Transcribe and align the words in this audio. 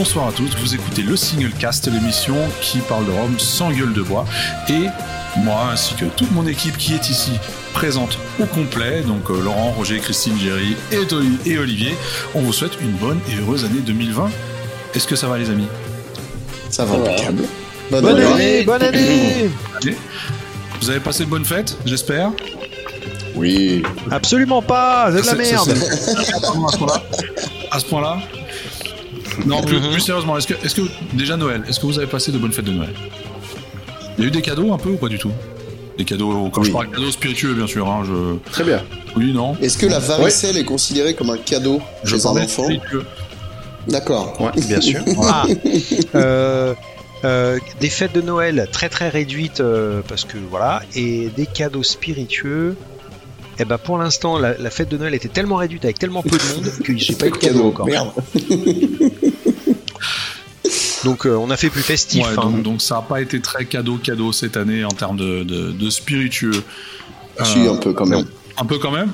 Bonsoir 0.00 0.28
à 0.28 0.32
tous, 0.32 0.48
vous 0.56 0.74
écoutez 0.74 1.02
le 1.02 1.14
Single 1.14 1.50
Cast, 1.50 1.86
l'émission 1.92 2.34
qui 2.62 2.78
parle 2.78 3.04
de 3.04 3.10
Rome 3.10 3.38
sans 3.38 3.70
gueule 3.70 3.92
de 3.92 4.00
bois. 4.00 4.24
Et 4.70 4.86
moi, 5.40 5.68
ainsi 5.70 5.92
que 5.94 6.06
toute 6.06 6.32
mon 6.32 6.46
équipe 6.46 6.78
qui 6.78 6.94
est 6.94 7.10
ici 7.10 7.32
présente 7.74 8.16
au 8.40 8.46
complet, 8.46 9.02
donc 9.02 9.28
euh, 9.28 9.42
Laurent, 9.42 9.72
Roger, 9.72 9.98
Christine, 9.98 10.38
Géry 10.38 10.74
et, 10.90 11.58
Olivier, 11.58 11.94
on 12.34 12.40
vous 12.40 12.54
souhaite 12.54 12.80
une 12.80 12.92
bonne 12.92 13.20
et 13.30 13.42
heureuse 13.42 13.66
année 13.66 13.80
2020. 13.80 14.30
Est-ce 14.94 15.06
que 15.06 15.16
ça 15.16 15.26
va 15.26 15.36
les 15.36 15.50
amis? 15.50 15.68
Ça 16.70 16.86
va 16.86 16.94
impeccable. 16.94 17.42
Bonne, 17.90 18.06
année, 18.06 18.64
Bonne 18.64 18.82
année 18.82 19.50
Vous 20.80 20.88
avez 20.88 21.00
passé 21.00 21.26
de 21.26 21.28
bonnes 21.28 21.44
fêtes, 21.44 21.76
j'espère? 21.84 22.30
Oui. 23.34 23.82
Absolument 24.10 24.62
pas, 24.62 25.12
c'est 25.12 25.20
de 25.20 25.26
la 25.26 25.34
merde 25.34 25.74
À 27.70 27.78
ce 27.78 27.84
point-là? 27.84 28.16
Non, 29.46 29.62
plus, 29.62 30.00
sérieusement, 30.00 30.36
est-ce 30.36 30.46
que, 30.46 30.54
est 30.54 30.74
que, 30.74 30.82
déjà 31.12 31.36
Noël, 31.36 31.62
est-ce 31.68 31.80
que 31.80 31.86
vous 31.86 31.98
avez 31.98 32.08
passé 32.08 32.32
de 32.32 32.38
bonnes 32.38 32.52
fêtes 32.52 32.64
de 32.64 32.72
Noël? 32.72 32.94
Il 34.18 34.24
y 34.24 34.26
a 34.26 34.28
eu 34.28 34.30
des 34.30 34.42
cadeaux 34.42 34.72
un 34.72 34.78
peu 34.78 34.90
ou 34.90 34.96
pas 34.96 35.08
du 35.08 35.18
tout? 35.18 35.32
Des 35.96 36.04
cadeaux, 36.04 36.48
quand 36.52 36.62
je 36.62 36.70
parle 36.70 36.88
de 36.88 36.96
cadeaux 36.96 37.10
spiritueux 37.10 37.54
bien 37.54 37.66
sûr. 37.66 37.88
Hein, 37.88 38.02
je... 38.06 38.50
Très 38.50 38.64
bien. 38.64 38.82
Oui, 39.16 39.32
non 39.32 39.56
Est-ce 39.60 39.78
que 39.78 39.86
la 39.86 39.98
varicelle 39.98 40.56
est 40.56 40.64
considérée 40.64 41.14
comme 41.14 41.30
un 41.30 41.38
cadeau 41.38 41.80
je 42.04 42.16
chez 42.16 42.26
un 42.26 42.30
enfant? 42.30 42.68
D'accord. 43.88 44.40
Ouais, 44.40 44.60
bien 44.66 44.80
sûr. 44.80 45.00
ah. 45.22 45.46
euh, 46.14 46.74
euh, 47.24 47.58
des 47.80 47.90
fêtes 47.90 48.14
de 48.14 48.20
Noël 48.20 48.68
très 48.72 48.88
très 48.88 49.08
réduites 49.08 49.60
euh, 49.60 50.00
parce 50.08 50.24
que 50.24 50.38
voilà 50.38 50.82
et 50.94 51.28
des 51.36 51.46
cadeaux 51.46 51.82
spiritueux 51.82 52.76
et 53.60 53.64
eh 53.64 53.66
ben 53.66 53.76
pour 53.76 53.98
l'instant 53.98 54.38
la, 54.38 54.70
fête 54.70 54.88
de 54.88 54.96
Noël 54.96 55.12
était 55.14 55.28
tellement 55.28 55.56
réduite 55.56 55.84
avec 55.84 55.98
tellement 55.98 56.22
peu 56.22 56.30
de 56.30 56.54
monde 56.54 56.72
que 56.82 56.96
j'ai 56.96 57.14
pas 57.14 57.26
eu 57.26 57.30
de 57.30 57.36
cadeau 57.36 57.66
encore 57.66 57.84
merde 57.84 58.10
donc 61.04 61.26
euh, 61.26 61.36
on 61.36 61.50
a 61.50 61.58
fait 61.58 61.68
plus 61.68 61.82
festif 61.82 62.24
hein. 62.38 62.52
donc, 62.64 62.80
ça 62.80 62.96
a 62.96 63.02
pas 63.02 63.20
été 63.20 63.38
très 63.42 63.66
cadeau 63.66 63.98
cadeau 63.98 64.32
cette 64.32 64.56
année 64.56 64.82
en 64.82 64.92
termes 64.92 65.18
de, 65.18 65.42
de, 65.44 65.90
spiritueux 65.90 66.64
si 67.44 67.58
un 67.68 67.76
peu 67.76 67.92
quand 67.92 68.06
même 68.06 68.24
un 68.56 68.64
peu 68.64 68.78
quand 68.78 68.92
même 68.92 69.12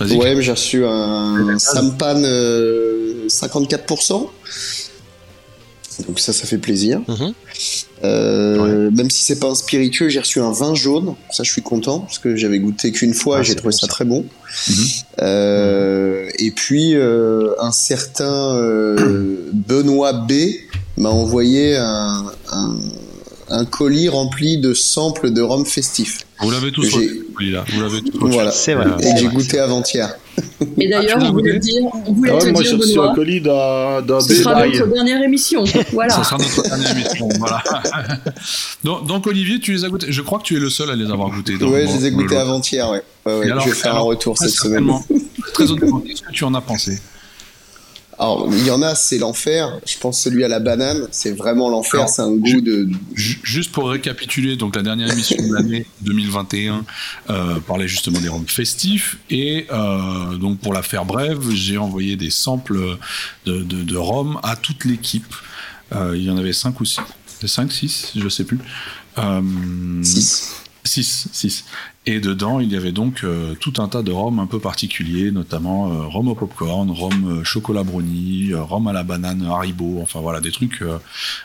ouais 0.00 0.34
mais 0.34 0.40
j'ai 0.40 0.52
reçu 0.52 0.86
un 0.86 1.58
sampan 1.58 2.22
54% 3.26 4.30
donc 6.06 6.20
ça, 6.20 6.32
ça 6.32 6.46
fait 6.46 6.58
plaisir. 6.58 7.00
Mhm. 7.08 7.32
Euh, 8.04 8.90
même 8.90 9.10
si 9.10 9.24
c'est 9.24 9.40
pas 9.40 9.48
un 9.48 9.54
spiritueux, 9.54 10.08
j'ai 10.08 10.20
reçu 10.20 10.40
un 10.40 10.52
vin 10.52 10.74
jaune. 10.74 11.14
Ça, 11.30 11.42
je 11.42 11.50
suis 11.50 11.62
content 11.62 12.00
parce 12.00 12.18
que 12.18 12.36
j'avais 12.36 12.58
goûté 12.58 12.92
qu'une 12.92 13.14
fois, 13.14 13.38
et 13.38 13.40
ah, 13.40 13.42
j'ai 13.42 13.54
trouvé 13.56 13.72
ça, 13.72 13.86
très 13.86 14.04
bon. 14.04 14.24
Mhm. 14.68 14.74
Euh, 15.22 16.28
et 16.38 16.50
puis 16.50 16.94
euh, 16.94 17.50
un 17.60 17.72
certain 17.72 18.56
Benoît 19.52 20.12
B 20.12 20.32
m'a 20.96 21.10
envoyé 21.10 21.76
un, 21.76 22.24
un, 23.48 23.64
colis 23.64 24.08
rempli 24.08 24.58
de 24.58 24.74
samples 24.74 25.32
de 25.32 25.42
rhum 25.42 25.66
festif. 25.66 26.20
Vous 26.40 26.50
l'avez 26.50 26.72
tous 26.72 26.96
là. 27.40 27.64
Vous 27.72 27.80
l'avez 27.80 28.02
tous. 28.02 28.28
Voilà. 28.28 28.50
C'est 28.52 28.74
vrai. 28.74 28.86
Et 29.00 29.18
j'ai 29.18 29.28
goûté 29.28 29.58
avant-hier. 29.58 30.16
Et 30.78 30.88
d'ailleurs, 30.88 31.18
ah, 31.20 31.26
on 31.28 31.32
voulait 31.32 31.58
dire, 31.58 31.82
on 32.06 32.12
voulait 32.12 32.32
ah 32.34 32.38
te 32.38 32.48
moi, 32.48 32.62
dire, 32.62 32.78
Benoît, 32.78 33.10
un 33.10 33.14
colis 33.14 33.40
d'un 33.40 34.20
Ce 34.20 34.34
sera 34.34 34.66
notre 34.66 34.86
dernière 34.86 35.22
émission. 35.22 35.64
Voilà. 35.92 36.14
Ce 36.14 36.22
sera 36.22 36.38
notre 36.38 36.62
dernière 36.62 36.90
émission. 36.92 37.28
voilà. 37.38 37.62
donc, 38.84 39.06
donc, 39.06 39.26
Olivier, 39.26 39.58
tu 39.58 39.72
les 39.72 39.84
as 39.84 39.88
goûtés. 39.88 40.06
Je 40.10 40.22
crois 40.22 40.38
que 40.38 40.44
tu 40.44 40.56
es 40.56 40.60
le 40.60 40.70
seul 40.70 40.90
à 40.90 40.96
les 40.96 41.10
avoir 41.10 41.30
goûtés. 41.30 41.54
Oui, 41.60 41.86
je 41.88 41.98
les 41.98 42.06
ai 42.06 42.10
goûtés 42.10 42.36
avant-hier. 42.36 42.88
Ouais. 42.90 43.02
Ouais, 43.26 43.38
ouais, 43.40 43.48
je 43.48 43.68
vais 43.68 43.74
faire 43.74 43.96
un 43.96 44.00
retour 44.00 44.38
cette 44.38 44.50
semaine. 44.50 44.88
Très 45.52 45.70
honnêtement, 45.70 46.00
qu'est-ce 46.00 46.22
que 46.22 46.32
tu 46.32 46.44
en 46.44 46.54
as 46.54 46.60
pensé? 46.60 46.98
Alors, 48.18 48.48
il 48.50 48.66
y 48.66 48.70
en 48.70 48.82
a, 48.82 48.96
c'est 48.96 49.18
l'enfer. 49.18 49.78
Je 49.86 49.96
pense 49.96 50.20
celui 50.20 50.42
à 50.42 50.48
la 50.48 50.58
banane, 50.58 51.06
c'est 51.12 51.30
vraiment 51.30 51.70
l'enfer. 51.70 52.08
C'est 52.08 52.22
un 52.22 52.32
goût 52.32 52.60
de. 52.60 52.88
Juste 53.14 53.70
pour 53.70 53.90
récapituler, 53.90 54.56
donc 54.56 54.74
la 54.74 54.82
dernière 54.82 55.12
émission 55.12 55.36
de 55.36 55.54
l'année 55.54 55.86
2021 56.00 56.84
euh, 57.30 57.60
parlait 57.60 57.86
justement 57.86 58.18
des 58.20 58.28
rhums 58.28 58.48
festifs. 58.48 59.18
Et 59.30 59.66
euh, 59.70 60.36
donc, 60.36 60.58
pour 60.58 60.74
la 60.74 60.82
faire 60.82 61.04
brève, 61.04 61.48
j'ai 61.50 61.78
envoyé 61.78 62.16
des 62.16 62.30
samples 62.30 62.98
de, 63.46 63.62
de, 63.62 63.84
de 63.84 63.96
rhum 63.96 64.40
à 64.42 64.56
toute 64.56 64.84
l'équipe. 64.84 65.32
Euh, 65.92 66.16
il 66.16 66.24
y 66.24 66.30
en 66.30 66.36
avait 66.36 66.52
5 66.52 66.80
ou 66.80 66.84
6. 66.84 67.00
5, 67.44 67.70
6, 67.70 68.12
je 68.16 68.28
sais 68.28 68.44
plus. 68.44 68.58
6. 70.02 70.54
6, 70.82 71.28
6. 71.32 71.64
Et 72.10 72.20
dedans, 72.20 72.58
il 72.58 72.72
y 72.72 72.76
avait 72.76 72.90
donc 72.90 73.22
euh, 73.22 73.54
tout 73.60 73.74
un 73.76 73.86
tas 73.86 74.02
de 74.02 74.10
rhums 74.10 74.38
un 74.38 74.46
peu 74.46 74.58
particuliers, 74.58 75.30
notamment 75.30 75.92
euh, 75.92 76.06
rhum 76.06 76.28
au 76.28 76.34
popcorn, 76.34 76.90
rhum 76.90 77.40
euh, 77.40 77.44
chocolat 77.44 77.82
brownie, 77.82 78.54
rhum 78.54 78.88
à 78.88 78.94
la 78.94 79.02
banane 79.02 79.42
Haribo, 79.42 79.98
enfin 80.00 80.20
voilà, 80.20 80.40
des 80.40 80.50
trucs 80.50 80.82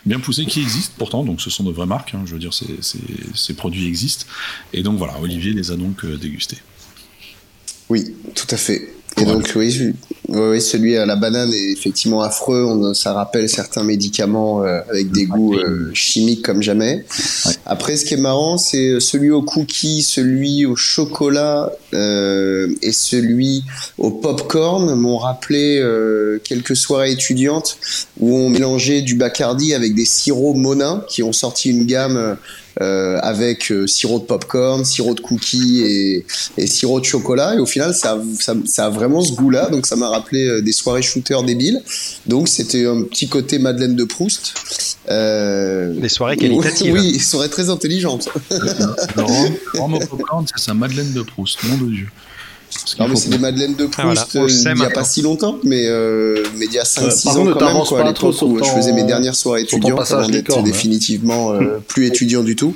bien 0.05 0.21
poussés 0.21 0.45
qui 0.45 0.61
existent 0.61 0.93
pourtant, 0.97 1.25
donc 1.25 1.41
ce 1.41 1.49
sont 1.49 1.65
de 1.65 1.71
vraies 1.73 1.85
marques, 1.85 2.13
hein, 2.13 2.21
je 2.25 2.31
veux 2.31 2.39
dire, 2.39 2.53
ces 2.53 3.53
produits 3.55 3.87
existent. 3.87 4.25
Et 4.71 4.83
donc 4.83 4.97
voilà, 4.97 5.19
Olivier 5.19 5.51
les 5.51 5.69
a 5.69 5.75
donc 5.75 6.05
dégustés. 6.05 6.59
Oui, 7.89 8.15
tout 8.33 8.47
à 8.49 8.55
fait. 8.55 8.87
Et 9.21 9.25
donc 9.25 9.51
oui, 9.55 9.93
oui, 10.29 10.61
celui 10.61 10.97
à 10.97 11.05
la 11.05 11.15
banane 11.15 11.53
est 11.53 11.71
effectivement 11.71 12.21
affreux. 12.21 12.63
On, 12.63 12.93
ça 12.93 13.13
rappelle 13.13 13.47
certains 13.47 13.83
médicaments 13.83 14.63
euh, 14.63 14.79
avec 14.89 15.11
des 15.11 15.25
goûts 15.25 15.55
euh, 15.55 15.91
chimiques 15.93 16.43
comme 16.43 16.63
jamais. 16.63 17.05
Après, 17.65 17.95
ce 17.95 18.05
qui 18.05 18.15
est 18.15 18.17
marrant, 18.17 18.57
c'est 18.57 18.89
euh, 18.89 18.99
celui 18.99 19.29
au 19.29 19.43
cookie, 19.43 20.01
celui 20.01 20.65
au 20.65 20.75
chocolat 20.75 21.71
euh, 21.93 22.73
et 22.81 22.91
celui 22.91 23.63
au 23.97 24.09
popcorn 24.09 24.95
m'ont 24.95 25.17
rappelé 25.17 25.83
quelques 26.43 26.75
soirées 26.75 27.11
étudiantes 27.11 27.77
où 28.19 28.35
on 28.35 28.49
mélangeait 28.49 29.01
du 29.01 29.15
Bacardi 29.15 29.73
avec 29.73 29.93
des 29.93 30.05
sirops 30.05 30.57
Monin 30.57 31.03
qui 31.07 31.21
ont 31.21 31.33
sorti 31.33 31.69
une 31.69 31.85
gamme 31.85 32.37
euh, 32.81 33.19
avec 33.21 33.71
euh, 33.71 33.85
sirop 33.85 34.19
de 34.19 34.23
popcorn, 34.23 34.83
sirop 34.83 35.13
de 35.13 35.19
cookies 35.19 35.81
et, 35.81 36.25
et, 36.57 36.67
sirop 36.67 36.99
de 36.99 37.05
chocolat. 37.05 37.55
Et 37.55 37.59
au 37.59 37.65
final, 37.65 37.93
ça, 37.93 38.19
ça, 38.39 38.55
ça 38.65 38.85
a 38.87 38.89
vraiment 38.89 39.21
ce 39.21 39.33
goût-là. 39.33 39.69
Donc, 39.69 39.85
ça 39.85 39.95
m'a 39.95 40.09
rappelé 40.09 40.47
euh, 40.47 40.61
des 40.61 40.71
soirées 40.71 41.03
shooter 41.03 41.37
débiles. 41.45 41.81
Donc, 42.25 42.47
c'était 42.47 42.85
un 42.85 43.03
petit 43.03 43.27
côté 43.27 43.59
Madeleine 43.59 43.95
de 43.95 44.03
Proust. 44.03 44.53
Euh, 45.09 45.93
des 45.99 46.09
soirées 46.09 46.37
qualitatives. 46.37 46.93
Oui, 46.93 47.19
soirées 47.19 47.49
très 47.49 47.69
intelligentes. 47.69 48.29
Le 48.49 50.05
popcorn, 50.07 50.45
c'est 50.47 50.63
ça, 50.63 50.73
Madeleine 50.73 51.13
de 51.13 51.21
Proust, 51.21 51.63
nom 51.65 51.77
de 51.77 51.91
Dieu. 51.91 52.07
Non, 52.99 53.07
mais 53.07 53.15
c'est 53.15 53.29
des 53.29 53.37
Madeleines 53.37 53.75
de 53.75 53.89
ah, 53.97 54.01
Proust 54.01 54.35
euh, 54.35 54.47
il 54.49 54.75
n'y 54.75 54.85
a 54.85 54.89
pas 54.89 55.03
si 55.03 55.21
longtemps, 55.21 55.57
mais, 55.63 55.85
euh, 55.87 56.43
mais 56.57 56.65
il 56.65 56.73
y 56.73 56.79
a 56.79 56.83
5-6 56.83 57.29
ans 57.29 57.33
quand 57.57 57.73
même, 57.73 57.83
quoi, 57.85 58.01
à 58.01 58.07
l'époque 58.07 58.41
où 58.41 58.63
je 58.63 58.69
faisais 58.69 58.93
mes 58.93 59.03
dernières 59.03 59.35
soirées 59.35 59.61
étudiantes 59.61 60.11
avant 60.11 60.27
d'être 60.27 60.61
définitivement 60.63 61.53
euh, 61.53 61.79
plus 61.87 62.05
étudiant 62.05 62.43
du 62.43 62.55
tout. 62.55 62.75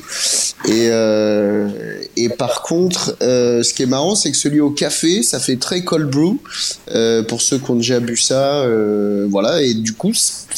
Et, 0.66 0.88
euh, 0.90 1.70
et 2.16 2.30
par 2.30 2.62
contre, 2.62 3.16
euh, 3.22 3.64
ce 3.64 3.74
qui 3.74 3.84
est 3.84 3.88
marrant, 3.88 4.16
c'est 4.16 4.32
que 4.32 4.38
celui 4.38 4.60
au 4.60 4.72
café, 4.72 5.24
ça 5.24 5.40
fait 5.40 5.58
très 5.58 5.84
cold 5.84 6.10
brew, 6.10 6.38
pour 7.28 7.42
ceux 7.42 7.58
qui 7.58 7.72
ont 7.72 7.76
déjà 7.76 8.00
bu 8.00 8.18
ça, 8.18 8.66
voilà, 9.30 9.62
et 9.62 9.74
du 9.74 9.94
coup, 9.94 10.12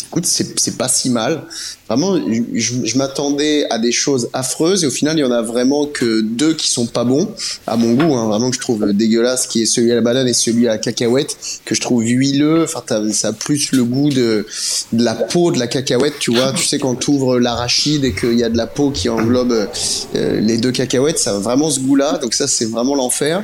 écoute, 0.08 0.26
c'est 0.26 0.78
pas 0.78 0.88
si 0.88 1.10
mal. 1.10 1.44
Vraiment, 1.90 2.20
je, 2.54 2.74
je 2.84 2.98
m'attendais 3.00 3.66
à 3.72 3.80
des 3.80 3.92
choses 3.92 4.30
affreuses 4.34 4.84
et 4.84 4.88
au 4.88 4.92
final, 4.92 5.18
il 5.18 5.22
y 5.22 5.24
en 5.24 5.32
a 5.32 5.42
vraiment 5.42 5.88
que 5.88 6.22
deux 6.22 6.54
qui 6.54 6.70
sont 6.70 6.86
pas 6.86 7.04
bons, 7.04 7.28
à 7.66 7.78
mon 7.78 7.94
goût, 7.94 8.16
hein, 8.16 8.28
vraiment 8.28 8.52
que 8.52 8.56
je 8.56 8.62
trouve 8.62 8.94
dégueulasse, 8.94 9.29
qui 9.36 9.64
est 9.64 9.66
celui 9.66 9.92
à 9.92 9.96
la 9.96 10.02
banane 10.02 10.28
et 10.28 10.34
celui 10.34 10.68
à 10.68 10.72
la 10.72 10.78
cacahuète, 10.78 11.38
que 11.66 11.76
je 11.76 11.82
trouve 11.82 12.04
huileux. 12.04 12.64
Enfin, 12.64 12.84
ça 13.12 13.30
a 13.30 13.34
plus 13.34 13.72
le 13.72 13.84
goût 13.84 14.10
de, 14.10 14.46
de 14.94 15.04
la 15.04 15.16
peau 15.16 15.52
de 15.52 15.60
la 15.60 15.68
cacahuète, 15.68 16.16
tu 16.20 16.34
vois. 16.34 16.54
Tu 16.54 16.66
sais, 16.66 16.80
quand 16.80 16.96
tu 16.96 17.12
ouvres 17.12 17.40
l'arachide 17.40 18.04
et 18.06 18.14
qu'il 18.14 18.38
y 18.38 18.44
a 18.44 18.50
de 18.50 18.58
la 18.58 18.68
peau 18.68 18.92
qui 18.92 19.10
englobe 19.10 19.68
euh, 20.16 20.40
les 20.40 20.58
deux 20.58 20.72
cacahuètes, 20.72 21.20
ça 21.20 21.36
a 21.36 21.40
vraiment 21.40 21.70
ce 21.70 21.80
goût-là. 21.80 22.20
Donc 22.22 22.34
ça, 22.34 22.48
c'est 22.48 22.66
vraiment 22.66 22.96
l'enfer. 22.96 23.44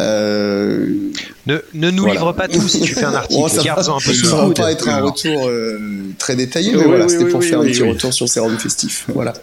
Euh... 0.00 0.86
Ne, 1.46 1.58
ne, 1.74 1.90
nous 1.90 2.06
livre 2.06 2.32
pas 2.32 2.48
tout 2.48 2.66
si 2.68 2.80
tu 2.80 2.94
fais 2.94 3.04
un 3.04 3.14
article. 3.14 3.48
ça 3.48 3.62
va, 3.62 3.72
un 3.72 3.98
peu 3.98 4.12
va 4.28 4.50
pas 4.54 4.72
être 4.72 4.88
un 4.88 5.00
retour 5.00 5.46
euh, 5.46 5.78
très 6.18 6.34
détaillé, 6.34 6.72
mais 6.74 6.84
voilà, 6.84 7.08
c'était 7.08 7.26
pour 7.26 7.44
faire 7.44 7.60
un 7.60 7.64
petit 7.64 7.82
retour 7.82 8.12
sur 8.12 8.28
ces 8.28 8.40
rhums 8.40 8.58
festifs. 8.58 9.06
Voilà. 9.14 9.34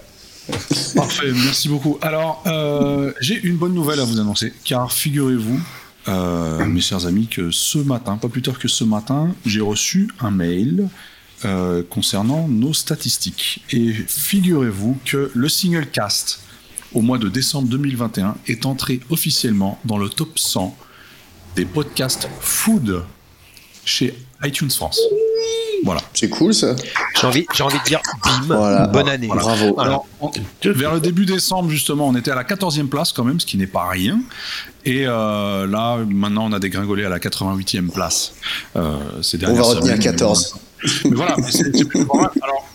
Parfait, 0.96 1.32
merci 1.32 1.70
beaucoup. 1.70 1.98
Alors, 2.02 2.44
euh, 2.48 3.14
j'ai 3.22 3.40
une 3.44 3.58
bonne 3.58 3.74
nouvelle 3.74 4.00
à 4.00 4.04
vous 4.04 4.20
annoncer, 4.20 4.54
car 4.64 4.92
figurez-vous, 4.92 5.60
euh, 6.08 6.66
mes 6.66 6.82
chers 6.82 7.06
amis, 7.06 7.28
que 7.28 7.52
ce 7.52 7.78
matin, 7.78 8.18
pas 8.18 8.28
plus 8.28 8.42
tard 8.42 8.58
que 8.58 8.68
ce 8.68 8.84
matin, 8.84 9.36
j'ai 9.46 9.62
reçu 9.62 10.10
un 10.20 10.32
mail 10.32 10.90
euh, 11.46 11.84
concernant 11.90 12.48
nos 12.48 12.74
statistiques. 12.74 13.64
Et 13.72 13.94
figurez-vous 13.94 14.98
que 15.06 15.32
le 15.34 15.50
single 15.50 15.88
cast 15.88 16.42
au 16.94 17.02
mois 17.02 17.18
de 17.18 17.30
décembre 17.30 17.68
2021 17.70 18.36
est 18.48 18.66
entré 18.66 19.00
officiellement 19.10 19.80
dans 19.86 19.98
le 19.98 20.10
top 20.10 20.38
100 20.38 20.76
des 21.56 21.66
podcasts 21.66 22.28
food 22.40 23.04
chez 23.86 24.16
iTunes 24.44 24.70
France. 24.70 25.00
Voilà. 25.84 26.02
C'est 26.14 26.30
cool 26.30 26.54
ça. 26.54 26.76
J'ai 27.20 27.28
envie, 27.28 27.46
j'ai 27.54 27.64
envie 27.64 27.80
de 27.80 27.84
dire 27.84 28.02
bim, 28.24 28.88
bonne 28.88 29.10
année. 29.10 29.28
Bravo. 29.28 29.80
Alors, 29.80 30.06
vers 30.64 30.94
le 30.94 31.00
début 31.00 31.26
décembre, 31.26 31.70
justement, 31.70 32.08
on 32.08 32.16
était 32.16 32.32
à 32.32 32.36
la 32.36 32.44
14e 32.44 32.88
place 32.88 33.12
quand 33.12 33.24
même, 33.24 33.40
ce 33.40 33.46
qui 33.46 33.58
n'est 33.58 33.68
pas 33.68 33.88
rien. 33.88 34.20
Et 34.86 35.06
euh, 35.08 35.68
là, 35.68 35.98
maintenant, 36.08 36.46
on 36.46 36.54
a 36.54 36.60
dégringolé 36.60 37.06
à 37.06 37.10
la 37.10 37.20
88e 37.20 37.90
place. 37.90 38.34
Euh, 38.76 38.98
on 39.48 39.54
va 39.54 39.64
retenir 39.64 40.00
14. 40.00 40.56
mais 41.06 41.16
voilà, 41.16 41.36
c'est 41.50 41.86
plus 41.86 42.06
Alors, 42.42 42.71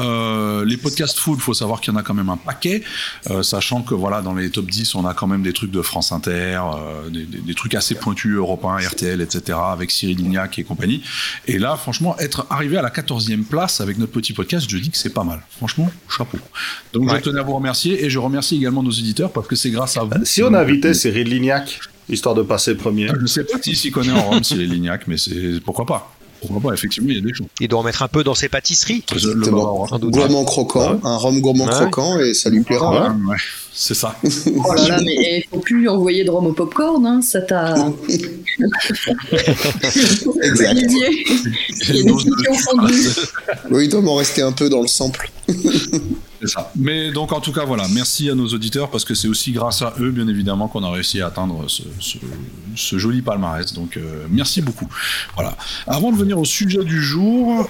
euh, 0.00 0.64
les 0.64 0.76
podcasts 0.76 1.18
food, 1.18 1.40
faut 1.40 1.54
savoir 1.54 1.80
qu'il 1.80 1.92
y 1.92 1.96
en 1.96 1.98
a 1.98 2.02
quand 2.02 2.14
même 2.14 2.30
un 2.30 2.36
paquet, 2.36 2.82
euh, 3.30 3.42
sachant 3.42 3.82
que 3.82 3.94
voilà, 3.94 4.22
dans 4.22 4.34
les 4.34 4.50
top 4.50 4.66
10, 4.66 4.94
on 4.94 5.06
a 5.06 5.14
quand 5.14 5.26
même 5.26 5.42
des 5.42 5.52
trucs 5.52 5.70
de 5.70 5.82
France 5.82 6.12
Inter, 6.12 6.60
euh, 6.60 7.08
des, 7.10 7.54
trucs 7.54 7.74
assez 7.74 7.94
pointus 7.94 8.36
européens, 8.36 8.78
RTL, 8.78 9.20
etc., 9.20 9.58
avec 9.62 9.90
Cyril 9.90 10.16
Lignac 10.16 10.58
et 10.58 10.64
compagnie. 10.64 11.02
Et 11.46 11.58
là, 11.58 11.76
franchement, 11.76 12.16
être 12.18 12.46
arrivé 12.50 12.76
à 12.76 12.82
la 12.82 12.90
14e 12.90 13.44
place 13.44 13.80
avec 13.80 13.98
notre 13.98 14.12
petit 14.12 14.32
podcast, 14.32 14.66
je 14.68 14.78
dis 14.78 14.90
que 14.90 14.96
c'est 14.96 15.12
pas 15.12 15.24
mal. 15.24 15.42
Franchement, 15.56 15.90
chapeau. 16.08 16.38
Donc 16.92 17.10
je 17.10 17.16
tenais 17.16 17.40
à 17.40 17.42
vous 17.42 17.54
remercier 17.54 18.04
et 18.04 18.10
je 18.10 18.18
remercie 18.18 18.56
également 18.56 18.82
nos 18.82 18.90
éditeurs 18.90 19.32
parce 19.32 19.46
que 19.46 19.56
c'est 19.56 19.70
grâce 19.70 19.96
à 19.96 20.04
vous. 20.04 20.24
Si 20.24 20.42
on 20.42 20.54
invitait 20.54 20.94
Cyril 20.94 21.28
Lignac, 21.28 21.80
histoire 22.08 22.34
de 22.34 22.42
passer 22.42 22.74
premier. 22.74 23.08
Je 23.08 23.16
ne 23.16 23.26
sais 23.26 23.44
pas 23.44 23.58
s'il 23.62 23.92
connaît 23.92 24.12
en 24.12 24.22
Rome 24.22 24.44
Cyril 24.44 24.70
Lignac, 24.70 25.06
mais 25.06 25.16
c'est 25.16 25.60
pourquoi 25.64 25.86
pas. 25.86 26.12
Pourquoi 26.40 26.70
pas, 26.70 26.74
effectivement, 26.74 27.10
il 27.10 27.16
y 27.16 27.18
a 27.18 27.22
des 27.22 27.34
choses. 27.34 27.46
Il 27.60 27.68
doit 27.68 27.80
en 27.80 27.82
mettre 27.82 28.02
un 28.02 28.08
peu 28.08 28.24
dans 28.24 28.34
ses 28.34 28.48
pâtisseries. 28.48 29.04
Exactement. 29.12 29.86
gourmand 30.02 30.44
croquant, 30.44 31.00
un 31.04 31.16
rhum 31.16 31.40
gourmand 31.40 31.66
croquant, 31.66 32.18
et 32.18 32.34
ça 32.34 32.50
lui 32.50 32.62
plaira. 32.62 33.10
Ouais, 33.28 33.36
c'est 33.72 33.94
ça. 33.94 34.16
oh 34.24 34.74
là 34.74 34.88
là, 34.88 35.00
mais 35.04 35.38
il 35.38 35.44
faut 35.50 35.58
plus 35.58 35.88
envoyer 35.88 36.24
de 36.24 36.30
rhum 36.30 36.46
au 36.46 36.52
popcorn, 36.52 37.04
hein, 37.06 37.20
ça 37.22 37.40
t'a. 37.42 37.74
exact. 40.42 40.76
il 41.88 41.96
y 41.96 42.00
a 42.00 42.02
des 42.02 42.12
Oui, 43.70 43.84
il 43.84 43.88
doit 43.90 44.00
m'en 44.00 44.16
rester 44.16 44.42
un 44.42 44.52
peu 44.52 44.68
dans 44.68 44.82
le 44.82 44.88
sample. 44.88 45.30
Mais 46.76 47.10
donc 47.12 47.32
en 47.32 47.40
tout 47.40 47.52
cas 47.52 47.64
voilà, 47.64 47.86
merci 47.92 48.30
à 48.30 48.34
nos 48.34 48.48
auditeurs 48.48 48.90
parce 48.90 49.04
que 49.04 49.14
c'est 49.14 49.28
aussi 49.28 49.52
grâce 49.52 49.82
à 49.82 49.94
eux 50.00 50.10
bien 50.10 50.28
évidemment 50.28 50.68
qu'on 50.68 50.84
a 50.84 50.90
réussi 50.90 51.20
à 51.20 51.26
atteindre 51.26 51.66
ce, 51.68 52.98
joli 52.98 53.22
palmarès. 53.22 53.72
Donc 53.74 53.96
euh, 53.96 54.26
merci 54.30 54.62
beaucoup. 54.62 54.88
Voilà. 55.34 55.56
Avant 55.86 56.12
de 56.12 56.16
venir 56.16 56.38
au 56.38 56.44
sujet 56.44 56.84
du 56.84 57.02
jour, 57.02 57.68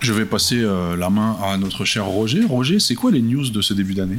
je 0.00 0.12
vais 0.12 0.24
passer 0.24 0.58
euh, 0.58 0.96
la 0.96 1.10
main 1.10 1.36
à 1.42 1.56
notre 1.56 1.84
cher 1.84 2.06
Roger. 2.06 2.44
Roger, 2.44 2.78
c'est 2.78 2.94
quoi 2.94 3.10
les 3.10 3.22
news 3.22 3.48
de 3.48 3.60
ce 3.60 3.74
début 3.74 3.94
d'année? 3.94 4.18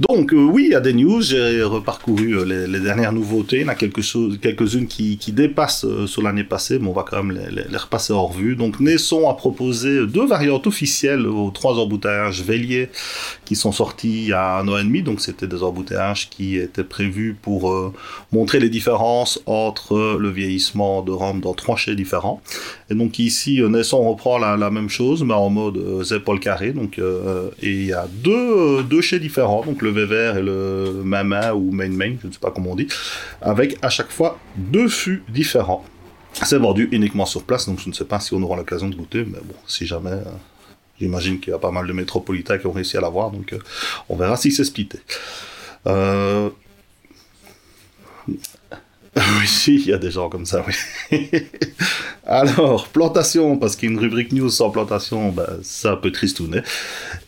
Donc 0.00 0.32
euh, 0.32 0.36
oui, 0.36 0.66
il 0.66 0.72
y 0.72 0.74
a 0.76 0.80
des 0.80 0.92
news, 0.92 1.20
j'ai 1.22 1.60
reparcouru 1.60 2.38
euh, 2.38 2.66
les, 2.68 2.78
dernières 2.78 3.12
nouveautés, 3.12 3.56
il 3.56 3.62
y 3.62 3.64
en 3.64 3.68
a 3.68 3.74
quelques-unes 3.74 4.86
qui, 4.86 5.18
dépassent 5.32 5.84
euh, 5.84 6.06
sur 6.06 6.22
l'année 6.22 6.44
passée, 6.44 6.78
mais 6.78 6.86
on 6.86 6.92
va 6.92 7.02
quand 7.02 7.20
même 7.24 7.36
les, 7.50 7.76
repasser 7.76 8.12
en 8.12 8.28
revue. 8.28 8.54
Donc 8.54 8.78
Nesson 8.78 9.28
a 9.28 9.34
proposé 9.34 10.06
deux 10.06 10.24
variantes 10.24 10.68
officielles 10.68 11.26
aux 11.26 11.50
trois 11.50 11.80
embouteillages 11.80 12.42
Vélier 12.42 12.90
qui 13.44 13.56
sont 13.56 13.72
sortis 13.72 14.22
il 14.22 14.28
y 14.28 14.32
a 14.32 14.58
un 14.58 14.68
an 14.68 14.78
et 14.78 14.84
demi, 14.84 15.02
donc 15.02 15.20
c'était 15.20 15.48
des 15.48 15.64
embouteillages 15.64 16.30
qui 16.30 16.56
étaient 16.56 16.84
prévus 16.84 17.36
pour 17.40 17.92
montrer 18.30 18.60
les 18.60 18.68
différences 18.68 19.40
entre 19.46 20.16
le 20.18 20.30
vieillissement 20.30 21.02
de 21.02 21.10
Rome 21.10 21.40
dans 21.40 21.54
trois 21.54 21.76
chais 21.76 21.96
différents. 21.96 22.40
Et 22.90 22.94
donc 22.94 23.18
ici, 23.18 23.60
Nesson 23.62 24.08
reprend 24.08 24.38
la, 24.38 24.70
même 24.70 24.88
chose, 24.88 25.24
mais 25.24 25.34
en 25.34 25.50
mode 25.50 26.04
épaule 26.12 26.40
carré, 26.40 26.72
donc, 26.72 26.98
et 26.98 27.70
il 27.70 27.86
y 27.86 27.92
a 27.92 28.06
deux, 28.22 29.00
chais 29.00 29.18
différents, 29.18 29.62
vert 29.90 30.36
et 30.36 30.42
le 30.42 31.02
Mama 31.04 31.54
ou 31.54 31.70
Main 31.70 31.88
Main, 31.88 32.16
je 32.22 32.26
ne 32.26 32.32
sais 32.32 32.38
pas 32.38 32.50
comment 32.50 32.72
on 32.72 32.76
dit, 32.76 32.88
avec 33.40 33.76
à 33.82 33.88
chaque 33.88 34.10
fois 34.10 34.38
deux 34.56 34.88
fûts 34.88 35.22
différents. 35.28 35.84
C'est 36.32 36.58
vendu 36.58 36.88
uniquement 36.92 37.26
sur 37.26 37.42
place, 37.42 37.66
donc 37.66 37.80
je 37.80 37.88
ne 37.88 37.94
sais 37.94 38.04
pas 38.04 38.20
si 38.20 38.34
on 38.34 38.42
aura 38.42 38.56
l'occasion 38.56 38.88
de 38.88 38.94
goûter, 38.94 39.24
mais 39.24 39.38
bon, 39.42 39.54
si 39.66 39.86
jamais, 39.86 40.10
euh, 40.10 40.24
j'imagine 41.00 41.40
qu'il 41.40 41.52
y 41.52 41.54
a 41.54 41.58
pas 41.58 41.70
mal 41.70 41.86
de 41.86 41.92
métropolitains 41.92 42.58
qui 42.58 42.66
ont 42.66 42.72
réussi 42.72 42.96
à 42.96 43.00
l'avoir, 43.00 43.30
donc 43.30 43.52
euh, 43.52 43.58
on 44.08 44.16
verra 44.16 44.36
si 44.36 44.52
c'est 44.52 44.64
splitté. 44.64 45.00
Euh, 45.86 46.50
oui, 49.40 49.64
il 49.66 49.86
y 49.86 49.92
a 49.92 49.98
des 49.98 50.10
gens 50.10 50.28
comme 50.28 50.46
ça, 50.46 50.64
oui. 50.66 51.30
Alors, 52.26 52.88
plantation, 52.88 53.56
parce 53.56 53.74
qu'une 53.74 53.98
rubrique 53.98 54.32
news 54.32 54.50
sans 54.50 54.70
plantation, 54.70 55.30
ben, 55.30 55.46
ça 55.62 55.96
peut 55.96 56.12
tristouner. 56.12 56.60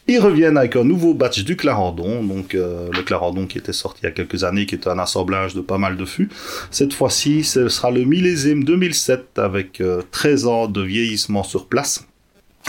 Ils 0.06 0.18
reviennent 0.18 0.58
avec 0.58 0.76
un 0.76 0.84
nouveau 0.84 1.14
batch 1.14 1.42
du 1.42 1.56
Clarendon, 1.56 2.22
donc 2.22 2.54
euh, 2.54 2.88
le 2.92 3.02
Clarendon 3.02 3.46
qui 3.46 3.58
était 3.58 3.72
sorti 3.72 4.00
il 4.02 4.06
y 4.06 4.08
a 4.08 4.12
quelques 4.12 4.44
années, 4.44 4.66
qui 4.66 4.74
est 4.74 4.86
un 4.86 4.98
assemblage 4.98 5.54
de 5.54 5.60
pas 5.60 5.78
mal 5.78 5.96
de 5.96 6.04
fûts. 6.04 6.28
Cette 6.70 6.92
fois-ci, 6.92 7.44
ce 7.44 7.68
sera 7.68 7.90
le 7.90 8.04
millésime 8.04 8.64
2007 8.64 9.38
avec 9.38 9.82
13 10.10 10.44
euh, 10.44 10.48
ans 10.48 10.68
de 10.68 10.82
vieillissement 10.82 11.44
sur 11.44 11.66
place 11.66 12.06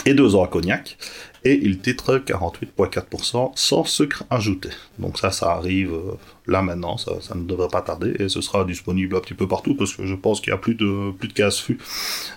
et 0.06 0.14
2 0.14 0.34
ans 0.34 0.44
à 0.44 0.48
cognac 0.48 0.96
et 1.44 1.58
il 1.62 1.78
titre 1.78 2.18
48,4% 2.18 3.52
sans 3.54 3.84
sucre 3.84 4.24
ajouté. 4.30 4.70
Donc 4.98 5.18
ça, 5.18 5.30
ça 5.30 5.52
arrive 5.52 5.92
euh, 5.92 6.12
là 6.46 6.62
maintenant, 6.62 6.96
ça, 6.96 7.12
ne 7.34 7.42
devrait 7.42 7.68
pas 7.68 7.82
tarder, 7.82 8.14
et 8.18 8.28
ce 8.28 8.40
sera 8.40 8.64
disponible 8.64 9.16
un 9.16 9.20
petit 9.20 9.34
peu 9.34 9.48
partout, 9.48 9.74
parce 9.74 9.94
que 9.94 10.06
je 10.06 10.14
pense 10.14 10.40
qu'il 10.40 10.50
y 10.50 10.54
a 10.54 10.58
plus 10.58 10.74
de, 10.74 11.10
plus 11.12 11.28
de 11.28 11.32
15 11.32 11.58
fûts 11.58 11.78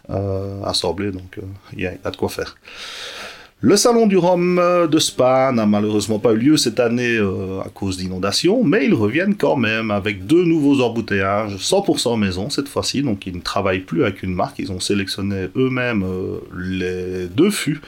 euh, 0.09 0.61
donc 1.11 1.37
euh, 1.37 1.41
il 1.73 1.81
y, 1.81 1.87
a 1.87 2.11
de 2.11 2.17
quoi 2.17 2.29
faire. 2.29 2.57
Le 3.61 3.77
salon 3.77 4.05
du 4.05 4.17
rhum 4.17 4.61
de 4.91 4.99
Spa 4.99 5.51
n'a 5.51 5.65
malheureusement 5.65 6.19
pas 6.19 6.33
eu 6.33 6.37
lieu 6.37 6.57
cette 6.57 6.79
année 6.79 7.17
à 7.65 7.69
cause 7.69 7.97
d'inondations, 7.97 8.63
mais 8.63 8.85
ils 8.85 8.93
reviennent 8.93 9.35
quand 9.35 9.55
même 9.55 9.91
avec 9.91 10.27
deux 10.27 10.43
nouveaux 10.43 10.81
embouteillages, 10.81 11.55
100% 11.55 12.19
maison 12.19 12.49
cette 12.49 12.67
fois-ci, 12.67 13.01
donc 13.01 13.25
ils 13.25 13.35
ne 13.35 13.41
travaillent 13.41 13.79
plus 13.79 14.03
avec 14.03 14.21
une 14.23 14.35
marque, 14.35 14.59
ils 14.59 14.71
ont 14.71 14.79
sélectionné 14.79 15.47
eux-mêmes 15.55 16.05
les 16.55 17.27
deux 17.27 17.49
fûts 17.49 17.81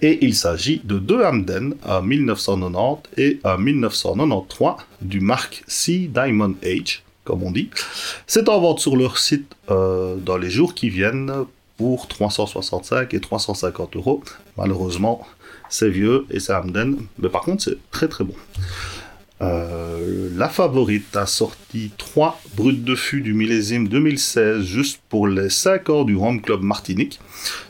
et 0.00 0.24
il 0.24 0.34
s'agit 0.34 0.80
de 0.84 0.98
deux 0.98 1.22
Hamden 1.22 1.74
à 1.84 2.00
1990 2.00 3.10
et 3.16 3.40
à 3.44 3.56
1993 3.56 4.84
du 5.00 5.20
Mark 5.20 5.64
C 5.66 6.10
Diamond 6.12 6.54
Age, 6.64 7.02
comme 7.24 7.42
on 7.42 7.50
dit. 7.50 7.70
C'est 8.26 8.48
en 8.48 8.60
vente 8.60 8.80
sur 8.80 8.96
leur 8.96 9.18
site 9.18 9.54
euh, 9.70 10.16
dans 10.16 10.36
les 10.36 10.50
jours 10.50 10.74
qui 10.74 10.88
viennent 10.88 11.32
pour 11.76 12.08
365 12.08 13.12
et 13.14 13.20
350 13.20 13.96
euros. 13.96 14.22
Malheureusement, 14.56 15.26
c'est 15.68 15.90
vieux 15.90 16.26
et 16.30 16.40
c'est 16.40 16.54
Hamden, 16.54 16.96
mais 17.18 17.28
par 17.28 17.42
contre 17.42 17.64
c'est 17.64 17.78
très 17.90 18.08
très 18.08 18.24
bon. 18.24 18.34
Euh, 19.44 20.30
la 20.36 20.48
favorite 20.48 21.16
a 21.16 21.26
sorti 21.26 21.92
3 21.96 22.40
brutes 22.56 22.84
de 22.84 22.94
fût 22.94 23.20
du 23.20 23.34
millésime 23.34 23.88
2016 23.88 24.64
juste 24.64 25.00
pour 25.08 25.28
les 25.28 25.48
5 25.48 25.90
ans 25.90 26.04
du 26.04 26.16
Rome 26.16 26.40
Club 26.40 26.62
Martinique. 26.62 27.20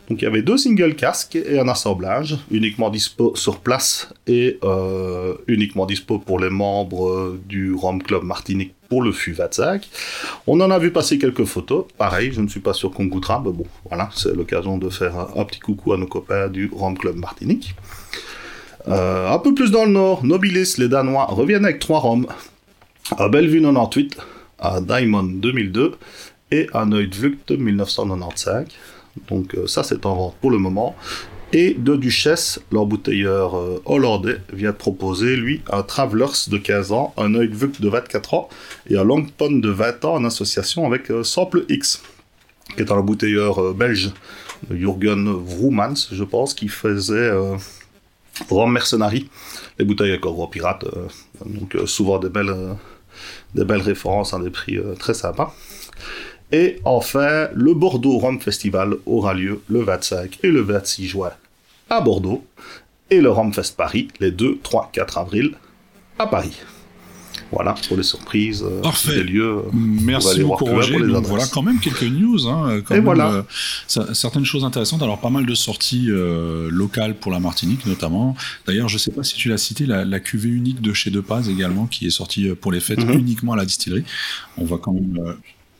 Donc 0.09 0.21
il 0.21 0.25
y 0.25 0.27
avait 0.27 0.41
deux 0.41 0.57
single 0.57 0.95
casques 0.95 1.35
et 1.35 1.59
un 1.59 1.67
assemblage, 1.67 2.37
uniquement 2.51 2.89
dispo 2.89 3.35
sur 3.35 3.59
place 3.59 4.09
et 4.27 4.59
euh, 4.63 5.35
uniquement 5.47 5.85
dispo 5.85 6.19
pour 6.19 6.39
les 6.39 6.49
membres 6.49 7.37
du 7.47 7.73
Rome 7.73 8.01
Club 8.01 8.23
Martinique 8.23 8.73
pour 8.89 9.01
le 9.01 9.11
fût 9.11 9.33
25. 9.33 9.87
On 10.47 10.59
en 10.61 10.71
a 10.71 10.79
vu 10.79 10.91
passer 10.91 11.17
quelques 11.17 11.45
photos, 11.45 11.85
pareil, 11.97 12.31
je 12.31 12.41
ne 12.41 12.47
suis 12.47 12.59
pas 12.59 12.73
sûr 12.73 12.91
qu'on 12.91 13.05
goûtera, 13.05 13.41
mais 13.43 13.51
bon, 13.51 13.65
voilà, 13.89 14.09
c'est 14.13 14.35
l'occasion 14.35 14.77
de 14.77 14.89
faire 14.89 15.27
un 15.35 15.43
petit 15.43 15.59
coucou 15.59 15.93
à 15.93 15.97
nos 15.97 16.07
copains 16.07 16.47
du 16.49 16.69
Rome 16.71 16.97
Club 16.97 17.15
Martinique. 17.15 17.75
Euh, 18.87 19.31
un 19.31 19.39
peu 19.39 19.53
plus 19.53 19.71
dans 19.71 19.85
le 19.85 19.91
nord, 19.91 20.23
Nobilis, 20.23 20.75
les 20.77 20.87
Danois, 20.87 21.25
reviennent 21.25 21.65
avec 21.65 21.79
trois 21.79 21.99
Roms. 21.99 22.27
À 23.17 23.29
Bellevue 23.29 23.61
98, 23.61 24.17
à 24.59 24.81
Diamond 24.81 25.23
2002 25.23 25.95
et 26.51 26.67
à 26.73 26.85
Neudvuct 26.85 27.51
1995. 27.51 28.67
Donc 29.29 29.55
euh, 29.55 29.67
ça 29.67 29.83
c'est 29.83 30.05
en 30.05 30.15
vente 30.15 30.35
pour 30.41 30.51
le 30.51 30.57
moment. 30.57 30.95
Et 31.53 31.75
de 31.75 31.95
Duchesse, 31.95 32.59
l'embouteilleur 32.71 33.57
euh, 33.57 33.81
hollandais, 33.85 34.37
vient 34.51 34.71
de 34.71 34.75
proposer, 34.75 35.35
lui, 35.35 35.61
un 35.71 35.83
Travelers 35.83 36.49
de 36.49 36.57
15 36.57 36.91
ans, 36.91 37.13
un 37.17 37.29
Neudvuct 37.29 37.81
de 37.81 37.89
24 37.89 38.33
ans 38.33 38.49
et 38.89 38.97
un 38.97 39.03
Longpon 39.03 39.51
de 39.51 39.69
20 39.69 40.05
ans 40.05 40.15
en 40.15 40.25
association 40.25 40.85
avec 40.85 41.11
Sample 41.23 41.65
X, 41.69 42.01
qui 42.75 42.81
est 42.81 42.91
un 42.91 42.95
embouteilleur 42.95 43.73
belge, 43.73 44.11
Jürgen 44.71 45.31
Vroomans, 45.31 46.07
je 46.11 46.23
pense, 46.23 46.53
qui 46.55 46.67
faisait 46.67 47.31
Rome 48.49 48.73
Mercenary, 48.73 49.29
les 49.79 49.85
bouteilles 49.85 50.11
avec 50.11 50.21
gros 50.21 50.47
pirate, 50.47 50.83
euh, 50.83 51.07
donc 51.45 51.75
euh, 51.75 51.85
souvent 51.85 52.19
des 52.19 52.29
belles, 52.29 52.49
euh, 52.49 52.73
des 53.53 53.65
belles 53.65 53.81
références 53.81 54.33
à 54.33 54.39
des 54.39 54.49
prix 54.49 54.77
très 54.99 55.13
sympas. 55.13 55.53
Et 56.51 56.79
enfin, 56.85 57.47
le 57.53 57.73
Bordeaux 57.73 58.17
Rome 58.17 58.39
Festival 58.39 58.95
aura 59.05 59.33
lieu 59.33 59.61
le 59.67 59.81
25 59.81 60.39
et 60.43 60.49
le 60.49 60.61
26 60.61 61.07
juin 61.07 61.31
à 61.89 62.01
Bordeaux, 62.01 62.45
et 63.09 63.21
le 63.21 63.29
Rome 63.29 63.53
Fest 63.53 63.77
Paris 63.77 64.07
les 64.19 64.31
2, 64.31 64.59
3, 64.61 64.89
4 64.91 65.17
avril 65.17 65.55
à 66.17 66.27
Paris. 66.27 66.57
Voilà, 67.55 67.73
pour 67.87 67.95
les 67.95 68.03
surprises, 68.03 68.63
euh, 68.63 68.81
Parfait. 68.81 69.15
des 69.15 69.23
lieux. 69.23 69.59
Euh, 69.59 69.61
Merci 69.73 70.41
beaucoup, 70.41 70.65
Roger. 70.65 70.99
Donc, 70.99 71.25
voilà, 71.25 71.45
quand 71.47 71.61
même 71.61 71.79
quelques 71.79 72.03
news. 72.03 72.49
Hein, 72.49 72.81
quand 72.83 72.95
Et 72.95 72.99
voilà. 72.99 73.45
Euh, 73.97 74.13
certaines 74.13 74.43
choses 74.43 74.65
intéressantes. 74.65 75.01
Alors, 75.01 75.21
pas 75.21 75.29
mal 75.29 75.45
de 75.45 75.55
sorties 75.55 76.09
locales 76.69 77.15
pour 77.15 77.31
la 77.31 77.39
Martinique, 77.39 77.85
notamment. 77.85 78.35
D'ailleurs, 78.67 78.89
je 78.89 78.95
ne 78.95 78.99
sais 78.99 79.11
pas 79.11 79.23
si 79.23 79.35
tu 79.35 79.47
l'as 79.47 79.57
cité, 79.57 79.85
la, 79.85 80.03
la, 80.03 80.19
cuvée 80.19 80.49
unique 80.49 80.81
de 80.81 80.91
chez 80.91 81.11
De 81.11 81.21
Paz 81.21 81.47
également, 81.47 81.85
qui 81.85 82.05
est 82.05 82.09
sortie 82.09 82.49
pour 82.49 82.73
les 82.73 82.81
fêtes 82.81 82.99
mhm. 82.99 83.19
uniquement 83.19 83.53
à 83.53 83.57
la 83.57 83.65
distillerie. 83.65 84.03
On 84.57 84.65
va 84.65 84.77
quand 84.77 84.91
même 84.91 85.35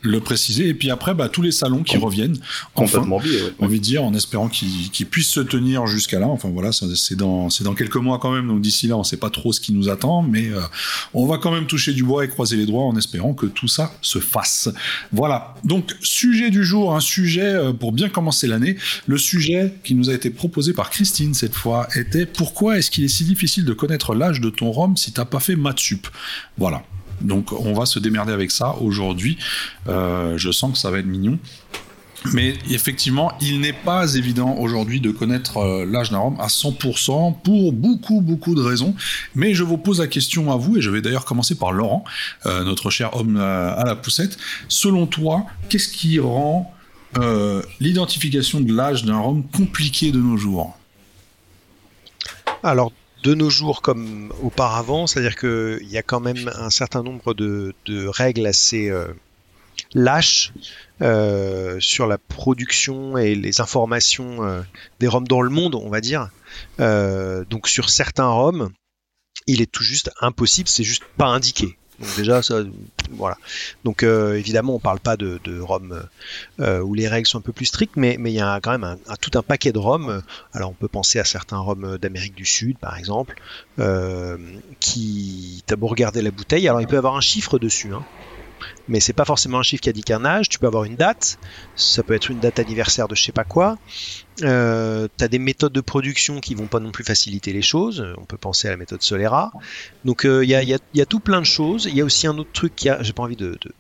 le 0.06 0.20
préciser. 0.20 0.68
Et 0.68 0.74
puis 0.74 0.90
après, 0.90 1.14
bah, 1.14 1.30
tous 1.30 1.42
les 1.42 1.52
salons 1.52 1.84
qui 1.84 1.98
reviennent, 1.98 2.38
enfin, 2.76 3.08
envie 3.10 3.80
de 3.80 3.84
dire, 3.84 4.04
en 4.04 4.14
espérant 4.14 4.48
qu'ils 4.48 5.06
puissent 5.06 5.32
se 5.32 5.40
tenir 5.40 5.88
jusqu'à 5.88 6.20
là. 6.20 6.28
Enfin 6.28 6.50
voilà, 6.50 6.72
c'est 6.72 7.16
dans, 7.16 7.50
dans 7.62 7.74
quelques 7.74 7.96
mois 7.96 8.20
quand 8.20 8.32
même, 8.32 8.48
donc 8.48 8.62
d'ici 8.62 8.88
là, 8.88 8.96
on 8.96 9.00
ne 9.00 9.04
sait 9.04 9.18
pas 9.18 9.30
trop 9.30 9.54
ce 9.54 9.60
qui 9.60 9.74
nous 9.74 9.90
attend, 9.90 10.22
mais 10.22 10.50
euh, 10.50 10.62
on 11.14 11.26
va 11.26 11.38
quand 11.38 11.52
même 11.52 11.68
toucher 11.68 11.94
du 11.94 12.04
bois 12.04 12.26
et 12.26 12.28
croiser 12.28 12.58
les 12.58 12.66
doigts 12.66 12.84
en 12.84 12.96
espérant 12.96 13.34
que 13.34 13.46
tout 13.46 13.68
ça 13.68 13.94
se 14.02 14.20
fasse. 14.20 14.70
Voilà, 15.12 15.56
donc 15.64 15.96
sujet 16.02 16.50
du 16.50 16.64
jour, 16.64 16.96
un 16.96 17.00
sujet 17.00 17.42
euh, 17.42 17.74
pour 17.74 17.92
bien 17.92 18.10
commencer 18.10 18.48
l'année. 18.48 18.78
Le 19.08 19.18
sujet 19.18 19.74
qui 19.84 19.96
nous 19.96 20.10
a 20.10 20.14
été 20.14 20.30
proposé 20.30 20.74
par 20.74 20.90
Christine 20.90 21.34
cette 21.34 21.56
fois 21.56 21.88
était 21.96 22.26
pourquoi 22.26 22.78
est-ce 22.78 22.92
qu'il 22.92 23.04
est 23.04 23.10
si 23.10 23.24
difficile 23.24 23.66
de 23.66 23.74
connaître 23.74 24.16
l'âge 24.16 24.42
de 24.42 24.50
ton 24.50 24.72
rhum 24.72 24.98
si 24.98 25.12
t'as 25.12 25.26
pas 25.26 25.40
fait 25.40 25.56
maths 25.56 25.80
sup? 25.80 26.08
Voilà. 26.58 26.84
Donc 27.22 27.52
on 27.52 27.74
va 27.74 27.86
se 27.86 28.00
démerder 28.00 28.34
avec 28.34 28.52
ça 28.52 28.76
aujourd'hui. 28.82 29.38
Euh, 29.88 30.38
je 30.38 30.52
sens 30.52 30.74
que 30.74 30.78
ça 30.78 30.92
va 30.92 31.00
être 31.00 31.06
mignon. 31.06 31.40
Mais 32.34 32.56
effectivement, 32.72 33.32
il 33.40 33.62
n'est 33.62 33.74
pas 33.74 34.16
évident 34.16 34.56
aujourd'hui 34.58 35.00
de 35.00 35.12
connaître 35.12 35.58
euh, 35.58 35.86
l'âge 35.86 36.10
d'un 36.10 36.22
homme 36.22 36.38
à 36.40 36.48
100% 36.48 37.42
pour 37.44 37.72
beaucoup, 37.72 38.20
beaucoup 38.20 38.56
de 38.56 38.62
raisons. 38.62 38.96
Mais 39.36 39.54
je 39.54 39.64
vous 39.64 39.78
pose 39.78 40.00
la 40.00 40.08
question 40.08 40.52
à 40.52 40.56
vous, 40.56 40.78
et 40.78 40.82
je 40.82 40.90
vais 40.90 41.02
d'ailleurs 41.02 41.26
commencer 41.26 41.54
par 41.54 41.72
Laurent, 41.72 42.04
euh, 42.48 42.64
notre 42.64 42.90
cher 42.90 43.16
homme 43.16 43.38
à 43.38 43.84
la 43.86 43.96
poussette. 43.96 44.38
Selon 44.70 45.06
toi, 45.06 45.46
qu'est-ce 45.70 45.90
qui 45.90 46.20
rend 46.20 46.72
l'identification 47.80 48.60
de 48.60 48.74
l'âge 48.74 49.06
d'un 49.06 49.22
homme 49.22 49.44
compliqué 49.54 50.12
de 50.12 50.20
nos 50.20 50.36
jours? 50.36 50.76
Alors, 52.64 52.92
de 53.26 53.34
nos 53.34 53.50
jours 53.50 53.82
comme 53.82 54.32
auparavant, 54.44 55.08
c'est-à-dire 55.08 55.36
qu'il 55.36 55.90
y 55.90 55.98
a 55.98 56.04
quand 56.04 56.20
même 56.20 56.52
un 56.56 56.70
certain 56.70 57.02
nombre 57.02 57.34
de, 57.34 57.74
règles 58.08 58.46
assez 58.46 58.88
euh, 58.88 59.08
lâches 59.96 60.54
euh, 61.02 61.80
sur 61.80 62.06
la 62.06 62.20
production 62.20 63.18
et 63.18 63.34
les 63.34 63.62
informations 63.62 64.46
euh, 64.46 64.62
des 65.00 65.08
roms 65.08 65.28
dans 65.28 65.42
le 65.42 65.50
monde, 65.50 65.74
on 65.74 65.90
va 65.90 66.02
dire. 66.02 66.30
donc 66.78 67.68
sur 67.68 67.90
certains 67.90 68.28
roms, 68.28 68.70
il 69.48 69.60
est 69.62 69.72
tout 69.72 69.84
juste 69.84 70.12
impossible, 70.22 70.70
c'est 70.70 70.84
juste 70.84 71.04
pas 71.18 71.28
indiqué. 71.28 71.78
Donc 72.00 72.16
déjà, 72.16 72.42
ça, 72.42 72.62
voilà. 73.12 73.38
Donc 73.84 74.04
euh, 74.04 74.36
évidemment, 74.36 74.76
on 74.76 74.80
parle 74.80 75.00
pas 75.00 75.18
de, 75.18 75.40
de 75.44 75.62
euh, 76.60 76.82
où 76.82 76.94
les 76.94 77.08
règles 77.08 77.28
sont 77.28 77.38
un 77.38 77.42
peu 77.42 77.54
plus 77.54 77.66
strictes, 77.66 77.96
mais 77.96 78.18
mais 78.20 78.32
il 78.32 78.36
y 78.36 78.42
a 78.42 78.60
quand 78.62 78.72
même 78.72 78.84
un, 78.84 79.16
tout 79.16 79.32
un 79.38 79.42
paquet 79.42 79.72
de 79.72 79.80
Roms. 79.80 80.22
Alors 80.54 80.72
on 80.72 80.74
peut 80.74 80.88
penser 80.88 81.20
à 81.20 81.26
certains 81.26 81.58
Roms 81.58 81.98
d'Amérique 81.98 82.36
du 82.36 82.46
Sud, 82.46 82.78
par 82.78 82.98
exemple, 82.98 83.36
euh, 83.80 84.38
qui 84.80 85.64
t'as 85.66 85.76
beau 85.76 85.88
regarder 85.88 86.22
la 86.22 86.32
bouteille, 86.32 86.68
alors 86.68 86.82
il 86.82 86.88
peut 86.88 86.96
y 86.96 86.98
avoir 86.98 87.16
un 87.16 87.22
chiffre 87.22 87.60
dessus. 87.60 87.94
Hein 87.94 88.04
mais 88.88 89.00
c'est 89.00 89.14
pas 89.14 89.26
forcément 89.26 89.60
un 89.60 89.64
chiffre 89.64 89.82
qui 89.82 89.90
indique 89.90 90.12
un 90.12 90.26
âge. 90.26 90.50
Tu 90.50 90.60
peux 90.60 90.68
avoir 90.68 90.84
une 90.84 90.96
date, 90.96 91.40
ça 91.76 92.04
peut 92.04 92.14
être 92.14 92.30
une 92.30 92.40
date 92.40 92.60
anniversaire 92.60 93.08
de 93.08 93.16
je 93.16 93.24
sais 93.24 93.32
pas 93.32 93.44
quoi. 93.44 93.78
Euh, 94.44 95.08
tu 95.18 95.24
as 95.24 95.28
des 95.28 95.40
méthodes 95.40 95.74
de 95.74 95.82
production 95.82 96.40
qui 96.40 96.56
vont 96.56 96.68
pas 96.68 96.80
non 96.80 96.92
plus 96.92 97.04
faciliter 97.04 97.54
les 97.54 97.62
choses. 97.62 98.06
On 98.18 98.26
peut 98.26 98.38
penser 98.38 98.68
à 98.68 98.72
la 98.72 98.78
méthode 98.78 99.02
Solera. 99.02 99.52
Donc 100.04 100.26
euh, 100.26 100.44
il 100.44 100.50
y, 100.50 100.56
a, 100.56 100.64
y, 100.64 100.76
y, 100.94 101.02
a, 101.02 101.06
tout 101.06 101.20
plein 101.20 101.42
de 101.42 101.46
choses. 101.46 101.86
Il 101.86 101.96
y 101.96 102.02
a 102.02 102.06
aussi 102.06 102.28
un 102.28 102.38
autre 102.38 102.52
truc 102.54 102.76
qui 102.76 102.90
a, 102.90 103.02
j'ai 103.02 103.14
pas 103.14 103.24
envie 103.24 103.36
de, 103.36 103.58
de, 103.62 103.72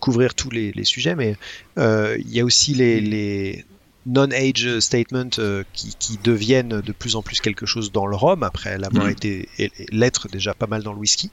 couvrir 0.00 0.34
tous 0.34 0.50
les, 0.50 0.72
les 0.72 0.84
sujets, 0.84 1.14
mais 1.14 1.36
euh, 1.78 2.16
il 2.18 2.34
y 2.34 2.40
a 2.40 2.44
aussi 2.44 2.74
les, 2.74 3.00
les 3.00 3.64
non-age 4.06 4.80
statements 4.80 5.30
euh, 5.38 5.62
qui, 5.72 5.94
qui, 5.98 6.18
deviennent 6.22 6.80
de 6.80 6.92
plus 6.92 7.16
en 7.16 7.22
plus 7.22 7.40
quelque 7.40 7.66
chose 7.66 7.92
dans 7.92 8.06
le 8.06 8.16
rhum 8.16 8.42
après 8.42 8.78
l'avoir 8.78 9.06
mm. 9.06 9.10
été 9.10 9.48
l'être 9.92 10.28
déjà 10.28 10.54
pas 10.54 10.66
mal 10.66 10.82
dans 10.82 10.92
le 10.92 10.98
whisky. 10.98 11.30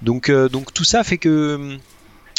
Donc, 0.00 0.30
euh, 0.30 0.48
donc 0.48 0.72
tout 0.72 0.84
ça 0.84 1.04
fait 1.04 1.18
que 1.18 1.76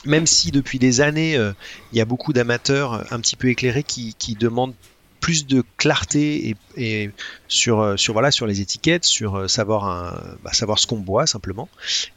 même 0.05 0.25
si 0.25 0.51
depuis 0.51 0.79
des 0.79 1.01
années, 1.01 1.35
euh, 1.35 1.53
il 1.91 1.97
y 1.97 2.01
a 2.01 2.05
beaucoup 2.05 2.33
d'amateurs 2.33 2.93
euh, 2.93 3.03
un 3.11 3.19
petit 3.19 3.35
peu 3.35 3.49
éclairés 3.49 3.83
qui, 3.83 4.15
demandent 4.39 4.73
plus 5.19 5.45
de 5.45 5.63
clarté 5.75 6.55
et, 6.77 7.11
sur, 7.49 7.81
euh, 7.81 7.97
sur, 7.97 8.13
voilà, 8.13 8.31
sur 8.31 8.47
les 8.47 8.61
étiquettes, 8.61 9.03
sur 9.03 9.49
savoir, 9.49 10.17
bah, 10.43 10.53
savoir 10.53 10.79
ce 10.79 10.87
qu'on 10.87 10.99
boit 10.99 11.27
simplement, 11.27 11.67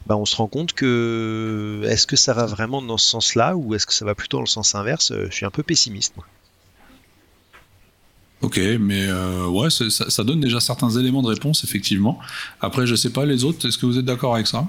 bah, 0.05 0.15
on 0.15 0.25
se 0.25 0.35
rend 0.37 0.47
compte 0.47 0.73
que 0.73 1.81
est-ce 1.85 2.07
que 2.07 2.15
ça 2.15 2.33
va 2.33 2.45
vraiment 2.45 2.81
dans 2.81 2.97
ce 2.97 3.09
sens-là 3.09 3.57
ou 3.57 3.75
est-ce 3.75 3.85
que 3.85 3.93
ça 3.93 4.05
va 4.05 4.15
plutôt 4.15 4.37
dans 4.37 4.43
le 4.43 4.47
sens 4.47 4.73
inverse? 4.75 5.11
Je 5.29 5.31
suis 5.31 5.45
un 5.45 5.51
peu 5.51 5.63
pessimiste. 5.63 6.15
Ok, 8.41 8.57
mais 8.79 9.11
ouais, 9.11 9.69
ça, 9.69 9.89
ça, 9.89 10.23
donne 10.23 10.39
déjà 10.39 10.61
certains 10.61 10.89
éléments 10.91 11.21
de 11.21 11.27
réponse, 11.27 11.65
effectivement. 11.65 12.19
Après, 12.61 12.87
je 12.87 12.95
sais 12.95 13.09
pas, 13.09 13.25
les 13.25 13.43
autres, 13.43 13.67
est-ce 13.67 13.77
que 13.77 13.85
vous 13.85 13.97
êtes 13.97 14.05
d'accord 14.05 14.35
avec 14.35 14.47
ça? 14.47 14.65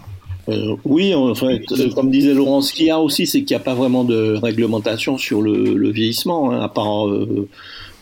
Euh, 0.49 0.77
oui, 0.85 1.15
en 1.15 1.35
fait, 1.35 1.63
euh, 1.73 1.91
comme 1.91 2.11
disait 2.11 2.35
Laurent, 2.35 2.61
ce 2.61 2.73
qu'il 2.73 2.87
y 2.87 2.91
a 2.91 3.01
aussi, 3.01 3.27
c'est 3.27 3.43
qu'il 3.43 3.57
n'y 3.57 3.61
a 3.61 3.65
pas 3.65 3.75
vraiment 3.75 4.05
de 4.05 4.37
réglementation 4.37 5.17
sur 5.17 5.43
le, 5.43 5.91
vieillissement, 5.91 6.53
hein, 6.53 6.61
à 6.61 6.69
part 6.69 7.09
euh, 7.09 7.49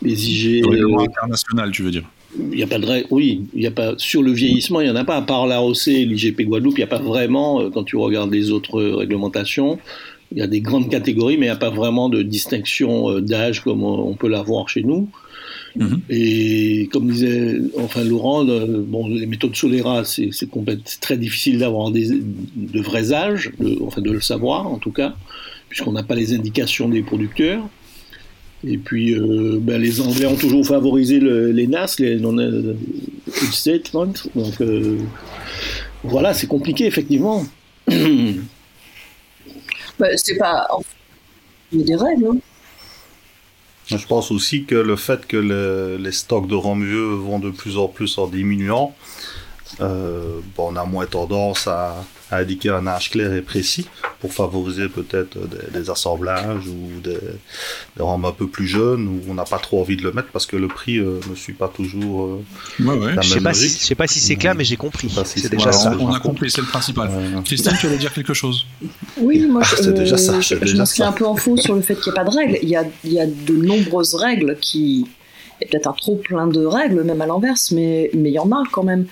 les 0.03 0.31
IG. 0.31 0.65
international, 0.99 1.71
tu 1.71 1.83
veux 1.83 1.91
dire 1.91 2.05
il 2.39 2.57
n'y 2.57 2.63
a 2.63 2.67
pas 2.67 2.79
de 2.79 3.05
oui, 3.11 3.43
il 3.53 3.63
y 3.63 3.67
a 3.67 3.71
pas 3.71 3.93
sur 3.99 4.23
le 4.23 4.33
vieillissement, 4.33 4.81
il 4.81 4.85
n'y 4.85 4.91
en 4.91 4.97
a 4.97 5.05
pas 5.05 5.17
à 5.17 5.21
part 5.21 5.47
l'AOC 5.47 5.89
et 5.89 6.07
l'IGP 6.07 6.45
Guadeloupe, 6.45 6.79
il 6.79 6.81
n'y 6.81 6.85
a 6.85 6.87
pas 6.87 6.99
vraiment 6.99 7.69
quand 7.69 7.85
tu 7.85 7.97
regardes 7.97 8.33
les 8.33 8.51
autres 8.51 8.83
réglementations, 8.83 9.79
il 10.31 10.39
y 10.39 10.41
a 10.41 10.47
des 10.47 10.63
grandes 10.63 10.89
catégories 10.89 11.37
mais 11.37 11.45
il 11.45 11.51
n'y 11.51 11.55
a 11.55 11.57
pas 11.57 11.69
vraiment 11.69 12.09
de 12.09 12.23
distinction 12.23 13.21
d'âge 13.21 13.61
comme 13.61 13.83
on 13.85 14.15
peut 14.15 14.29
l'avoir 14.29 14.71
chez 14.71 14.83
nous. 14.83 15.11
Mhm. 15.77 16.01
Et 16.11 16.89
comme 16.93 17.11
disait 17.11 17.59
enfin 17.79 18.05
Laurent, 18.05 18.45
bon, 18.45 19.09
les 19.09 19.27
méthodes 19.27 19.57
Solera, 19.57 20.05
c'est 20.05 20.31
très 21.01 21.17
difficile 21.17 21.59
d'avoir 21.59 21.91
de 21.91 22.81
vrais 22.81 23.13
âges, 23.13 23.53
de, 23.59 23.79
enfin 23.83 24.03
de 24.03 24.11
le 24.11 24.21
savoir 24.21 24.67
en 24.67 24.79
tout 24.79 24.93
cas, 24.93 25.15
puisqu'on 25.69 25.93
n'a 25.93 26.03
pas 26.03 26.15
les 26.15 26.35
indications 26.35 26.89
des 26.89 27.03
producteurs. 27.03 27.69
Et 28.65 28.79
puis, 28.79 29.15
euh, 29.15 29.59
ben, 29.61 29.81
les 29.81 30.01
Anglais 30.01 30.27
ont 30.27 30.37
toujours 30.37 30.65
favorisé 30.65 31.19
les 31.19 31.67
NAS, 31.67 31.97
les 31.99 32.17
non 32.17 32.39
euh, 32.39 32.75
statements. 33.51 34.13
Donc, 34.37 34.61
euh, 34.61 34.99
voilà, 36.05 36.33
c'est 36.33 36.47
compliqué, 36.47 36.87
effectivement. 36.87 37.45
Bah, 39.99 40.09
c'est 40.17 40.37
pas. 40.37 40.67
Il 41.71 41.81
y 41.81 41.83
a 41.83 41.87
des 41.87 41.97
règles. 41.97 42.27
Hein. 42.27 42.39
Je 43.97 44.07
pense 44.07 44.31
aussi 44.31 44.65
que 44.65 44.75
le 44.75 44.97
fait 44.97 45.27
que 45.27 45.37
les 45.37 46.13
stocks 46.13 46.47
de 46.47 46.55
rhum 46.55 46.85
vieux 46.85 47.15
vont 47.15 47.39
de 47.39 47.51
plus 47.51 47.77
en 47.79 47.89
plus 47.89 48.19
en 48.19 48.27
diminuant, 48.27 48.95
euh, 49.81 50.41
on 50.59 50.77
a 50.77 50.85
moins 50.85 51.07
tendance 51.07 51.67
à, 51.67 52.05
indiquer 52.39 52.71
un 52.71 52.87
âge 52.87 53.11
clair 53.11 53.33
et 53.33 53.43
précis 53.43 53.87
pour 54.21 54.33
favoriser 54.33 54.89
peut-être 54.89 55.37
des, 55.73 55.91
assemblages 55.91 56.67
ou 56.67 57.01
des, 57.01 57.19
des 57.97 58.03
un 58.03 58.33
peu 58.33 58.47
plus 58.47 58.67
jeunes 58.67 59.09
où 59.09 59.21
on 59.31 59.35
n'a 59.35 59.45
pas 59.45 59.59
trop 59.59 59.81
envie 59.81 59.97
de 59.97 60.03
le 60.03 60.13
mettre 60.13 60.29
parce 60.29 60.47
que 60.47 60.57
le 60.57 60.69
prix 60.69 60.99
euh, 60.99 61.19
ne 61.29 61.35
suit 61.35 61.53
pas 61.53 61.69
toujours 61.69 62.27
euh, 62.27 62.85
ouais, 62.85 63.17
Je 63.21 63.29
sais 63.29 63.41
pas, 63.41 63.53
si, 63.53 63.69
sais 63.69 63.95
pas 63.95 64.07
si 64.07 64.21
c'est 64.21 64.37
clair, 64.37 64.55
mais 64.55 64.65
j'ai 64.65 64.77
compris. 64.77 65.13
c'est 65.25 65.51
déjà 65.51 65.73
ça. 65.73 65.97
On 65.99 66.13
a 66.13 66.21
compris, 66.21 66.51
c'est 66.51 66.61
le 66.61 66.67
principal. 66.67 67.11
Christine, 67.45 67.73
tu 67.79 67.87
allais 67.87 67.99
dire 67.99 68.13
quelque 68.13 68.35
chose? 68.35 68.67
Oui, 69.19 69.47
moi 69.47 69.63
ah, 69.65 69.77
je, 69.83 69.91
déjà 69.91 70.17
ça, 70.17 70.41
je, 70.41 70.55
me 70.55 70.85
suis 70.85 71.03
un 71.03 71.13
peu 71.13 71.27
en 71.27 71.37
faux 71.37 71.57
sur 71.57 71.75
le 71.75 71.83
fait 71.83 71.95
qu'il 71.97 72.13
n'y 72.13 72.19
ait 72.19 72.25
pas 72.25 72.31
de 72.31 72.37
règles. 72.37 72.59
Il 72.63 72.69
y 72.69 72.77
a, 72.77 72.85
il 73.05 73.13
y 73.13 73.21
a 73.21 73.27
de 73.27 73.53
nombreuses 73.55 74.15
règles 74.15 74.57
qui... 74.61 75.07
Il 75.61 75.67
y 75.67 75.69
a 75.69 75.71
peut-être 75.71 75.87
un 75.87 75.93
trop 75.93 76.17
plein 76.17 76.49
de 76.49 76.65
règles, 76.65 77.05
même 77.05 77.21
à 77.21 77.27
l'inverse, 77.27 77.71
mais, 77.71 78.11
mais 78.15 78.31
il 78.31 78.35
y 78.35 78.39
en 78.39 78.51
a 78.51 78.63
quand 78.73 78.83
même. 78.83 79.07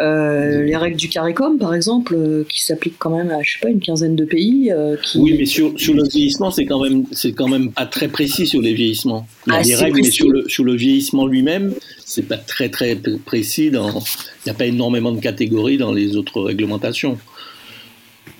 Euh, 0.00 0.62
les 0.62 0.76
règles 0.76 0.96
du 0.96 1.08
CARICOM, 1.08 1.58
par 1.58 1.74
exemple, 1.74 2.14
euh, 2.16 2.44
qui 2.48 2.62
s'appliquent 2.62 2.98
quand 2.98 3.14
même 3.14 3.30
à, 3.30 3.42
je 3.42 3.54
sais 3.54 3.58
pas, 3.60 3.68
une 3.68 3.80
quinzaine 3.80 4.16
de 4.16 4.24
pays. 4.24 4.72
Euh, 4.72 4.96
oui, 5.16 5.36
mais 5.38 5.44
sur, 5.44 5.78
sur 5.78 5.92
le 5.92 6.04
vieillissement, 6.04 6.50
c'est 6.50 6.64
quand 6.64 6.82
même, 6.82 7.04
c'est 7.12 7.32
quand 7.32 7.48
même 7.48 7.70
pas 7.70 7.84
très 7.84 8.08
précis 8.08 8.46
sur 8.46 8.62
les 8.62 8.72
vieillissements. 8.72 9.26
Il 9.46 9.52
y 9.52 9.56
a 9.56 9.58
ah, 9.58 9.62
des 9.62 9.74
règles, 9.74 10.00
mais 10.02 10.10
sur 10.10 10.30
le, 10.30 10.48
sur 10.48 10.64
le 10.64 10.74
vieillissement 10.74 11.26
lui-même, 11.26 11.74
c'est 12.06 12.26
pas 12.26 12.38
très 12.38 12.70
très 12.70 12.96
précis. 12.96 13.66
il 13.66 13.72
n'y 13.72 14.50
a 14.50 14.54
pas 14.54 14.66
énormément 14.66 15.12
de 15.12 15.20
catégories 15.20 15.76
dans 15.76 15.92
les 15.92 16.16
autres 16.16 16.40
réglementations. 16.40 17.18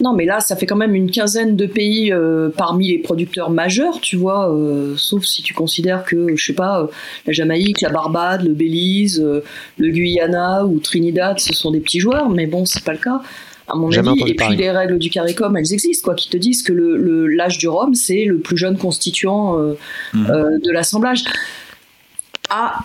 Non, 0.00 0.14
mais 0.14 0.25
là, 0.25 0.40
ça 0.40 0.57
fait 0.57 0.66
quand 0.66 0.76
même 0.76 0.95
une 0.95 1.11
quinzaine 1.11 1.57
de 1.57 1.66
pays 1.66 2.11
euh, 2.12 2.49
parmi 2.57 2.88
les 2.88 2.99
producteurs 2.99 3.50
majeurs, 3.50 4.00
tu 4.00 4.16
vois, 4.16 4.50
euh, 4.50 4.95
sauf 4.97 5.25
si 5.25 5.42
tu 5.42 5.52
considères 5.52 6.04
que, 6.04 6.35
je 6.37 6.45
sais 6.45 6.54
pas, 6.54 6.83
euh, 6.83 6.87
la 7.26 7.33
Jamaïque, 7.35 7.83
la 7.83 7.90
Barbade, 7.90 8.42
le 8.42 8.54
Belize, 8.54 9.23
le 9.23 9.88
Guyana 9.88 10.64
ou 10.64 10.78
Trinidad, 10.78 11.38
ce 11.38 11.52
sont 11.52 11.71
des 11.71 11.80
petits 11.80 12.00
joueurs, 12.00 12.30
mais 12.30 12.47
bon, 12.47 12.64
c'est 12.64 12.83
pas 12.83 12.92
le 12.92 12.99
cas. 12.99 13.21
À 13.69 13.76
mon 13.76 13.92
avis, 13.92 14.23
et 14.26 14.35
puis 14.35 14.57
les 14.57 14.71
règles 14.71 14.99
du 14.99 15.11
CARICOM, 15.11 15.57
elles 15.57 15.73
existent, 15.73 16.04
quoi, 16.04 16.14
qui 16.14 16.28
te 16.28 16.37
disent 16.37 16.62
que 16.62 16.73
l'âge 16.73 17.59
du 17.59 17.69
rhum, 17.69 17.95
c'est 17.95 18.25
le 18.25 18.38
plus 18.38 18.57
jeune 18.57 18.76
constituant 18.76 19.57
mmh. 20.12 20.25
de 20.25 20.73
l'assemblage. 20.73 21.23
Ah, 22.49 22.80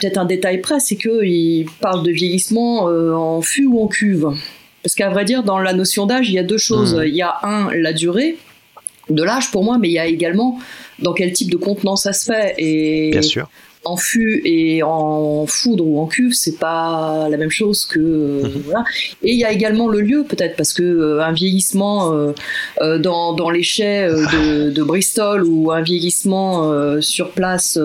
peut-être 0.00 0.16
un 0.16 0.24
détail 0.24 0.62
près, 0.62 0.80
c'est 0.80 0.96
qu'il 0.96 1.66
parle 1.82 2.04
de 2.04 2.10
vieillissement 2.10 2.84
en 2.84 3.42
fût 3.42 3.66
ou 3.66 3.82
en 3.82 3.88
cuve. 3.88 4.30
Parce 4.84 4.94
qu'à 4.94 5.08
vrai 5.08 5.24
dire, 5.24 5.42
dans 5.42 5.58
la 5.58 5.72
notion 5.72 6.06
d'âge, 6.06 6.28
il 6.28 6.34
y 6.34 6.38
a 6.38 6.42
deux 6.44 6.58
choses. 6.58 6.94
Mmh. 6.94 7.04
Il 7.06 7.14
y 7.16 7.22
a 7.22 7.38
un, 7.42 7.74
la 7.74 7.94
durée 7.94 8.36
de 9.08 9.22
l'âge 9.22 9.50
pour 9.50 9.64
moi, 9.64 9.78
mais 9.78 9.88
il 9.88 9.92
y 9.92 9.98
a 9.98 10.06
également 10.06 10.60
dans 10.98 11.14
quel 11.14 11.32
type 11.32 11.50
de 11.50 11.56
contenant 11.56 11.96
ça 11.96 12.12
se 12.12 12.30
fait. 12.30 12.54
Et 12.58 13.10
Bien 13.10 13.22
sûr. 13.22 13.48
En 13.84 13.96
fût 13.96 14.40
et 14.44 14.82
en 14.82 15.46
foudre 15.46 15.86
ou 15.86 16.00
en 16.00 16.06
cuve, 16.06 16.32
c'est 16.32 16.58
pas 16.58 17.28
la 17.28 17.36
même 17.36 17.50
chose 17.50 17.84
que 17.84 17.98
mhm. 17.98 18.62
voilà. 18.64 18.84
Et 19.22 19.32
il 19.32 19.38
y 19.38 19.44
a 19.44 19.52
également 19.52 19.88
le 19.88 20.00
lieu 20.00 20.24
peut-être 20.28 20.56
parce 20.56 20.72
que 20.72 21.20
un 21.20 21.32
vieillissement 21.32 22.12
dans, 22.80 23.34
dans 23.34 23.50
les 23.50 23.62
chais 23.62 24.08
de, 24.08 24.70
de, 24.70 24.82
Bristol 24.82 25.44
ou 25.44 25.70
un 25.72 25.82
vieillissement 25.82 27.00
sur 27.00 27.30
place 27.30 27.78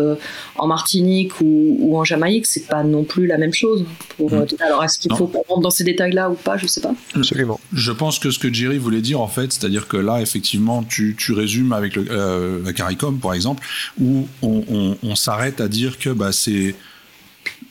en 0.58 0.68
Martinique 0.68 1.40
ou, 1.42 1.78
ou 1.80 1.98
en 1.98 2.04
Jamaïque, 2.04 2.46
c'est 2.46 2.68
pas 2.68 2.84
non 2.84 3.04
plus 3.04 3.28
la 3.28 3.38
même 3.38 3.54
chose. 3.54 3.86
Pour, 4.18 4.32
mhm. 4.32 4.46
Alors 4.60 4.84
est-ce 4.84 5.00
qu'il 5.00 5.14
faut 5.16 5.26
rentrer 5.26 5.62
dans 5.62 5.70
ces 5.70 5.84
détails-là 5.84 6.30
ou 6.30 6.36
pas? 6.36 6.58
Je 6.58 6.68
sais 6.68 6.82
pas. 6.82 6.94
Absolument. 7.16 7.60
Je 7.74 7.92
pense 7.92 8.20
que 8.20 8.32
ce 8.32 8.40
que 8.40 8.52
Jerry 8.54 8.78
voulait 8.78 9.02
dire 9.02 9.22
en 9.22 9.28
fait, 9.28 9.52
c'est-à-dire 9.52 9.88
que 9.88 9.98
là 9.98 10.22
effectivement 10.22 10.84
tu, 10.84 11.16
tu 11.18 11.34
résumes 11.34 11.74
avec 11.74 11.96
le, 11.96 12.62
la 12.64 12.74
CARICOM 12.74 13.20
par 13.20 13.34
exemple, 13.34 13.66
où 14.00 14.28
on, 14.42 14.96
on 15.04 15.16
s'arrête 15.16 15.62
à 15.62 15.68
dire 15.68 15.89
que 15.98 16.10
bah, 16.10 16.32
c'est 16.32 16.76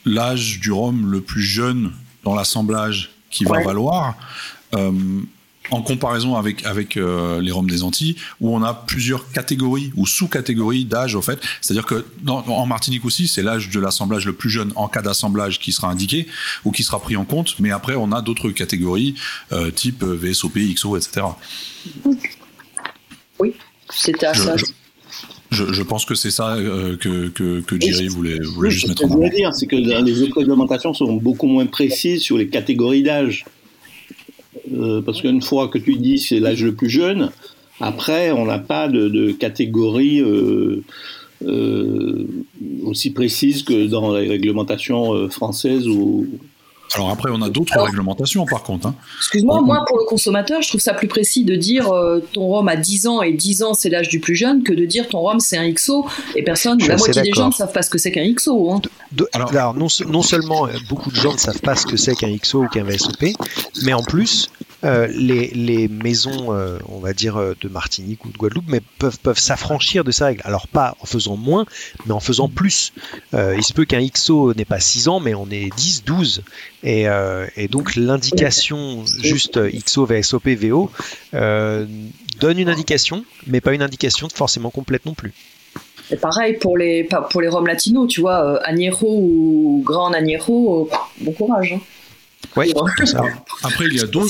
l'âge 0.04 0.60
du 0.60 0.72
rhum 0.72 1.10
le 1.10 1.20
plus 1.20 1.42
jeune 1.42 1.92
dans 2.24 2.34
l'assemblage 2.34 3.10
qui 3.30 3.44
va 3.44 3.62
valoir. 3.62 4.16
Euh, 4.74 4.92
en 5.70 5.82
comparaison 5.82 6.36
avec 6.36 6.64
avec 6.64 6.96
euh, 6.96 7.40
les 7.40 7.50
rhums 7.50 7.68
des 7.68 7.82
Antilles, 7.82 8.16
où 8.40 8.54
on 8.54 8.62
a 8.62 8.74
plusieurs 8.74 9.30
catégories 9.30 9.92
ou 9.96 10.06
sous-catégories 10.06 10.84
d'âge 10.84 11.14
au 11.14 11.22
fait. 11.22 11.40
C'est-à-dire 11.60 11.86
que 11.86 12.06
en 12.26 12.66
Martinique 12.66 13.04
aussi, 13.04 13.28
c'est 13.28 13.42
l'âge 13.42 13.68
de 13.70 13.80
l'assemblage 13.80 14.24
le 14.24 14.32
plus 14.32 14.50
jeune 14.50 14.72
en 14.76 14.88
cas 14.88 15.02
d'assemblage 15.02 15.58
qui 15.58 15.72
sera 15.72 15.88
indiqué 15.88 16.26
ou 16.64 16.72
qui 16.72 16.82
sera 16.82 17.00
pris 17.00 17.16
en 17.16 17.24
compte. 17.24 17.58
Mais 17.60 17.70
après, 17.70 17.94
on 17.96 18.12
a 18.12 18.22
d'autres 18.22 18.50
catégories 18.50 19.14
euh, 19.52 19.70
type 19.70 20.02
VSOP, 20.02 20.58
XO, 20.74 20.96
etc. 20.96 21.26
Oui, 23.38 23.54
c'était 23.90 24.26
à 24.26 24.34
ça. 24.34 24.56
Je, 24.56 24.64
pense 25.82 26.04
que 26.04 26.14
c'est 26.14 26.30
ça 26.30 26.54
euh, 26.56 26.96
que, 26.96 27.28
que, 27.28 27.60
que, 27.60 27.80
Jerry 27.80 28.08
voulait, 28.08 28.38
voulait 28.40 28.70
juste 28.70 28.88
mettre 28.88 29.04
en 29.04 29.06
avant. 29.06 29.14
Ce 29.14 29.18
que 29.18 29.26
je 29.26 29.30
veux 29.30 29.36
dire, 29.36 29.54
c'est 29.54 29.66
que 29.66 29.76
les 29.76 30.22
autres 30.22 30.38
réglementations 30.38 30.94
sont 30.94 31.14
beaucoup 31.14 31.46
moins 31.46 31.66
précises 31.66 32.22
sur 32.22 32.36
les 32.36 32.48
catégories 32.48 33.02
d'âge. 33.02 33.44
Euh, 34.74 35.00
parce 35.00 35.22
qu'une 35.22 35.40
fois 35.40 35.68
que 35.68 35.78
tu 35.78 35.96
dis 35.96 36.18
c'est 36.18 36.40
l'âge 36.40 36.62
le 36.62 36.74
plus 36.74 36.90
jeune, 36.90 37.30
après, 37.80 38.32
on 38.32 38.44
n'a 38.44 38.58
pas 38.58 38.88
de, 38.88 39.08
de 39.08 39.32
catégorie 39.32 40.20
euh, 40.20 40.82
aussi 42.82 43.10
précise 43.10 43.62
que 43.62 43.86
dans 43.86 44.14
les 44.16 44.28
réglementations 44.28 45.28
françaises 45.30 45.86
ou, 45.86 46.26
alors 46.94 47.10
après, 47.10 47.30
on 47.32 47.42
a 47.42 47.50
d'autres 47.50 47.78
réglementations 47.78 48.46
par 48.46 48.62
contre. 48.62 48.88
Hein. 48.88 48.94
Excuse-moi, 49.18 49.60
moi 49.62 49.84
pour 49.86 49.98
le 49.98 50.04
consommateur, 50.04 50.62
je 50.62 50.68
trouve 50.68 50.80
ça 50.80 50.94
plus 50.94 51.08
précis 51.08 51.44
de 51.44 51.54
dire 51.54 51.92
euh, 51.92 52.20
ton 52.32 52.46
rhum 52.46 52.68
a 52.68 52.76
10 52.76 53.06
ans 53.06 53.22
et 53.22 53.32
10 53.32 53.62
ans 53.62 53.74
c'est 53.74 53.90
l'âge 53.90 54.08
du 54.08 54.20
plus 54.20 54.34
jeune 54.34 54.62
que 54.62 54.72
de 54.72 54.84
dire 54.84 55.08
ton 55.08 55.20
rhum 55.20 55.40
c'est 55.40 55.56
un 55.56 55.70
XO 55.70 56.06
et 56.34 56.42
personne, 56.42 56.78
la 56.86 56.96
moitié 56.96 57.22
des 57.22 57.32
gens 57.32 57.48
ne 57.48 57.52
savent 57.52 57.72
pas 57.72 57.82
ce 57.82 57.90
que 57.90 57.98
c'est 57.98 58.12
qu'un 58.12 58.32
XO. 58.32 58.70
Hein. 58.72 58.80
alors, 59.32 59.74
non, 59.74 59.88
non, 60.08 60.22
seulement 60.22 60.66
euh, 60.66 60.72
beaucoup 60.88 61.10
de 61.10 61.16
gens 61.16 61.32
ne 61.32 61.38
savent 61.38 61.60
pas 61.60 61.76
ce 61.76 61.86
que 61.86 61.96
c'est 61.96 62.14
qu'un 62.14 62.34
XO 62.36 62.64
ou 62.64 62.68
qu'un 62.68 62.84
VSOP, 62.84 63.34
mais 63.84 63.92
en 63.92 64.02
plus, 64.02 64.48
euh, 64.84 65.08
les, 65.10 65.88
maisons, 65.88 66.54
euh, 66.54 66.78
on 66.88 67.00
va 67.00 67.12
dire, 67.12 67.36
euh, 67.36 67.56
de 67.60 67.68
Martinique 67.68 68.24
ou 68.24 68.30
de 68.30 68.36
Guadeloupe, 68.36 68.66
mais 68.68 68.80
peuvent, 68.98 69.18
peuvent 69.18 69.38
s'affranchir 69.38 70.04
de 70.04 70.12
ces 70.12 70.24
règles. 70.24 70.42
Alors 70.44 70.68
pas 70.68 70.96
en 71.00 71.06
faisant 71.06 71.36
moins, 71.36 71.66
mais 72.06 72.12
en 72.12 72.20
faisant 72.20 72.48
plus. 72.48 72.92
il 73.32 73.64
se 73.64 73.72
peut 73.72 73.84
qu'un 73.84 74.06
XO 74.06 74.54
n'ait 74.54 74.64
pas 74.64 74.80
6 74.80 75.08
ans, 75.08 75.20
mais 75.20 75.34
on 75.34 75.50
est 75.50 75.74
10, 75.74 76.04
12. 76.04 76.42
Et, 76.84 77.06
et 77.56 77.68
donc 77.68 77.96
l'indication 77.96 79.04
juste 79.20 79.58
XO, 79.58 80.06
VSOP, 80.06 80.48
VO 80.48 80.90
donne 81.32 82.58
une 82.58 82.68
indication, 82.68 83.24
mais 83.48 83.60
pas 83.60 83.72
une 83.72 83.82
indication 83.82 84.28
forcément 84.32 84.70
complète 84.70 85.06
non 85.06 85.14
plus. 85.14 85.32
Et 86.10 86.16
pareil 86.16 86.56
pour 86.56 86.78
les, 86.78 87.06
pour 87.30 87.40
les 87.40 87.48
Roms 87.48 87.66
latinos, 87.66 88.08
tu 88.08 88.20
vois, 88.20 88.62
Añejo 88.64 89.06
ou 89.06 89.82
Grand 89.84 90.12
Añejo, 90.12 90.88
bon 91.20 91.32
courage. 91.32 91.74
Hein. 91.74 91.80
Après, 93.62 93.84
il 93.86 93.94
y 93.96 94.00
a 94.00 94.06
d'autres. 94.06 94.28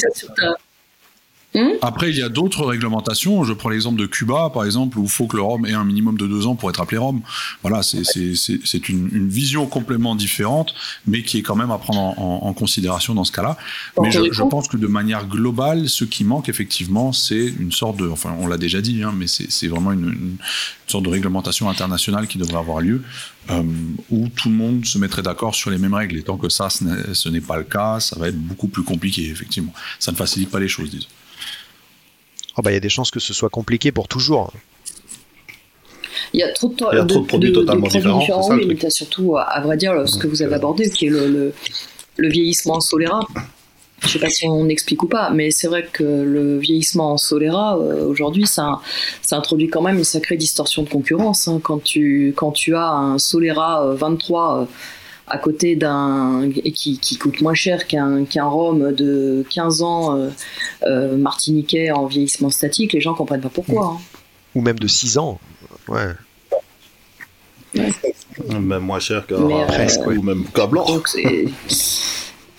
Hmm 1.55 1.71
Après, 1.81 2.11
il 2.11 2.17
y 2.17 2.23
a 2.23 2.29
d'autres 2.29 2.65
réglementations. 2.67 3.43
Je 3.45 3.55
prends 3.55 3.71
l'exemple 3.71 3.99
de 3.99 4.05
Cuba, 4.05 4.51
par 4.53 4.67
exemple, 4.67 4.99
où 4.99 5.05
il 5.05 5.09
faut 5.09 5.27
que 5.27 5.37
le 5.37 5.43
rhum 5.43 5.65
ait 5.65 5.73
un 5.73 5.85
minimum 5.85 6.19
de 6.19 6.27
deux 6.27 6.47
ans 6.47 6.57
pour 6.57 6.69
être 6.69 6.81
appelé 6.81 6.99
rhum. 6.99 7.23
Voilà, 7.63 7.83
c'est 7.83 8.89
une, 8.89 9.09
une, 9.13 9.29
vision 9.29 9.67
complètement 9.67 10.15
différente, 10.15 10.75
mais 11.07 11.23
qui 11.23 11.39
est 11.39 11.43
quand 11.43 11.57
même 11.57 11.71
à 11.71 11.79
prendre 11.79 12.21
en, 12.21 12.53
considération 12.53 13.15
dans 13.15 13.25
ce 13.25 13.33
cas-là. 13.33 13.57
Mais 14.01 14.11
je, 14.11 14.31
je, 14.31 14.43
pense 14.43 14.69
que 14.69 14.77
de 14.77 14.87
manière 14.87 15.27
globale, 15.27 15.89
ce 15.89 16.05
qui 16.05 16.25
manque 16.25 16.49
effectivement, 16.51 17.13
c'est 17.13 17.47
une 17.59 17.73
sorte 17.73 17.97
de, 17.97 18.09
enfin, 18.09 18.35
on 18.41 18.47
l'a 18.47 18.59
déjà 18.59 18.83
dit, 18.83 19.03
hein, 19.03 19.15
mais 19.17 19.27
c'est 19.27 19.69
vraiment 19.69 19.93
une, 19.93 20.09
une, 20.09 20.37
sorte 20.87 21.05
de 21.05 21.11
réglementation 21.11 21.69
internationale 21.69 22.27
qui 22.27 22.39
devrait 22.39 22.59
avoir 22.59 22.81
lieu, 22.81 23.03
euh, 23.51 23.63
où 24.11 24.29
tout 24.29 24.49
le 24.49 24.55
monde 24.55 24.85
se 24.85 24.99
mettrait 24.99 25.23
d'accord 25.23 25.55
sur 25.55 25.71
les 25.71 25.79
mêmes 25.79 25.95
règles. 25.95 26.17
Et 26.17 26.23
tant 26.23 26.37
que 26.37 26.49
ça, 26.49 26.69
ce 26.71 27.29
n'est 27.29 27.41
pas 27.41 27.57
le 27.57 27.65
cas, 27.65 28.01
ça 28.01 28.19
va 28.19 28.29
être 28.29 28.39
beaucoup 28.39 28.69
plus 28.69 28.83
compliqué, 28.83 29.29
effectivement. 29.29 29.73
Ça 29.99 30.13
ne 30.13 30.17
facilite 30.17 30.51
pas 30.51 30.61
les 30.61 30.69
choses, 30.69 30.91
disons. 30.91 31.09
Oh, 32.59 32.63
bah, 32.63 32.73
il 32.73 32.75
y 32.75 32.77
a 32.77 32.81
des 32.81 32.89
chances 32.89 33.13
que 33.13 33.21
ce 33.21 33.33
soit 33.33 33.51
compliqué 33.51 33.93
pour 33.93 34.09
toujours. 34.09 34.53
Il 36.35 36.41
y 36.41 36.43
a 36.43 36.53
trop 36.53 36.69
de, 36.69 37.25
produits 37.27 37.53
totalement 37.53 37.87
différents. 37.87 38.27
mais 38.67 38.75
tu 38.75 38.91
surtout, 38.91 39.37
à 39.39 39.61
vrai 39.61 39.77
dire, 39.77 40.09
ce 40.09 40.19
que 40.19 40.27
vous 40.27 40.43
avez 40.43 40.57
abordé, 40.57 40.91
qui 40.91 41.07
est 41.07 41.11
le, 41.11 41.55
le, 42.17 42.29
vieillissement 42.29 42.75
en 42.75 42.81
soléra. 42.81 43.21
Je 44.03 44.09
sais 44.09 44.19
pas 44.19 44.29
si 44.29 44.47
on 44.47 44.69
explique 44.69 45.03
ou 45.05 45.07
pas, 45.07 45.31
mais 45.31 45.51
c'est 45.51 45.69
vrai 45.69 45.89
que 45.91 46.03
le 46.03 46.59
vieillissement 46.59 47.13
en 47.13 47.17
soléra, 47.17 47.79
euh, 47.79 48.05
aujourd'hui, 48.07 48.47
ça, 48.47 48.81
ça, 49.23 49.37
introduit 49.37 49.69
quand 49.69 49.83
même 49.83 49.99
une 49.99 50.05
sacrée 50.05 50.37
distorsion 50.37 50.83
de 50.83 50.89
concurrence. 50.89 51.49
Hein. 51.49 51.61
Quand, 51.63 51.83
tu, 51.83 52.33
quand 52.37 52.53
tu 52.53 52.75
as 52.75 52.89
un 52.91 53.19
soléra 53.19 53.95
23 53.95 54.69
à 55.31 55.39
côté 55.39 55.77
d'un 55.77 56.51
et 56.65 56.73
qui, 56.73 57.19
coûte 57.19 57.41
moins 57.41 57.55
cher 57.55 57.87
qu'un 57.87 58.25
qu'un 58.25 58.45
rhum 58.45 58.93
de 58.93 59.45
15 59.51 59.83
ans 59.83 60.17
euh, 60.17 60.31
euh, 60.85 61.17
martiniquais 61.17 61.91
en 61.91 62.07
vieillissement 62.07 62.51
statique, 62.51 62.93
les 62.93 63.01
gens 63.01 63.15
comprennent 63.15 63.41
pas 63.41 63.49
pourquoi. 63.49 63.95
Hein. 63.95 64.01
Ou 64.55 64.61
même 64.61 64.79
de 64.79 64.87
6 64.87 65.19
ans. 65.19 65.39
Ouais. 65.89 66.13
Même 67.75 68.79
moins 68.79 69.01
cher 69.01 69.27
qu'un 69.27 69.37
euh, 69.37 70.07
ou 70.07 70.23
même 70.23 70.45
qu'un 70.55 70.67
blanc. 70.67 70.87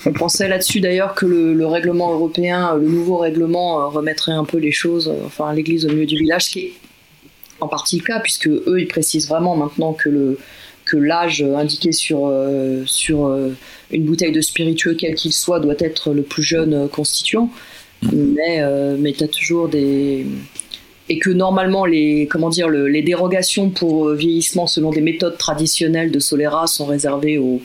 On 0.05 0.13
pensait 0.13 0.47
là-dessus 0.47 0.79
d'ailleurs 0.79 1.13
que 1.13 1.25
le, 1.25 1.65
règlement 1.65 2.13
européen, 2.13 2.75
le 2.75 2.88
nouveau 2.88 3.17
règlement, 3.17 3.89
remettrait 3.89 4.32
un 4.32 4.45
peu 4.45 4.58
les 4.58 4.71
choses, 4.71 5.13
enfin 5.25 5.51
l'église 5.53 5.86
au 5.86 5.89
milieu 5.89 6.05
du 6.05 6.17
village, 6.17 6.45
ce 6.45 6.49
qui 6.51 6.60
est 6.60 6.73
en 7.60 7.67
partie 7.67 7.97
le 7.97 8.03
cas, 8.03 8.19
puisque 8.19 8.47
eux, 8.47 8.79
ils 8.79 8.88
précisent 8.88 9.27
vraiment 9.27 9.58
maintenant 9.58 9.91
que 9.93 10.08
le, 10.08 10.38
que 10.89 10.97
l'âge 10.97 11.43
indiqué 11.43 11.91
sur, 11.91 12.25
euh, 12.25 12.84
sur 12.86 13.28
euh, 13.28 13.56
une 13.91 14.06
bouteille 14.06 14.32
de 14.32 14.41
spiritueux, 14.41 14.95
quel 14.97 15.15
qu'il 15.15 15.34
soit, 15.34 15.60
doit 15.60 15.75
être 15.80 16.13
le 16.13 16.23
plus 16.23 16.43
jeune 16.43 16.88
constituant. 16.89 17.49
Mm. 18.02 18.10
Mais, 18.12 18.62
euh, 18.62 18.95
mais 18.99 19.13
tu 19.13 19.23
as 19.23 19.28
toujours 19.28 19.69
des. 19.69 20.25
Et 21.12 21.19
que 21.19 21.30
normalement, 21.30 21.86
les, 21.86 22.28
comment 22.28 22.49
dire, 22.49 22.69
les 22.69 23.02
dérogations 23.02 23.69
pour 23.71 24.10
vieillissement 24.10 24.67
selon 24.67 24.91
des 24.91 25.02
méthodes 25.02 25.38
traditionnelles 25.38 26.12
de 26.12 26.19
Solera 26.19 26.67
sont 26.67 26.86
réservées 26.86 27.39
au, 27.39 27.62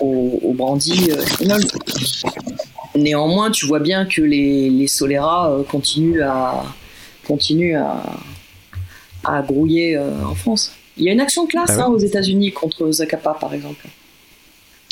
au, 0.00 0.52
brandy 0.52 1.08
Néanmoins, 2.94 3.50
tu 3.50 3.64
vois 3.64 3.80
bien 3.80 4.04
que 4.04 4.20
les, 4.20 4.68
les 4.68 4.88
Solera 4.88 5.64
continuent 5.70 6.20
à, 6.22 6.64
continuent 7.26 7.76
à 9.24 9.42
grouiller 9.42 9.98
en 9.98 10.34
France. 10.34 10.76
Il 10.96 11.04
y 11.04 11.08
a 11.08 11.12
une 11.12 11.20
action 11.20 11.44
de 11.44 11.50
classe 11.50 11.72
ah 11.78 11.84
hein, 11.84 11.88
aux 11.88 11.98
États-Unis 11.98 12.52
contre 12.52 12.90
Zacapa, 12.90 13.36
par 13.38 13.52
exemple. 13.52 13.86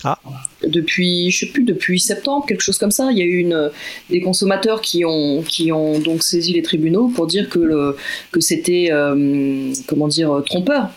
Ah. 0.05 0.19
Depuis, 0.63 1.31
je 1.31 1.41
sais 1.41 1.53
plus, 1.53 1.65
depuis 1.65 1.99
septembre, 1.99 2.45
quelque 2.47 2.61
chose 2.61 2.77
comme 2.77 2.91
ça, 2.91 3.09
il 3.11 3.19
y 3.19 3.23
a 3.23 3.25
eu 3.25 3.39
une, 3.39 3.71
des 4.11 4.21
consommateurs 4.21 4.83
qui 4.83 5.05
ont, 5.07 5.43
qui 5.43 5.73
ont 5.73 5.99
donc 5.99 6.23
saisi 6.23 6.53
les 6.53 6.63
tribunaux 6.63 7.09
pour 7.09 7.27
dire 7.27 7.49
que, 7.49 7.59
le, 7.59 7.97
que 8.31 8.41
c'était, 8.41 8.89
euh, 8.91 9.73
comment 9.87 10.09
dire, 10.09 10.43
trompeur. 10.45 10.91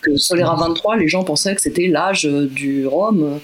Que 0.00 0.16
Solera 0.16 0.54
23, 0.54 0.96
les 0.96 1.08
gens 1.08 1.24
pensaient 1.24 1.54
que 1.54 1.60
c'était 1.60 1.88
l'âge 1.88 2.24
du 2.24 2.86
rhum. 2.86 3.40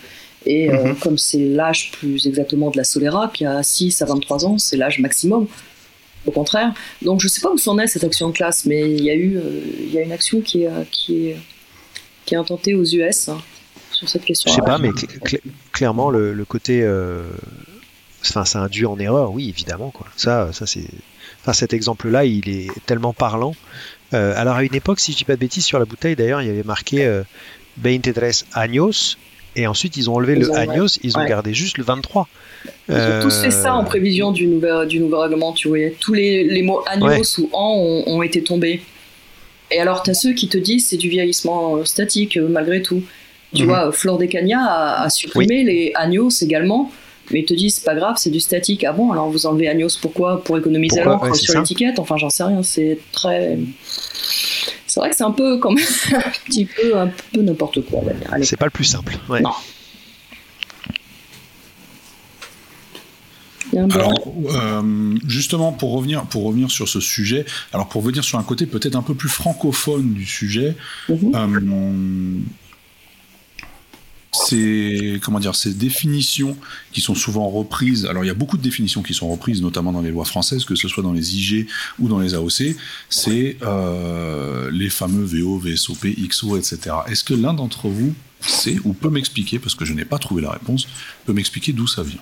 Et 0.46 0.70
euh, 0.70 0.84
mhm. 0.84 0.96
comme 0.96 1.18
c'est 1.18 1.44
l'âge 1.44 1.90
plus 1.90 2.26
exactement 2.28 2.70
de 2.70 2.76
la 2.76 2.84
Solera, 2.84 3.30
qui 3.34 3.44
a 3.44 3.64
6 3.64 4.00
à 4.02 4.06
23 4.06 4.46
ans, 4.46 4.58
c'est 4.58 4.76
l'âge 4.76 5.00
maximum 5.00 5.48
au 6.26 6.30
contraire. 6.30 6.72
Donc 7.02 7.20
je 7.20 7.26
ne 7.26 7.30
sais 7.30 7.40
pas 7.40 7.50
où 7.50 7.58
s'en 7.58 7.78
est 7.78 7.86
cette 7.86 8.04
action 8.04 8.28
de 8.28 8.34
classe, 8.34 8.64
mais 8.66 8.90
il 8.90 9.02
y 9.02 9.10
a 9.10 9.14
eu 9.14 9.36
euh, 9.36 9.60
il 9.80 9.92
y 9.92 9.98
a 9.98 10.02
une 10.02 10.12
action 10.12 10.40
qui 10.40 10.64
est, 10.64 10.90
qui 10.90 11.28
est, 11.28 11.36
qui 12.24 12.34
est 12.34 12.36
intentée 12.36 12.74
aux 12.74 12.84
US 12.84 13.28
hein, 13.28 13.38
sur 13.90 14.08
cette 14.08 14.24
question. 14.24 14.50
Je 14.50 14.56
sais 14.56 14.62
pas, 14.62 14.78
mais 14.78 14.90
clairement 15.72 16.10
le, 16.10 16.44
côté, 16.44 16.82
euh, 16.82 17.22
enfin 18.22 18.44
ça 18.44 18.60
induit 18.60 18.86
en 18.86 18.98
erreur, 18.98 19.32
oui 19.32 19.48
évidemment 19.48 19.90
quoi. 19.90 20.06
Ça, 20.16 20.50
ça 20.52 20.66
c'est, 20.66 20.88
enfin 21.42 21.52
cet 21.52 21.72
exemple-là, 21.72 22.24
il 22.24 22.48
est 22.48 22.70
tellement 22.86 23.12
parlant. 23.12 23.54
Euh, 24.14 24.34
alors 24.36 24.56
à 24.56 24.64
une 24.64 24.74
époque, 24.74 25.00
si 25.00 25.12
je 25.12 25.18
dis 25.18 25.24
pas 25.24 25.34
de 25.34 25.40
bêtises, 25.40 25.64
sur 25.64 25.78
la 25.78 25.84
bouteille 25.84 26.16
d'ailleurs, 26.16 26.42
il 26.42 26.48
y 26.48 26.50
avait 26.50 26.62
marqué 26.62 27.22
23 27.78 28.44
años 28.54 29.16
et 29.56 29.66
ensuite, 29.66 29.96
ils 29.96 30.10
ont 30.10 30.14
enlevé 30.14 30.36
le 30.36 30.54
Agnos, 30.54 30.98
ils 31.02 31.16
ont 31.16 31.24
gardé 31.24 31.54
juste 31.54 31.78
le 31.78 31.84
23. 31.84 32.28
Ils 32.88 32.94
ont 32.94 33.22
tous 33.22 33.40
fait 33.40 33.50
ça 33.50 33.74
en 33.74 33.82
euh, 33.82 33.86
prévision 33.86 34.30
du 34.30 34.46
nouvel, 34.46 34.86
du 34.86 35.00
nouveau 35.00 35.18
règlement, 35.18 35.52
tu 35.52 35.68
voyais. 35.68 35.96
Tous 35.98 36.12
les, 36.12 36.44
les 36.44 36.62
mots 36.62 36.82
Agnos 36.86 37.38
ou 37.38 37.48
An 37.54 38.04
ont, 38.06 38.22
été 38.22 38.42
tombés. 38.42 38.82
Et 39.70 39.80
alors, 39.80 40.02
tu 40.02 40.10
as 40.10 40.14
ceux 40.14 40.34
qui 40.34 40.48
te 40.48 40.58
disent 40.58 40.88
c'est 40.88 40.98
du 40.98 41.08
vieillissement 41.08 41.84
statique 41.84 42.36
malgré 42.36 42.82
tout. 42.82 43.02
Tu 43.54 43.62
mhm. 43.62 43.68
vois, 43.68 43.92
Flore 43.92 44.18
des 44.18 44.28
Cagnas 44.28 44.66
a, 44.66 45.08
supprimé 45.10 45.64
les 45.64 45.92
agneaux 45.94 46.28
également 46.28 46.92
mais 47.30 47.40
ils 47.40 47.44
te 47.44 47.54
disent 47.54 47.76
c'est 47.76 47.84
pas 47.84 47.94
grave, 47.94 48.16
c'est 48.18 48.30
du 48.30 48.40
statique. 48.40 48.84
Ah 48.84 48.92
bon, 48.92 49.10
alors 49.10 49.28
vous 49.30 49.46
enlevez 49.46 49.68
Agnos 49.68 49.98
pourquoi? 50.00 50.44
Pour 50.44 50.58
économiser 50.58 51.02
l'encre 51.02 51.34
sur 51.34 51.58
l'étiquette? 51.58 51.98
Enfin, 51.98 52.16
j'en 52.16 52.30
sais 52.30 52.44
rien, 52.44 52.62
c'est 52.62 52.98
très. 53.10 53.58
C'est 54.96 55.00
vrai 55.00 55.10
que 55.10 55.16
c'est 55.16 55.24
un 55.24 55.30
peu 55.30 55.58
quand 55.58 55.72
même 55.72 55.84
un 56.14 56.30
petit 56.46 56.64
peu, 56.64 56.96
un 56.98 57.10
peu 57.30 57.42
n'importe 57.42 57.82
quoi, 57.84 58.00
C'est 58.40 58.56
pas 58.56 58.64
le 58.64 58.70
plus 58.70 58.86
simple. 58.86 59.18
Non. 59.28 59.50
Alors, 63.90 64.32
euh, 64.54 65.14
justement, 65.26 65.72
pour 65.72 65.92
revenir, 65.92 66.24
pour 66.24 66.44
revenir 66.44 66.70
sur 66.70 66.88
ce 66.88 67.00
sujet, 67.00 67.44
alors 67.74 67.90
pour 67.90 68.00
venir 68.00 68.24
sur 68.24 68.38
un 68.38 68.42
côté 68.42 68.64
peut-être 68.64 68.96
un 68.96 69.02
peu 69.02 69.14
plus 69.14 69.28
francophone 69.28 70.14
du 70.14 70.24
sujet, 70.24 70.74
euh, 71.10 71.60
ces, 74.44 75.20
comment 75.22 75.40
dire, 75.40 75.54
ces 75.54 75.72
définitions 75.72 76.56
qui 76.92 77.00
sont 77.00 77.14
souvent 77.14 77.48
reprises, 77.48 78.06
alors 78.06 78.24
il 78.24 78.26
y 78.26 78.30
a 78.30 78.34
beaucoup 78.34 78.56
de 78.56 78.62
définitions 78.62 79.02
qui 79.02 79.14
sont 79.14 79.30
reprises, 79.30 79.62
notamment 79.62 79.92
dans 79.92 80.02
les 80.02 80.10
lois 80.10 80.24
françaises, 80.24 80.64
que 80.64 80.74
ce 80.74 80.88
soit 80.88 81.02
dans 81.02 81.12
les 81.12 81.36
IG 81.36 81.68
ou 81.98 82.08
dans 82.08 82.18
les 82.18 82.34
AOC, 82.34 82.76
c'est 83.08 83.56
euh, 83.62 84.70
les 84.70 84.90
fameux 84.90 85.24
VO, 85.24 85.58
VSOP, 85.58 86.06
XO, 86.28 86.56
etc. 86.56 86.96
Est-ce 87.08 87.24
que 87.24 87.34
l'un 87.34 87.54
d'entre 87.54 87.88
vous 87.88 88.14
sait 88.40 88.76
ou 88.84 88.92
peut 88.92 89.10
m'expliquer, 89.10 89.58
parce 89.58 89.74
que 89.74 89.84
je 89.84 89.92
n'ai 89.92 90.04
pas 90.04 90.18
trouvé 90.18 90.42
la 90.42 90.50
réponse, 90.50 90.88
peut 91.24 91.32
m'expliquer 91.32 91.72
d'où 91.72 91.86
ça 91.86 92.02
vient? 92.02 92.20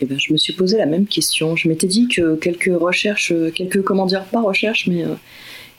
Eh 0.00 0.04
ben, 0.04 0.18
je 0.18 0.32
me 0.32 0.38
suis 0.38 0.52
posé 0.52 0.78
la 0.78 0.86
même 0.86 1.06
question. 1.06 1.54
Je 1.54 1.68
m'étais 1.68 1.86
dit 1.86 2.08
que 2.08 2.34
quelques 2.34 2.72
recherches, 2.76 3.32
quelques, 3.54 3.82
comment 3.82 4.06
dire, 4.06 4.24
pas 4.24 4.40
recherches, 4.40 4.88
mais 4.88 5.04
euh, 5.04 5.14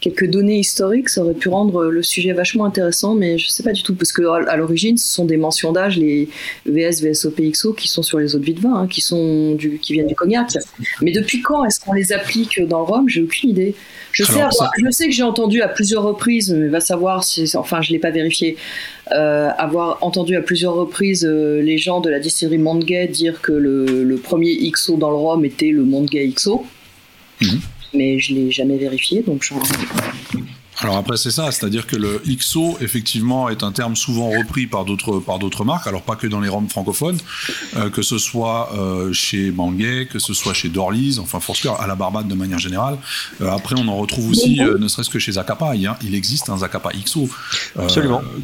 quelques 0.03 0.29
données 0.29 0.59
historiques, 0.59 1.07
ça 1.07 1.23
aurait 1.23 1.33
pu 1.33 1.47
rendre 1.47 1.85
le 1.85 2.03
sujet 2.03 2.33
vachement 2.33 2.65
intéressant, 2.65 3.15
mais 3.15 3.37
je 3.37 3.47
sais 3.47 3.63
pas 3.63 3.71
du 3.71 3.83
tout, 3.83 3.95
parce 3.95 4.11
que 4.11 4.23
à 4.49 4.57
l'origine, 4.57 4.97
ce 4.97 5.07
sont 5.07 5.23
des 5.23 5.37
mentions 5.37 5.71
d'âge, 5.71 5.97
les 5.97 6.27
VS, 6.65 7.01
VSOP, 7.01 7.39
XO, 7.39 7.71
qui 7.71 7.87
sont 7.87 8.03
sur 8.03 8.19
les 8.19 8.35
eaux 8.35 8.39
de 8.39 8.43
vie 8.43 8.53
de 8.53 8.59
vin, 8.59 8.75
hein, 8.75 8.87
qui, 8.87 8.99
sont 8.99 9.55
du, 9.55 9.79
qui 9.79 9.93
viennent 9.93 10.07
du 10.07 10.15
cognac. 10.15 10.57
Mais 11.01 11.13
depuis 11.13 11.41
quand 11.41 11.63
est-ce 11.63 11.79
qu'on 11.79 11.93
les 11.93 12.11
applique 12.11 12.61
dans 12.67 12.79
le 12.79 12.83
rhum 12.83 13.07
J'ai 13.07 13.21
aucune 13.21 13.51
idée. 13.51 13.75
Je 14.11 14.25
sais, 14.25 14.41
je 14.77 14.91
sais 14.91 15.05
que 15.05 15.13
j'ai 15.13 15.23
entendu 15.23 15.61
à 15.61 15.69
plusieurs 15.69 16.03
reprises, 16.03 16.53
mais 16.53 16.67
va 16.67 16.81
savoir 16.81 17.23
si, 17.23 17.49
enfin, 17.55 17.81
je 17.81 17.93
l'ai 17.93 17.99
pas 17.99 18.11
vérifié, 18.11 18.57
euh, 19.13 19.49
avoir 19.57 19.99
entendu 20.01 20.35
à 20.35 20.41
plusieurs 20.41 20.73
reprises 20.73 21.25
euh, 21.25 21.61
les 21.61 21.77
gens 21.77 22.01
de 22.01 22.09
la 22.09 22.19
distillerie 22.19 22.57
Mondgay 22.57 23.07
dire 23.07 23.41
que 23.41 23.53
le, 23.53 24.17
premier 24.17 24.69
XO 24.69 24.97
dans 24.97 25.09
le 25.09 25.15
rhum 25.15 25.45
était 25.45 25.69
le 25.69 25.85
Mondgay 25.85 26.27
XO. 26.35 26.65
Mhm 27.41 27.59
mais 27.93 28.19
je 28.19 28.33
l'ai 28.33 28.51
jamais 28.51 28.77
vérifié, 28.77 29.21
donc 29.21 29.43
je 29.43 29.53
alors 30.83 30.97
après 30.97 31.17
c'est 31.17 31.31
ça, 31.31 31.51
c'est-à-dire 31.51 31.87
que 31.87 31.95
le 31.95 32.21
XO 32.27 32.77
effectivement 32.81 33.47
est 33.47 33.63
un 33.63 33.71
terme 33.71 33.95
souvent 33.95 34.29
repris 34.29 34.67
par 34.67 34.85
d'autres 34.85 35.19
par 35.19 35.39
d'autres 35.39 35.63
marques, 35.63 35.87
alors 35.87 36.01
pas 36.01 36.15
que 36.15 36.27
dans 36.27 36.41
les 36.41 36.49
roms 36.49 36.67
francophones, 36.67 37.17
euh, 37.77 37.89
que 37.89 38.01
ce 38.01 38.17
soit 38.17 38.73
euh, 38.73 39.13
chez 39.13 39.51
Bangay, 39.51 40.07
que 40.11 40.19
ce 40.19 40.33
soit 40.33 40.53
chez 40.53 40.69
Dorlies, 40.69 41.19
enfin 41.21 41.39
Foursquare, 41.39 41.79
à 41.79 41.87
la 41.87 41.95
Barbade 41.95 42.27
de 42.27 42.33
manière 42.33 42.59
générale. 42.59 42.97
Euh, 43.41 43.49
après 43.49 43.75
on 43.77 43.87
en 43.87 43.95
retrouve 43.97 44.31
aussi, 44.31 44.59
ne 44.59 44.87
serait-ce 44.87 45.09
que 45.09 45.19
chez 45.19 45.33
Zacapa, 45.33 45.75
il, 45.75 45.89
il, 46.03 46.15
existe 46.15 46.49
un 46.49 46.57
Zacapa 46.57 46.91
XO 46.91 47.29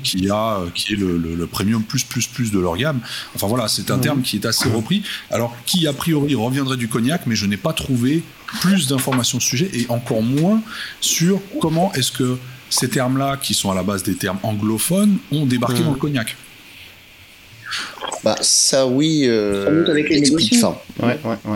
qui 0.03 0.29
a 0.29 0.59
qui 0.73 0.93
est 0.93 0.97
le, 0.97 1.17
le, 1.17 1.47
premium 1.47 1.83
plus 1.83 2.03
plus 2.03 2.27
plus 2.27 2.51
de 2.51 2.59
leur 2.59 2.77
gamme. 2.77 2.99
Enfin 3.35 3.47
voilà, 3.47 3.67
c'est 3.67 3.91
un 3.91 3.99
terme 3.99 4.21
qui 4.21 4.37
est 4.37 4.45
assez 4.45 4.69
repris. 4.69 5.03
Alors 5.31 5.55
qui 5.65 5.87
a 5.87 5.93
priori 5.93 6.35
reviendrait 6.35 6.77
du 6.77 6.87
cognac, 6.87 7.23
mais 7.25 7.35
je 7.35 7.47
n'ai 7.47 7.57
pas 7.57 7.73
trouvé 7.73 8.23
plus 8.61 8.87
d'informations 8.87 9.39
sur 9.39 9.57
le 9.57 9.67
sujet 9.67 9.79
et 9.79 9.85
encore 9.89 10.21
moins 10.21 10.61
sur 11.01 11.41
comment 11.61 11.93
est-ce 11.93 12.11
que 12.11 12.37
ces 12.69 12.89
termes-là, 12.89 13.37
qui 13.41 13.53
sont 13.53 13.71
à 13.71 13.75
la 13.75 13.83
base 13.83 14.03
des 14.03 14.15
termes 14.15 14.39
anglophones, 14.43 15.17
ont 15.31 15.45
débarqué 15.45 15.81
dans 15.81 15.91
le 15.91 15.97
cognac. 15.97 16.35
Bah 18.23 18.35
ça 18.41 18.87
oui. 18.87 19.25
Euh, 19.25 19.85
avec 19.87 20.09
les 20.09 20.23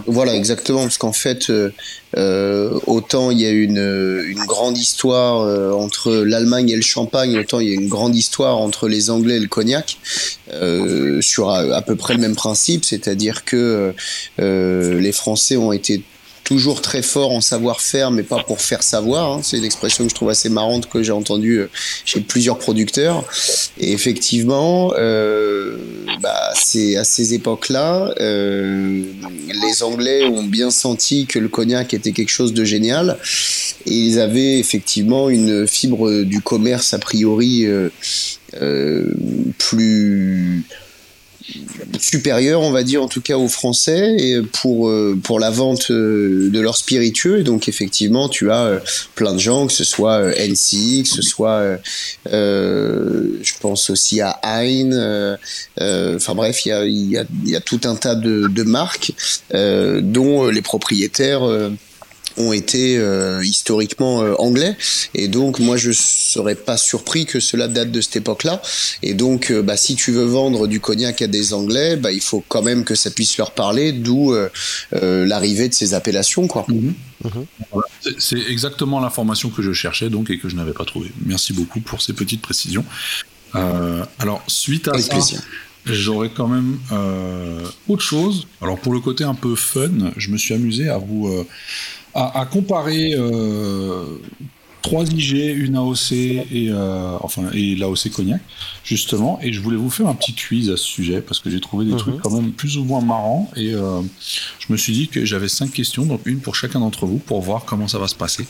Voilà 0.06 0.36
exactement 0.36 0.84
parce 0.84 0.98
qu'en 0.98 1.12
fait 1.12 1.50
euh, 1.50 1.72
euh, 2.16 2.80
autant 2.86 3.32
il 3.32 3.42
y 3.42 3.46
a 3.46 3.50
une, 3.50 4.24
une 4.28 4.46
grande 4.46 4.78
histoire 4.78 5.76
entre 5.76 6.14
l'Allemagne 6.14 6.70
et 6.70 6.76
le 6.76 6.82
Champagne, 6.82 7.38
autant 7.38 7.60
il 7.60 7.68
y 7.68 7.72
a 7.72 7.76
une 7.76 7.90
grande 7.90 8.16
histoire 8.16 8.60
entre 8.60 8.88
les 8.88 9.10
Anglais 9.10 9.38
et 9.38 9.40
le 9.40 9.48
cognac 9.48 9.98
sur 11.22 11.50
à, 11.50 11.82
peu 11.82 11.96
près 11.96 12.14
le 12.14 12.22
même 12.22 12.36
principe, 12.36 12.86
c'est-à-dire 12.86 13.44
que 13.44 13.94
les 14.38 15.12
Français 15.12 15.58
ont 15.58 15.74
été 15.74 16.04
toujours 16.44 16.82
très 16.82 17.02
fort 17.02 17.32
en 17.32 17.42
savoir-faire, 17.42 18.12
mais 18.12 18.24
pas 18.24 18.44
pour 18.44 18.62
faire 18.62 18.84
savoir. 18.84 19.32
Hein. 19.32 19.42
C'est 19.44 19.58
une 19.58 19.64
expression 19.64 20.04
que 20.04 20.10
je 20.10 20.16
trouve 20.16 20.30
assez 20.30 20.50
marrante 20.50 20.90
que 20.90 21.02
j'ai 21.02 21.12
entendue 21.12 21.60
euh, 21.60 21.70
chez 22.06 22.20
plusieurs 22.22 22.58
producteurs. 22.58 23.24
Et 23.80 23.94
effectivement, 23.94 24.94
euh, 24.98 25.78
bah, 26.22 26.52
c'est 26.56 26.98
à 26.98 27.04
ces 27.04 27.34
époques-là, 27.34 28.14
euh, 28.20 29.04
les 29.48 29.84
Anglais 29.84 30.26
ont 30.26 30.44
bien 30.44 30.72
senti 30.72 31.26
que 31.26 31.40
le 31.40 31.48
cognac 31.48 31.94
était 31.94 32.12
quelque 32.12 32.32
chose 32.32 32.54
de 32.54 32.64
génial. 32.66 33.18
Et 33.86 33.94
ils 33.94 34.20
avaient 34.20 34.60
effectivement 34.60 35.30
une 35.30 35.68
fibre 35.68 36.24
du 36.24 36.42
commerce 36.42 36.94
a 36.94 37.00
priori 37.00 37.68
plus 39.58 40.64
supérieur, 42.00 42.62
on 42.62 42.72
va 42.72 42.84
dire 42.84 43.04
en 43.04 43.08
tout 43.08 43.22
cas 43.22 43.38
aux 43.38 43.48
Français, 43.48 44.42
pour 44.62 44.90
euh, 44.90 45.18
pour 45.22 45.40
la 45.40 45.50
vente 45.50 45.92
euh, 45.92 46.50
de 46.52 46.60
leurs 46.60 46.78
spiritueux. 46.78 47.40
Et 47.40 47.44
donc 47.44 47.68
effectivement, 47.68 48.30
tu 48.30 48.52
as 48.52 48.64
euh, 48.64 48.80
plein 49.16 49.34
de 49.34 49.40
gens, 49.40 49.68
que 49.68 49.74
ce 49.74 49.84
soit 49.84 50.32
NC, 50.38 51.04
que 51.04 51.10
ce 51.10 51.22
soit, 51.22 51.78
je 52.26 53.54
pense 53.60 53.90
aussi 53.90 54.22
à 54.22 54.40
Hein. 54.44 55.38
Enfin 55.80 56.36
bref, 56.36 56.66
il 56.66 56.70
y 56.70 57.18
a, 57.18 57.26
y, 57.46 57.56
a, 57.56 57.60
tout 57.60 57.82
un 57.86 57.96
tas 57.96 58.16
de 58.16 58.64
marques 58.64 59.12
dont 59.52 60.48
les 60.48 60.62
propriétaires 60.62 61.42
ont 62.38 62.54
été 62.54 62.98
euh, 62.98 63.44
historiquement 63.44 64.22
euh, 64.22 64.34
anglais 64.40 64.76
et 65.14 65.28
donc 65.28 65.60
moi 65.60 65.78
je 65.78 65.92
serais 65.92 66.56
pas 66.56 66.78
surpris 66.78 67.26
que 67.26 67.40
cela 67.40 67.68
date 67.68 67.92
de 67.92 68.02
cette 68.02 68.18
époque-là 68.18 68.62
et 69.02 69.14
donc 69.14 69.52
euh, 69.52 69.62
bah, 69.62 69.78
si 69.78 69.96
tu 69.96 70.12
veux 70.12 70.24
vendre 70.24 70.68
du 70.68 70.80
cognac 70.80 71.22
à 71.22 71.28
des 71.28 71.54
anglais 71.54 71.96
bah, 71.96 72.12
il 72.12 72.22
faut 72.22 72.44
quand 72.48 72.62
même 72.62 72.84
que 72.84 72.96
ça 72.96 73.12
puisse 73.12 73.38
leur 73.38 73.52
parler 73.52 73.92
d'où 73.92 74.36
l'arrivée 74.92 75.70
de 75.70 75.74
ces 75.74 75.94
appellations 75.94 76.48
quoi. 76.48 76.66
Mhm. 76.68 76.94
Mhm. 77.24 77.46
C'est 78.20 78.40
exactement 78.50 79.00
l'information 79.00 79.50
que 79.50 79.62
je 79.62 79.72
cherchais 79.72 80.10
donc 80.10 80.30
et 80.30 80.38
que 80.38 80.50
je 80.50 80.56
n'avais 80.56 80.74
pas 80.74 80.86
trouvée. 80.86 81.12
Merci 81.26 81.54
beaucoup 81.54 81.80
pour 81.80 82.02
ces 82.02 82.14
petites 82.14 82.42
précisions. 82.42 82.86
alors 83.54 84.44
suite 84.48 84.88
à 84.88 84.98
ça, 84.98 85.18
J'aurais 85.86 86.30
quand 86.30 86.48
même 86.48 86.78
autre 87.88 88.04
chose. 88.04 88.48
Alors 88.62 88.80
pour 88.80 88.94
le 88.94 89.00
côté 89.00 89.24
un 89.24 89.36
peu 89.36 89.56
fun, 89.56 90.12
je 90.18 90.30
me 90.30 90.38
suis 90.38 90.54
amusé 90.54 90.90
à 90.90 90.98
vous 90.98 91.46
à, 92.16 92.46
comparer 92.46 93.16
euh, 93.16 94.06
trois 94.82 95.04
IG, 95.04 95.34
une 95.58 95.76
AOC 95.76 96.12
et 96.12 96.70
euh, 96.70 97.18
enfin 97.22 97.44
et 97.54 97.76
l'AOC 97.76 98.12
cognac 98.12 98.42
justement. 98.84 99.40
Et 99.42 99.52
je 99.54 99.60
voulais 99.62 99.78
vous 99.78 99.90
faire 99.90 100.08
un 100.08 100.16
petit 100.16 100.34
quiz 100.34 100.70
à 100.70 100.78
ce 100.78 100.84
sujet 100.84 101.22
parce 101.22 101.40
que 101.40 101.50
j'ai 101.50 101.60
trouvé 101.60 101.86
des 101.86 101.92
mhm. 101.92 101.98
trucs 101.98 102.22
quand 102.22 102.32
même 102.32 102.52
plus 102.52 102.78
ou 102.78 102.84
moins 102.84 103.02
marrants 103.02 103.50
et 103.56 103.74
euh, 103.74 104.02
je 104.60 104.72
me 104.72 104.78
suis 104.78 104.94
dit 104.94 105.08
que 105.08 105.26
j'avais 105.26 105.50
cinq 105.50 105.72
questions, 105.72 106.06
donc 106.06 106.22
une 106.26 106.40
pour 106.40 106.56
chacun 106.56 106.80
d'entre 106.80 107.06
vous 107.06 107.18
pour 107.18 107.42
voir 107.42 107.66
comment 107.66 107.88
ça 107.88 107.98
va 107.98 108.08
se 108.08 108.16
passer. 108.16 108.46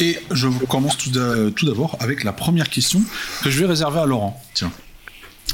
et 0.00 0.18
je 0.30 0.48
commence 0.66 0.98
tout 0.98 1.10
d'abord 1.66 1.96
avec 2.00 2.24
la 2.24 2.32
première 2.32 2.68
question 2.68 3.00
que 3.42 3.50
je 3.50 3.60
vais 3.60 3.66
réserver 3.66 4.00
à 4.00 4.06
Laurent. 4.06 4.42
Tiens. 4.54 4.72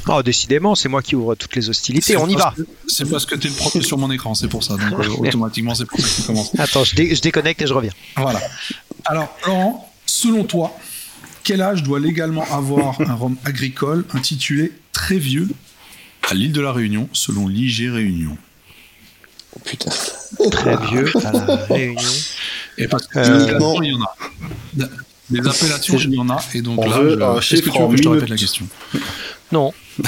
Oh, 0.09 0.23
décidément, 0.23 0.75
c'est 0.75 0.89
moi 0.89 1.03
qui 1.03 1.17
ouvre 1.17 1.35
toutes 1.35 1.57
les 1.57 1.69
hostilités. 1.69 2.17
On 2.17 2.29
y 2.29 2.37
va. 2.37 2.55
C'est 2.87 3.09
parce 3.11 3.27
que 3.27 3.35
tu 3.35 3.49
es 3.49 3.51
le 3.51 3.57
premier 3.57 3.85
sur 3.85 3.99
mon 3.99 4.11
écran, 4.11 4.35
c'est 4.35 4.49
pour 4.49 4.63
ça. 4.63 4.77
Donc, 4.77 5.05
euh, 5.05 5.09
automatiquement, 5.19 5.75
c'est 5.75 5.85
pour 5.85 6.01
ça 6.01 6.23
que 6.23 6.27
commence. 6.27 6.53
Attends, 6.59 6.85
je, 6.85 7.21
déconnecte 7.21 7.63
et 7.63 7.67
je 7.67 7.75
reviens. 7.75 7.93
Voilà. 8.17 8.41
Alors, 9.05 9.37
Laurent, 9.47 9.93
selon 10.07 10.45
toi, 10.45 10.77
quel 11.43 11.61
âge 11.61 11.83
doit 11.83 12.01
légalement 12.01 12.45
avoir 12.53 13.01
un 13.01 13.15
rhum 13.15 13.37
agricole 13.45 14.05
intitulé 14.15 14.73
Très 14.93 15.19
vieux 15.19 15.49
à 16.29 16.35
l'île 16.35 16.53
de 16.53 16.61
la 16.61 16.73
Réunion, 16.73 17.09
selon 17.13 17.49
l'IG 17.49 17.91
Réunion? 17.91 18.39
Oh 19.55 19.61
putain. 19.65 19.91
Très 20.51 20.77
vieux 20.89 21.13
à 21.25 21.33
la 21.33 21.57
Réunion. 21.67 22.11
Et 22.79 22.89
parce 22.89 23.07
que 23.07 23.19
euh, 23.19 23.79
il 23.83 23.91
y 23.91 23.95
en 23.95 24.03
a. 24.03 24.89
Des 25.29 25.41
appellations, 25.41 25.99
il 25.99 26.15
y 26.15 26.19
en 26.19 26.31
a. 26.31 26.39
Et 26.55 26.63
donc 26.63 26.85
là, 26.87 27.37
est-ce 27.39 27.63
que 27.63 27.71
tu 27.71 27.79
veux 27.81 27.89
que 27.89 27.97
je 27.97 28.03
te 28.03 28.09
répète 28.09 28.29
la 28.29 28.37
question? 28.37 28.69
Non. 29.53 29.73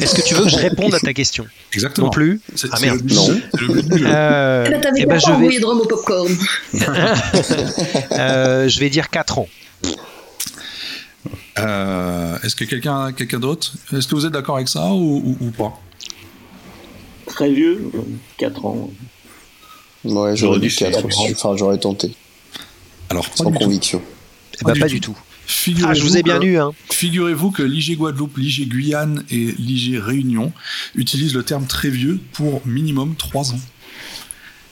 Est-ce 0.00 0.14
que 0.14 0.22
tu 0.22 0.34
veux 0.34 0.44
que 0.44 0.50
je 0.50 0.56
réponde 0.56 0.94
à 0.94 1.00
ta 1.00 1.12
question 1.12 1.46
Exactement. 1.72 2.06
Non 2.06 2.10
plus 2.10 2.40
Ah 2.72 2.80
merde. 2.80 3.02
Non. 3.10 3.28
Euh, 3.30 4.64
eh 4.66 4.70
ben, 4.70 4.80
t'avais 4.80 5.00
eh 5.02 5.06
ben, 5.06 5.20
pas 5.20 5.30
envoyé 5.30 5.58
vais... 5.58 5.60
de 5.60 5.66
rhum 5.66 5.80
au 5.80 5.86
popcorn. 5.86 6.36
euh, 8.12 8.68
je 8.68 8.80
vais 8.80 8.90
dire 8.90 9.10
4 9.10 9.38
ans. 9.38 9.48
Euh, 11.58 12.38
Est-ce 12.42 12.54
que 12.56 12.64
quelqu'un 12.64 13.12
quelqu'un 13.12 13.40
d'autre 13.40 13.72
Est-ce 13.92 14.08
que 14.08 14.14
vous 14.14 14.24
êtes 14.24 14.32
d'accord 14.32 14.56
avec 14.56 14.68
ça 14.68 14.86
ou, 14.92 15.36
ou, 15.40 15.46
ou, 15.46 15.50
pas 15.50 15.78
Très 17.26 17.52
vieux, 17.52 17.90
4 18.38 18.64
ans. 18.64 18.90
Ouais, 20.04 20.36
j'aurais 20.36 20.60
dû 20.60 20.70
4 20.70 21.04
Enfin, 21.32 21.56
j'aurais 21.56 21.78
tenté. 21.78 22.14
Alors, 23.10 23.26
sans 23.34 23.50
conviction. 23.50 24.00
Eh 24.60 24.64
ben, 24.64 24.78
pas, 24.78 24.86
du 24.86 25.00
tout. 25.00 25.16
Ah, 25.84 25.94
je 25.94 26.02
vous 26.02 26.16
ai 26.16 26.22
bien 26.22 26.38
lu. 26.38 26.58
Hein. 26.58 26.72
Figurez-vous 26.90 27.50
que 27.50 27.62
l'IG 27.62 27.96
Guadeloupe, 27.96 28.36
l'IG 28.36 28.68
Guyane 28.68 29.24
et 29.30 29.52
l'IG 29.58 29.98
Réunion 29.98 30.52
utilisent 30.94 31.34
le 31.34 31.42
terme 31.42 31.66
très 31.66 31.90
vieux 31.90 32.20
pour 32.32 32.62
minimum 32.66 33.14
3 33.16 33.52
ans. 33.52 33.60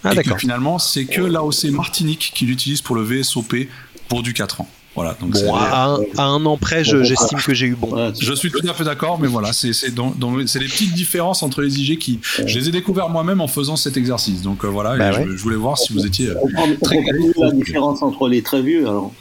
Ah, 0.04 0.14
d'accord. 0.14 0.38
Finalement, 0.38 0.78
c'est 0.78 1.06
que 1.06 1.20
l'AOC 1.20 1.64
Martinique 1.72 2.32
qui 2.34 2.46
l'utilise 2.46 2.82
pour 2.82 2.94
le 2.94 3.02
VSOP 3.02 3.68
pour 4.08 4.22
du 4.22 4.32
4 4.32 4.60
ans. 4.60 4.68
Voilà, 4.94 5.16
donc 5.20 5.30
bon, 5.30 5.54
à, 5.54 5.96
un, 6.16 6.44
an 6.44 6.56
près, 6.56 6.82
j'estime 6.82 7.38
que 7.38 7.54
j'ai 7.54 7.66
eu 7.66 7.76
bon. 7.76 8.12
Je 8.20 8.32
suis 8.32 8.50
tout 8.50 8.66
à 8.68 8.74
fait 8.74 8.82
d'accord, 8.82 9.20
mais 9.20 9.28
voilà, 9.28 9.52
c'est 9.52 9.70
les 9.70 10.68
petites 10.68 10.92
différences 10.92 11.44
entre 11.44 11.62
les 11.62 11.80
IG 11.80 11.98
qui. 11.98 12.18
Je 12.44 12.58
les 12.58 12.68
ai 12.68 12.72
découvertes 12.72 13.10
moi-même 13.10 13.40
en 13.40 13.46
faisant 13.46 13.76
cet 13.76 13.96
exercice. 13.96 14.42
Donc 14.42 14.64
euh, 14.64 14.68
voilà, 14.68 14.96
bah 14.96 15.12
je, 15.12 15.40
voulais 15.40 15.56
voir 15.56 15.78
si 15.78 15.92
vous 15.92 16.04
étiez. 16.04 16.30
Euh, 16.30 16.34
très 16.82 17.04
la 17.36 17.52
différence 17.52 18.02
entre 18.02 18.26
les 18.28 18.42
très 18.42 18.60
vieux 18.60 18.88
alors 18.88 19.12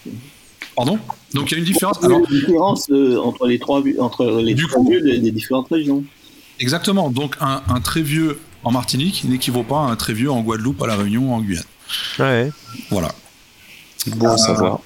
Pardon? 0.75 0.97
Donc 1.33 1.51
il 1.51 1.55
y 1.55 1.55
a 1.55 1.59
une 1.59 1.65
différence. 1.65 2.03
Alors, 2.03 2.19
une 2.19 2.39
différence 2.39 2.89
euh, 2.89 3.19
entre 3.19 3.47
les 3.47 3.59
trois 3.59 3.83
entre 3.99 4.39
les 4.41 4.53
vieux 4.53 4.67
des, 5.19 5.31
différentes 5.31 5.67
régions. 5.69 6.03
Exactement. 6.59 7.09
Donc 7.09 7.35
un, 7.41 7.61
un 7.67 7.81
très 7.81 8.01
vieux 8.01 8.39
en 8.63 8.71
Martinique 8.71 9.23
n'équivaut 9.25 9.63
pas 9.63 9.79
à 9.79 9.91
un 9.91 9.95
très 9.95 10.13
vieux 10.13 10.31
en 10.31 10.41
Guadeloupe, 10.41 10.81
à 10.81 10.87
la 10.87 10.95
Réunion 10.95 11.31
ou 11.31 11.33
en 11.33 11.41
Guyane. 11.41 11.63
Ouais. 12.19 12.51
Voilà. 12.89 13.13
Bon 14.15 14.29
à 14.29 14.37
savoir. 14.37 14.79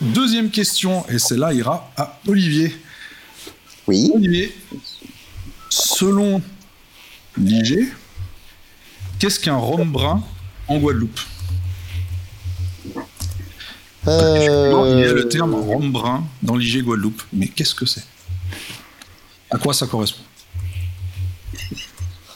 Deuxième 0.00 0.50
question, 0.50 1.04
et 1.08 1.18
celle-là 1.18 1.52
ira 1.52 1.90
à 1.96 2.18
Olivier. 2.26 2.74
Oui. 3.86 4.10
Olivier, 4.14 4.54
selon 5.68 6.42
l'IG, 7.36 7.88
qu'est-ce 9.18 9.38
qu'un 9.38 9.56
rhum 9.56 9.90
brun 9.90 10.22
en 10.68 10.78
Guadeloupe? 10.78 11.20
Euh... 14.08 14.94
Il 14.94 15.00
y 15.00 15.04
a 15.04 15.12
le 15.12 15.28
terme 15.28 15.54
rhum 15.54 15.90
brun 15.92 16.24
dans 16.42 16.56
l'IG 16.56 16.82
Guadeloupe, 16.82 17.22
mais 17.32 17.48
qu'est-ce 17.48 17.74
que 17.74 17.86
c'est? 17.86 18.04
À 19.50 19.58
quoi 19.58 19.72
ça 19.72 19.86
correspond? 19.86 20.22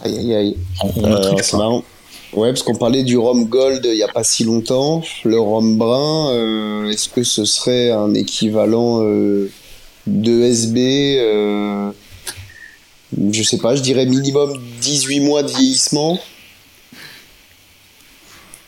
Aïe 0.04 0.16
aïe 0.16 0.34
aïe. 0.34 0.56
Euh, 0.98 1.34
c'est 1.42 1.56
marrant. 1.56 1.84
Ouais, 2.32 2.50
parce 2.50 2.62
qu'on 2.62 2.74
parlait 2.74 3.04
du 3.04 3.16
rhum 3.16 3.46
gold 3.46 3.84
il 3.84 3.94
n'y 3.94 4.02
a 4.02 4.08
pas 4.08 4.22
si 4.22 4.44
longtemps. 4.44 5.02
Le 5.24 5.40
rhum 5.40 5.78
brun, 5.78 6.30
euh, 6.32 6.90
est-ce 6.90 7.08
que 7.08 7.22
ce 7.22 7.44
serait 7.44 7.90
un 7.90 8.12
équivalent 8.14 9.02
euh, 9.02 9.50
de 10.06 10.42
SB 10.42 11.16
euh, 11.18 11.90
Je 13.32 13.42
sais 13.42 13.58
pas, 13.58 13.74
je 13.74 13.82
dirais 13.82 14.04
minimum 14.04 14.52
18 14.80 15.20
mois 15.20 15.42
de 15.42 15.48
vieillissement? 15.48 16.18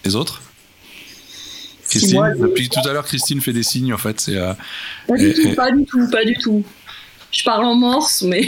Les 0.04 0.16
autres? 0.16 0.40
Christine, 1.90 2.35
depuis 2.38 2.68
tout 2.68 2.88
à 2.88 2.92
l'heure, 2.92 3.05
Christine 3.05 3.40
fait 3.40 3.53
des 3.53 3.62
signes 3.62 3.92
en 3.92 3.98
fait. 3.98 4.20
C'est, 4.20 4.38
pas, 5.07 5.16
du 5.16 5.35
tout, 5.35 5.55
pas 5.55 5.70
du 5.72 5.85
tout, 5.85 6.11
pas 6.11 6.24
du 6.24 6.35
tout. 6.35 6.64
Je 7.33 7.44
parle 7.44 7.64
en 7.64 7.76
morse, 7.76 8.22
mais. 8.22 8.42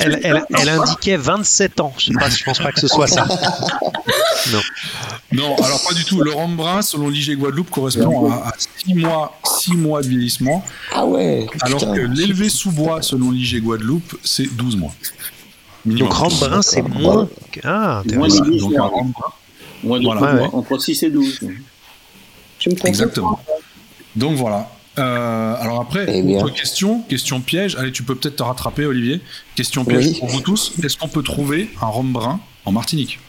elle, 0.00 0.44
indiquait 0.68 1.16
27 1.16 1.80
ans. 1.80 1.94
Je 1.96 2.12
ne 2.12 2.18
pense 2.18 2.58
pas 2.58 2.70
que 2.70 2.80
ce 2.80 2.88
soit 2.88 3.06
ça. 3.06 3.26
non. 4.52 4.60
Non, 5.32 5.56
alors 5.56 5.82
pas 5.86 5.94
du 5.94 6.04
tout. 6.04 6.20
Le 6.20 6.32
brun, 6.54 6.82
selon 6.82 7.08
l'IG 7.08 7.36
Guadeloupe, 7.38 7.70
correspond 7.70 8.30
à, 8.30 8.52
6 8.84 8.94
mois, 8.94 9.38
6 9.44 9.72
mois 9.76 10.02
de 10.02 10.08
vieillissement. 10.08 10.64
Ah 10.92 11.06
ouais. 11.06 11.46
Alors 11.62 11.92
que 11.92 12.00
l'élevé 12.00 12.48
sous 12.48 12.72
bois, 12.72 13.00
selon 13.00 13.30
l'IG 13.30 13.62
Guadeloupe, 13.62 14.18
c'est 14.22 14.54
12 14.54 14.76
mois. 14.76 14.94
Donc 15.86 16.10
brun, 16.10 16.62
c'est 16.62 16.82
moins. 16.82 17.28
Ah, 17.64 18.02
moins 18.12 18.28
brun. 18.28 19.12
Moins 19.82 19.98
de 19.98 20.04
voilà. 20.04 20.42
entre 20.52 20.78
6 20.78 21.02
et 21.04 21.10
12. 21.10 21.40
Exactement. 22.84 23.40
Donc 24.16 24.36
voilà. 24.36 24.70
Euh, 24.98 25.54
alors 25.60 25.80
après, 25.80 26.06
eh 26.08 26.36
autre 26.36 26.54
question, 26.54 27.02
question 27.02 27.40
piège. 27.40 27.76
Allez, 27.76 27.92
tu 27.92 28.02
peux 28.02 28.14
peut-être 28.14 28.36
te 28.36 28.42
rattraper, 28.42 28.86
Olivier. 28.86 29.20
Question 29.54 29.84
piège 29.84 30.18
pour 30.18 30.28
vous 30.28 30.40
tous. 30.40 30.72
Est-ce 30.82 30.96
qu'on 30.96 31.08
peut 31.08 31.22
trouver 31.22 31.68
un 31.82 31.86
rhum 31.86 32.12
brun 32.12 32.40
en 32.64 32.72
Martinique? 32.72 33.20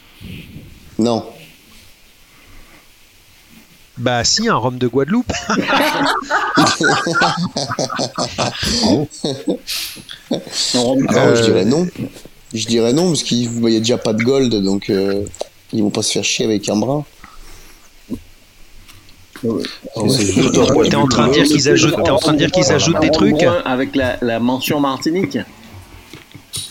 Non. 0.98 1.26
Bah 3.98 4.24
si, 4.24 4.48
un 4.48 4.56
rhum 4.56 4.78
de 4.78 4.86
Guadeloupe. 4.86 5.30
je 11.34 11.42
dirais 11.42 11.64
non. 11.64 11.86
Je 12.54 12.66
dirais 12.66 12.92
non 12.92 13.08
parce 13.08 13.24
qu'il 13.24 13.50
n'y 13.50 13.76
a 13.76 13.80
déjà 13.80 13.98
pas 13.98 14.12
de 14.14 14.22
gold, 14.22 14.54
donc 14.62 14.88
euh, 14.88 15.24
ils 15.72 15.82
vont 15.82 15.90
pas 15.90 16.02
se 16.02 16.12
faire 16.12 16.24
chier 16.24 16.44
avec 16.46 16.68
un 16.68 16.76
brun. 16.76 17.04
T'es 19.42 20.96
en 20.96 21.06
train 21.06 21.28
de 21.28 21.32
dire 21.32 21.44
qu'ils 21.44 21.68
ajoutent, 21.68 21.98
es 22.04 22.10
en 22.10 22.18
train 22.18 22.32
de 22.32 22.38
dire 22.38 22.50
qu'ils 22.50 22.72
ajoutent 22.72 23.00
des 23.00 23.10
trucs 23.10 23.42
avec 23.64 23.94
la, 23.94 24.40
mention 24.40 24.80
Martinique. 24.80 25.38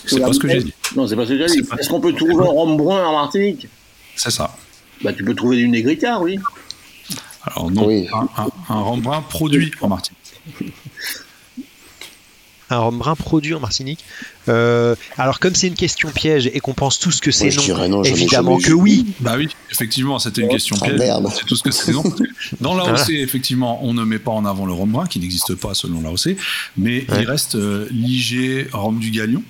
C'est 0.06 0.20
pas 0.20 0.32
ce 0.32 0.38
que 0.38 0.48
j'ai 0.48 0.62
dit. 0.62 0.74
Non, 0.96 1.06
c'est 1.06 1.16
pas 1.16 1.24
ce 1.24 1.30
que 1.30 1.38
j'ai 1.38 1.46
dit. 1.46 1.68
Est-ce 1.78 1.88
qu'on 1.88 2.00
peut 2.00 2.12
trouver 2.12 2.34
un 2.34 2.50
rhum 2.50 2.76
brun 2.76 3.04
en 3.04 3.12
Martinique? 3.12 3.68
C'est 4.16 4.30
ça. 4.30 4.54
Bah, 5.02 5.12
tu 5.12 5.22
peux 5.22 5.34
trouver 5.34 5.56
du 5.56 5.68
négricard, 5.68 6.22
oui. 6.22 6.38
Alors 7.42 7.70
non, 7.70 7.88
un, 7.88 8.28
un, 8.68 8.80
rhum 8.80 9.00
brun 9.00 9.22
produit 9.22 9.70
en 9.80 9.88
Martinique 9.88 10.18
un 12.70 12.78
rhum 12.78 12.98
brun 12.98 13.14
produit 13.14 13.54
en 13.54 13.60
Martinique. 13.60 14.04
Euh, 14.48 14.94
alors 15.16 15.40
comme 15.40 15.54
c'est 15.54 15.66
une 15.66 15.74
question 15.74 16.10
piège 16.10 16.46
et 16.46 16.60
qu'on 16.60 16.74
pense 16.74 16.98
tous 16.98 17.20
que 17.20 17.30
c'est 17.30 17.50
non, 17.88 18.02
évidemment 18.02 18.58
que 18.58 18.72
oui. 18.72 19.06
Bah 19.20 19.34
oui, 19.36 19.48
effectivement, 19.70 20.18
c'était 20.18 20.42
une 20.42 20.48
question 20.48 20.76
piège. 20.76 21.00
c'est 21.34 21.44
tout 21.44 21.56
ce 21.56 21.62
que 21.62 21.70
c'est 21.70 21.92
non. 21.92 22.02
Dans 22.60 22.74
l'AOC, 22.74 23.10
effectivement, 23.10 23.84
on 23.84 23.94
ne 23.94 24.04
met 24.04 24.18
pas 24.18 24.32
en 24.32 24.44
avant 24.44 24.66
le 24.66 24.72
rhum 24.72 24.90
brun, 24.90 25.06
qui 25.06 25.18
n'existe 25.20 25.54
pas 25.54 25.74
selon 25.74 26.00
l'AOC, 26.00 26.36
mais 26.76 27.06
il 27.08 27.26
reste 27.26 27.54
euh, 27.54 27.88
l'IG 27.90 28.68
rhum 28.72 28.98
du 28.98 29.10
Galion, 29.10 29.42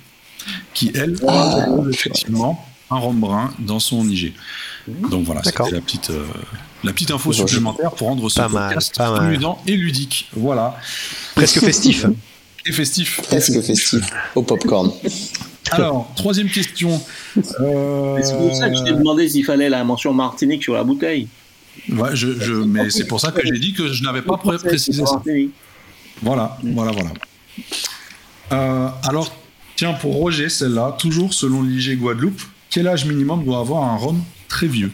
qui 0.73 0.91
elle 0.95 1.15
ah, 1.27 1.67
effectivement 1.91 2.65
un 2.91 2.97
rhum 2.97 3.19
brun 3.19 3.53
dans 3.59 3.79
son 3.79 4.07
IG. 4.07 4.33
Donc 4.87 5.25
voilà, 5.25 5.43
c'était 5.43 5.71
la 5.71 5.81
petite. 5.81 6.09
Euh, 6.09 6.25
la 6.83 6.93
petite 6.93 7.11
info 7.11 7.33
supplémentaire 7.33 7.91
pour 7.91 8.07
rendre 8.07 8.29
ce 8.29 8.39
podcast 8.39 8.99
amusant 8.99 9.61
et 9.67 9.75
ludique. 9.75 10.29
Voilà. 10.33 10.77
Presque 11.35 11.59
festif. 11.59 12.05
Et 12.65 12.71
festif. 12.71 13.21
Presque 13.23 13.61
festif. 13.61 14.01
Au 14.35 14.43
popcorn. 14.43 14.91
Alors, 15.71 16.11
troisième 16.15 16.49
question. 16.49 17.01
Euh... 17.59 18.19
C'est 18.23 18.37
pour 18.37 18.55
ça 18.55 18.69
que 18.69 18.75
je 18.75 18.83
t'ai 18.83 18.93
demandé 18.93 19.29
s'il 19.29 19.45
fallait 19.45 19.69
la 19.69 19.83
mention 19.83 20.13
Martinique 20.13 20.63
sur 20.63 20.73
la 20.73 20.83
bouteille. 20.83 21.27
Ouais, 21.89 22.15
je, 22.15 22.39
je 22.39 22.53
mais 22.53 22.89
c'est 22.89 23.05
pour 23.05 23.19
ça 23.19 23.31
que 23.31 23.45
j'ai 23.45 23.59
dit 23.59 23.73
que 23.73 23.91
je 23.91 24.03
n'avais 24.03 24.21
pas 24.21 24.37
précisé 24.37 25.05
ça. 25.05 25.21
Voilà, 26.21 26.57
voilà, 26.63 26.91
voilà. 26.91 27.11
Euh, 28.51 28.89
alors, 29.03 29.33
tiens, 29.75 29.93
pour 29.93 30.15
Roger, 30.15 30.49
celle-là, 30.49 30.95
toujours 30.99 31.33
selon 31.33 31.63
l'IG 31.63 31.97
Guadeloupe, 31.97 32.41
quel 32.69 32.87
âge 32.87 33.05
minimum 33.05 33.43
doit 33.45 33.59
avoir 33.59 33.83
un 33.83 33.95
rhum 33.95 34.21
très 34.47 34.67
vieux? 34.67 34.91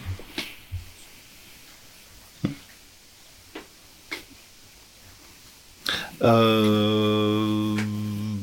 Euh, 6.25 7.75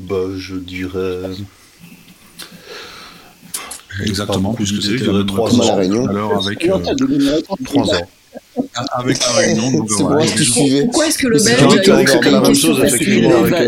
bah, 0.09 0.17
je 0.37 0.57
dirais. 0.57 1.31
Exactement, 4.05 4.55
puisque 4.55 4.83
c'était 4.83 5.05
3 5.05 5.61
ans. 5.61 5.77
la. 5.77 6.11
Alors 6.11 6.47
avec 6.47 6.61
3 6.61 6.81
euh, 6.81 6.95
ans. 7.81 8.09
Avec 8.95 9.19
la 9.19 9.33
Réunion. 9.33 9.71
Donc, 9.71 9.91
voilà, 9.91 10.25
Pourquoi 10.25 11.07
est-ce 11.07 11.19
que 11.19 11.27
le 11.27 11.39
Belge 11.39 11.51
la 11.51 11.57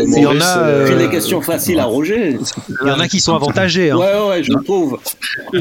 Il 0.03 0.19
y 0.19 0.25
en 0.25 0.39
a 0.39 0.57
euh, 0.59 0.97
des 0.97 1.09
questions 1.09 1.41
faciles 1.41 1.79
à 1.79 1.85
Roger. 1.85 2.37
Il 2.81 2.87
y 2.87 2.91
en 2.91 2.99
a 2.99 3.07
qui 3.07 3.19
sont 3.19 3.35
avantagés. 3.35 3.91
Hein. 3.91 3.97
Ouais, 3.97 4.27
ouais, 4.29 4.43
je 4.43 4.53
trouve. 4.63 4.99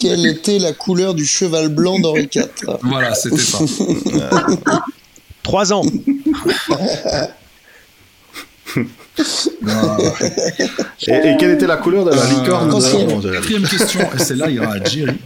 Quelle 0.00 0.24
était 0.26 0.58
la 0.58 0.72
couleur 0.72 1.12
du 1.14 1.26
cheval 1.26 1.68
blanc 1.68 1.98
d'Henri 1.98 2.30
IV 2.34 2.48
Voilà, 2.82 3.14
c'était 3.14 3.36
ça. 3.38 3.58
3 5.42 5.72
ans. 5.72 5.82
et, 11.06 11.36
quelle 11.38 11.50
était 11.52 11.66
la 11.66 11.76
couleur 11.76 12.04
de 12.04 12.10
la 12.10 12.22
euh, 12.22 12.40
licorne 12.40 12.70
Quatrième 13.32 13.66
question, 13.68 14.00
et 14.14 14.18
celle-là 14.18 14.50
ira 14.50 14.72
à 14.74 14.84
Jerry. 14.84 15.18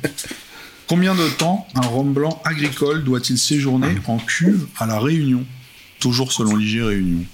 Combien 0.86 1.14
de 1.14 1.28
temps 1.38 1.66
un 1.74 1.80
rhum 1.86 2.12
blanc 2.12 2.42
agricole 2.44 3.04
doit-il 3.04 3.38
séjourner 3.38 3.94
en 4.06 4.18
cuve 4.18 4.66
à 4.78 4.86
la 4.86 4.98
Réunion? 4.98 5.44
Toujours 5.98 6.32
selon 6.32 6.56
l'IG 6.56 6.82
Réunion. 6.82 7.24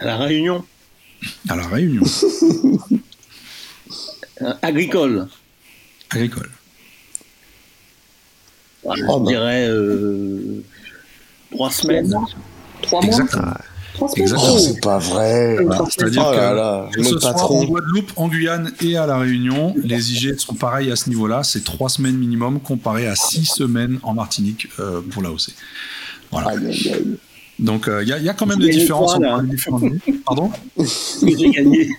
À 0.00 0.04
la 0.04 0.16
Réunion 0.18 0.64
À 1.48 1.56
la 1.56 1.66
Réunion. 1.66 2.02
Euh, 4.40 4.54
agricole. 4.62 5.26
Agricole. 6.10 6.48
je 8.84 9.26
dirais 9.26 9.66
euh, 9.68 10.62
trois 11.50 11.72
semaines. 11.72 12.14
Trois 12.82 13.00
mois. 13.02 13.10
Exactement. 13.10 13.54
C'est 14.58 14.80
pas 14.80 14.98
vrai. 14.98 15.56
C'est-à-dire 15.90 16.24
oh 16.26 16.90
que, 16.94 17.02
ce 17.02 17.18
soit 17.18 17.42
en 17.42 17.64
Guadeloupe, 17.64 18.12
en 18.16 18.28
Guyane 18.28 18.72
et 18.82 18.96
à 18.96 19.06
La 19.06 19.18
Réunion, 19.18 19.74
les 19.82 20.12
IG 20.12 20.38
sont 20.38 20.54
pareils 20.54 20.90
à 20.90 20.96
ce 20.96 21.08
niveau-là. 21.08 21.42
C'est 21.42 21.64
trois 21.64 21.88
semaines 21.88 22.16
minimum 22.16 22.60
comparé 22.60 23.06
à 23.06 23.14
six 23.14 23.46
semaines 23.46 23.98
en 24.02 24.14
Martinique 24.14 24.68
euh, 24.78 25.00
pour 25.00 25.22
l'AOC. 25.22 25.50
Voilà. 26.30 26.54
Donc 27.58 27.84
il 27.86 27.92
euh, 27.92 28.04
y, 28.04 28.28
a 28.28 28.34
quand 28.34 28.46
même 28.46 28.60
des 28.60 28.70
différences 28.70 29.14
entre 29.14 29.42
les 29.42 29.48
différentes 29.48 29.84
Pardon? 30.24 30.50
J'ai 30.78 31.50
gagné. 31.50 31.90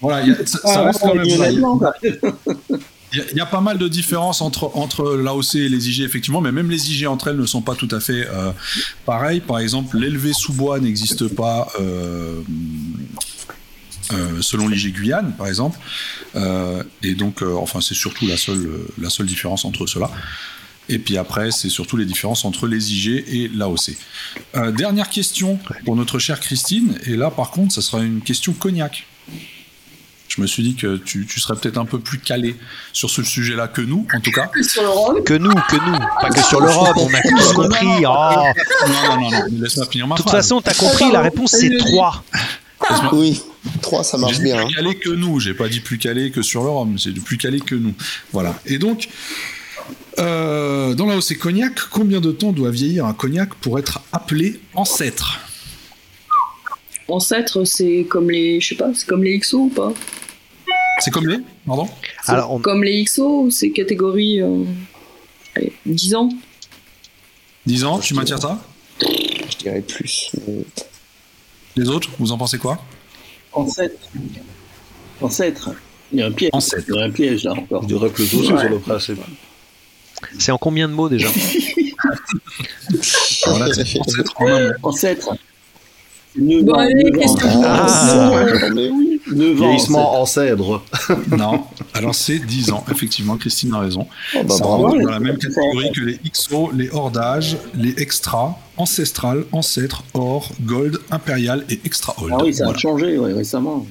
Voilà, 0.00 0.24
ça, 0.46 0.58
ah, 0.64 0.82
reste 0.84 1.00
quand 1.00 1.14
même. 1.14 2.78
Il 3.12 3.36
y, 3.36 3.40
a 3.40 3.46
pas 3.46 3.60
mal 3.60 3.76
de 3.76 3.88
différences 3.88 4.40
entre, 4.40 4.70
entre 4.76 5.16
l'AOC 5.16 5.56
et 5.56 5.68
les 5.68 5.88
IG, 5.88 6.02
effectivement, 6.02 6.40
mais 6.40 6.52
même 6.52 6.70
les 6.70 6.92
IG 6.92 7.06
entre 7.06 7.28
elles 7.28 7.36
ne 7.36 7.46
sont 7.46 7.62
pas 7.62 7.74
tout 7.74 7.88
à 7.90 7.98
fait 7.98 8.28
euh, 8.28 8.52
pareilles. 9.04 9.40
Par 9.40 9.58
exemple, 9.58 9.98
l'élevé 9.98 10.32
sous 10.32 10.52
bois 10.52 10.78
n'existe 10.78 11.26
pas 11.26 11.68
euh, 11.80 12.40
euh, 14.12 14.40
selon 14.40 14.68
l'IG 14.68 14.92
Guyane, 14.92 15.32
par 15.36 15.48
exemple. 15.48 15.78
et 17.02 17.14
donc, 17.14 17.42
enfin, 17.42 17.80
c'est 17.80 17.94
surtout 17.94 18.26
la 18.28 18.36
seule, 18.36 18.68
la 19.00 19.10
seule 19.10 19.26
différence 19.26 19.64
entre 19.64 19.86
ceux-là. 19.86 20.10
Et 20.88 20.98
puis 20.98 21.16
après, 21.16 21.50
c'est 21.50 21.68
surtout 21.68 21.96
les 21.96 22.06
différences 22.06 22.44
entre 22.44 22.68
les 22.68 22.92
IG 22.92 23.24
et 23.26 23.48
l'AOC. 23.48 23.96
dernière 24.76 25.10
question 25.10 25.58
pour 25.84 25.96
notre 25.96 26.20
chère 26.20 26.38
Christine. 26.38 26.96
Et 27.06 27.16
là, 27.16 27.30
par 27.30 27.50
contre, 27.50 27.74
ça 27.74 27.82
sera 27.82 28.02
une 28.02 28.20
question 28.20 28.52
cognac 28.52 29.06
je 30.30 30.40
me 30.40 30.46
suis 30.46 30.62
dit 30.62 30.76
que 30.76 30.96
tu, 30.96 31.26
serais 31.40 31.58
peut-être 31.58 31.76
un 31.76 31.84
peu 31.84 31.98
plus 31.98 32.18
calé 32.18 32.54
sur 32.92 33.10
ce 33.10 33.22
sujet-là 33.22 33.66
que 33.66 33.80
nous, 33.80 34.06
en 34.14 34.20
tout 34.20 34.30
cas. 34.30 34.46
Que 34.46 34.62
sur 34.62 34.82
le 35.12 35.22
Que 35.22 35.34
nous, 35.34 35.50
que 35.50 35.76
nous. 35.76 35.98
Pas 36.20 36.30
que 36.30 36.42
sur 36.42 36.60
l'Europe, 36.60 36.96
on 36.96 37.12
a 37.12 37.20
tous 37.20 37.52
compris. 37.52 37.86
Oh. 37.98 38.02
Non, 38.02 39.16
non, 39.16 39.20
non, 39.20 39.30
non, 39.30 39.44
laisse-moi 39.60 39.86
finir 39.86 40.06
ma 40.06 40.14
De 40.14 40.22
toute 40.22 40.30
façon, 40.30 40.60
t'as 40.60 40.74
compris, 40.74 41.10
la 41.10 41.20
réponse 41.20 41.50
c'est 41.50 41.76
3. 41.76 42.24
Oui, 43.12 43.42
3, 43.82 44.04
ça 44.04 44.18
marche 44.18 44.38
bien. 44.38 44.56
Plus 44.56 44.64
hein. 44.64 44.76
calé 44.76 44.94
que 44.96 45.10
nous, 45.10 45.40
j'ai 45.40 45.54
pas 45.54 45.68
dit 45.68 45.80
plus 45.80 45.98
calé 45.98 46.30
que 46.30 46.42
sur 46.42 46.62
l'Europe, 46.62 46.88
c'est 46.96 47.12
plus 47.12 47.36
calé 47.36 47.60
que 47.60 47.74
nous. 47.74 47.94
Voilà. 48.32 48.54
Et 48.66 48.78
donc, 48.78 49.08
euh, 50.18 50.94
dans 50.94 51.06
la 51.06 51.16
hausse 51.16 51.34
cognac, 51.34 51.74
combien 51.90 52.20
de 52.20 52.30
temps 52.30 52.52
doit 52.52 52.70
vieillir 52.70 53.04
un 53.04 53.14
cognac 53.14 53.54
pour 53.56 53.78
être 53.78 54.00
appelé 54.12 54.60
ancêtre? 54.74 55.40
Ancêtre, 57.08 57.64
c'est 57.64 58.06
comme 58.08 58.30
les, 58.30 58.60
je 58.60 58.68
sais 58.68 58.74
pas, 58.76 58.90
c'est 58.94 59.06
comme 59.06 59.24
les 59.24 59.36
XO 59.38 59.58
ou 59.58 59.68
pas? 59.68 59.92
C'est 60.98 61.10
comme 61.10 61.28
les 61.28 61.38
Pardon 61.66 61.88
Alors, 62.26 62.60
Comme 62.62 62.84
les 62.84 63.04
XO, 63.04 63.50
c'est 63.50 63.70
catégorie 63.70 64.40
euh, 64.40 64.64
10 65.86 66.14
ans 66.14 66.28
10 67.66 67.84
ans, 67.84 67.98
tu 67.98 68.14
maintiens 68.14 68.38
ça 68.38 68.58
Je 69.00 69.56
dirais 69.58 69.80
plus. 69.82 70.32
Les 71.76 71.88
autres, 71.88 72.10
vous 72.18 72.32
en 72.32 72.38
pensez 72.38 72.58
quoi 72.58 72.78
Ancêtre. 73.52 74.08
Ancêtre. 75.20 75.70
Il 76.12 76.18
y 76.18 76.22
a 76.22 76.26
un 76.26 76.32
piège. 76.32 76.50
Ancêtre. 76.52 76.84
Il 76.88 76.94
y 76.94 76.98
a 76.98 77.04
un 77.04 77.10
piège 77.10 77.44
là 77.44 77.52
encore. 77.52 77.82
Je 77.82 77.88
dirais 77.88 78.10
plutôt 78.10 78.42
sur 78.42 78.56
le 78.56 78.78
principe. 78.78 79.20
C'est 80.38 80.52
en 80.52 80.58
combien 80.58 80.88
de 80.88 80.92
mots 80.92 81.08
déjà 81.08 81.28
voilà, 83.46 83.72
c'est 83.72 84.00
ancêtre 84.00 84.34
en 84.36 84.46
un 84.46 84.68
mot. 84.68 84.74
Ancêtre. 84.82 85.34
Bon, 86.36 86.74
allez, 86.74 87.10
question. 87.12 87.62
Ah, 87.64 87.86
Vieillissement 89.30 90.20
en 90.20 90.26
cèdre. 90.26 90.82
non, 91.36 91.64
alors 91.94 92.14
c'est 92.14 92.38
10 92.38 92.72
ans, 92.72 92.84
effectivement, 92.90 93.36
Christine 93.36 93.74
a 93.74 93.80
raison. 93.80 94.06
Oh 94.34 94.42
bah 94.44 94.54
ça 94.54 94.64
rentre 94.64 94.98
dans 94.98 95.10
la 95.10 95.20
même 95.20 95.38
catégorie 95.38 95.92
que 95.92 96.00
les 96.00 96.20
XO, 96.30 96.70
les 96.74 96.90
hors 96.90 97.10
d'âge, 97.10 97.56
les 97.74 97.94
extra, 97.98 98.58
ancestral, 98.76 99.44
ancêtre, 99.52 100.04
or, 100.14 100.50
gold, 100.62 100.98
impérial 101.10 101.64
et 101.70 101.80
extra 101.84 102.14
old. 102.20 102.34
Ah 102.36 102.42
oui, 102.42 102.54
ça 102.54 102.68
a 102.68 102.74
changé 102.74 103.18
récemment. 103.18 103.86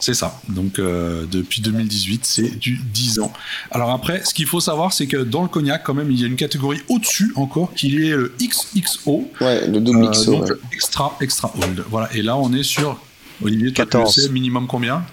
C'est 0.00 0.14
ça. 0.14 0.40
Donc 0.48 0.78
euh, 0.78 1.26
depuis 1.30 1.60
2018, 1.60 2.24
c'est 2.24 2.58
du 2.58 2.78
10 2.92 3.20
ans. 3.20 3.32
Alors 3.70 3.90
après, 3.90 4.24
ce 4.24 4.32
qu'il 4.32 4.46
faut 4.46 4.60
savoir, 4.60 4.94
c'est 4.94 5.06
que 5.06 5.18
dans 5.18 5.42
le 5.42 5.48
cognac, 5.48 5.82
quand 5.84 5.92
même, 5.92 6.10
il 6.10 6.18
y 6.18 6.24
a 6.24 6.26
une 6.26 6.36
catégorie 6.36 6.80
au-dessus 6.88 7.32
encore, 7.36 7.74
qui 7.74 7.94
est 8.08 8.16
le 8.16 8.32
XXO. 8.40 9.28
Ouais, 9.42 9.66
le 9.66 9.78
double 9.78 10.04
euh, 10.04 10.10
XO. 10.10 10.36
Donc 10.36 10.52
extra, 10.72 11.16
extra 11.20 11.52
old. 11.62 11.84
Voilà. 11.90 12.08
Et 12.14 12.22
là, 12.22 12.36
on 12.38 12.52
est 12.54 12.62
sur 12.62 12.98
Olivier, 13.42 13.72
14. 13.72 14.14
tu 14.14 14.20
sais, 14.20 14.28
minimum 14.28 14.66
combien 14.66 15.04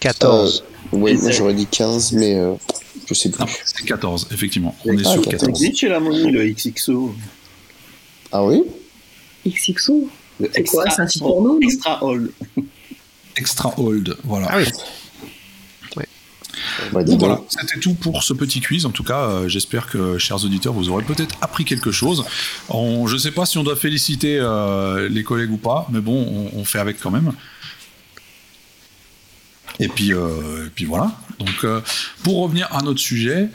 14. 0.00 0.62
Euh, 0.62 0.96
oui, 0.96 1.14
moi 1.14 1.30
j'aurais 1.30 1.54
dit 1.54 1.66
15, 1.66 2.12
mais 2.12 2.34
euh, 2.36 2.54
je 3.06 3.14
sais 3.14 3.30
plus. 3.30 3.42
Ah, 3.42 3.46
c'est 3.64 3.84
14, 3.84 4.28
effectivement. 4.32 4.76
On 4.84 4.96
est 4.96 5.06
ah, 5.06 5.12
sur 5.12 5.22
14. 5.22 5.30
14. 5.30 5.48
existe 5.48 5.78
chez 5.78 5.88
la 5.88 6.00
monnaie 6.00 6.30
le 6.30 6.44
XXO. 6.52 7.14
Ah 8.32 8.44
oui 8.44 8.62
XXO 9.46 10.08
C'est 10.52 10.64
quoi 10.64 10.90
C'est 10.90 11.02
un 11.02 11.08
site 11.08 11.22
porno 11.22 11.58
Extra 11.62 12.02
old. 12.04 12.30
Extra 13.36 13.74
old, 13.78 14.16
voilà. 14.24 14.48
Ah 14.50 14.58
oui. 14.58 14.64
voilà, 16.92 17.40
c'était 17.48 17.80
tout 17.80 17.94
pour 17.94 18.22
ce 18.22 18.32
petit 18.32 18.60
quiz. 18.60 18.86
En 18.86 18.90
tout 18.90 19.02
cas, 19.02 19.22
euh, 19.22 19.48
j'espère 19.48 19.88
que, 19.88 20.18
chers 20.18 20.44
auditeurs, 20.44 20.72
vous 20.72 20.88
aurez 20.88 21.04
peut-être 21.04 21.34
appris 21.40 21.64
quelque 21.64 21.90
chose. 21.90 22.24
je 22.70 23.12
ne 23.12 23.18
sais 23.18 23.32
pas 23.32 23.46
si 23.46 23.58
on 23.58 23.64
doit 23.64 23.76
féliciter 23.76 24.38
euh, 24.40 25.08
les 25.08 25.24
collègues 25.24 25.52
ou 25.52 25.56
pas, 25.56 25.86
mais 25.90 26.00
bon, 26.00 26.50
on, 26.54 26.64
fait 26.64 26.78
avec 26.78 27.00
quand 27.00 27.10
même. 27.10 27.32
Et 29.80 29.88
puis, 29.88 30.12
euh, 30.12 30.66
et 30.66 30.70
puis 30.70 30.84
voilà. 30.84 31.12
Donc, 31.38 31.66
pour 32.22 32.42
revenir 32.42 32.68
à 32.72 32.82
notre 32.82 33.00
sujet, 33.00 33.48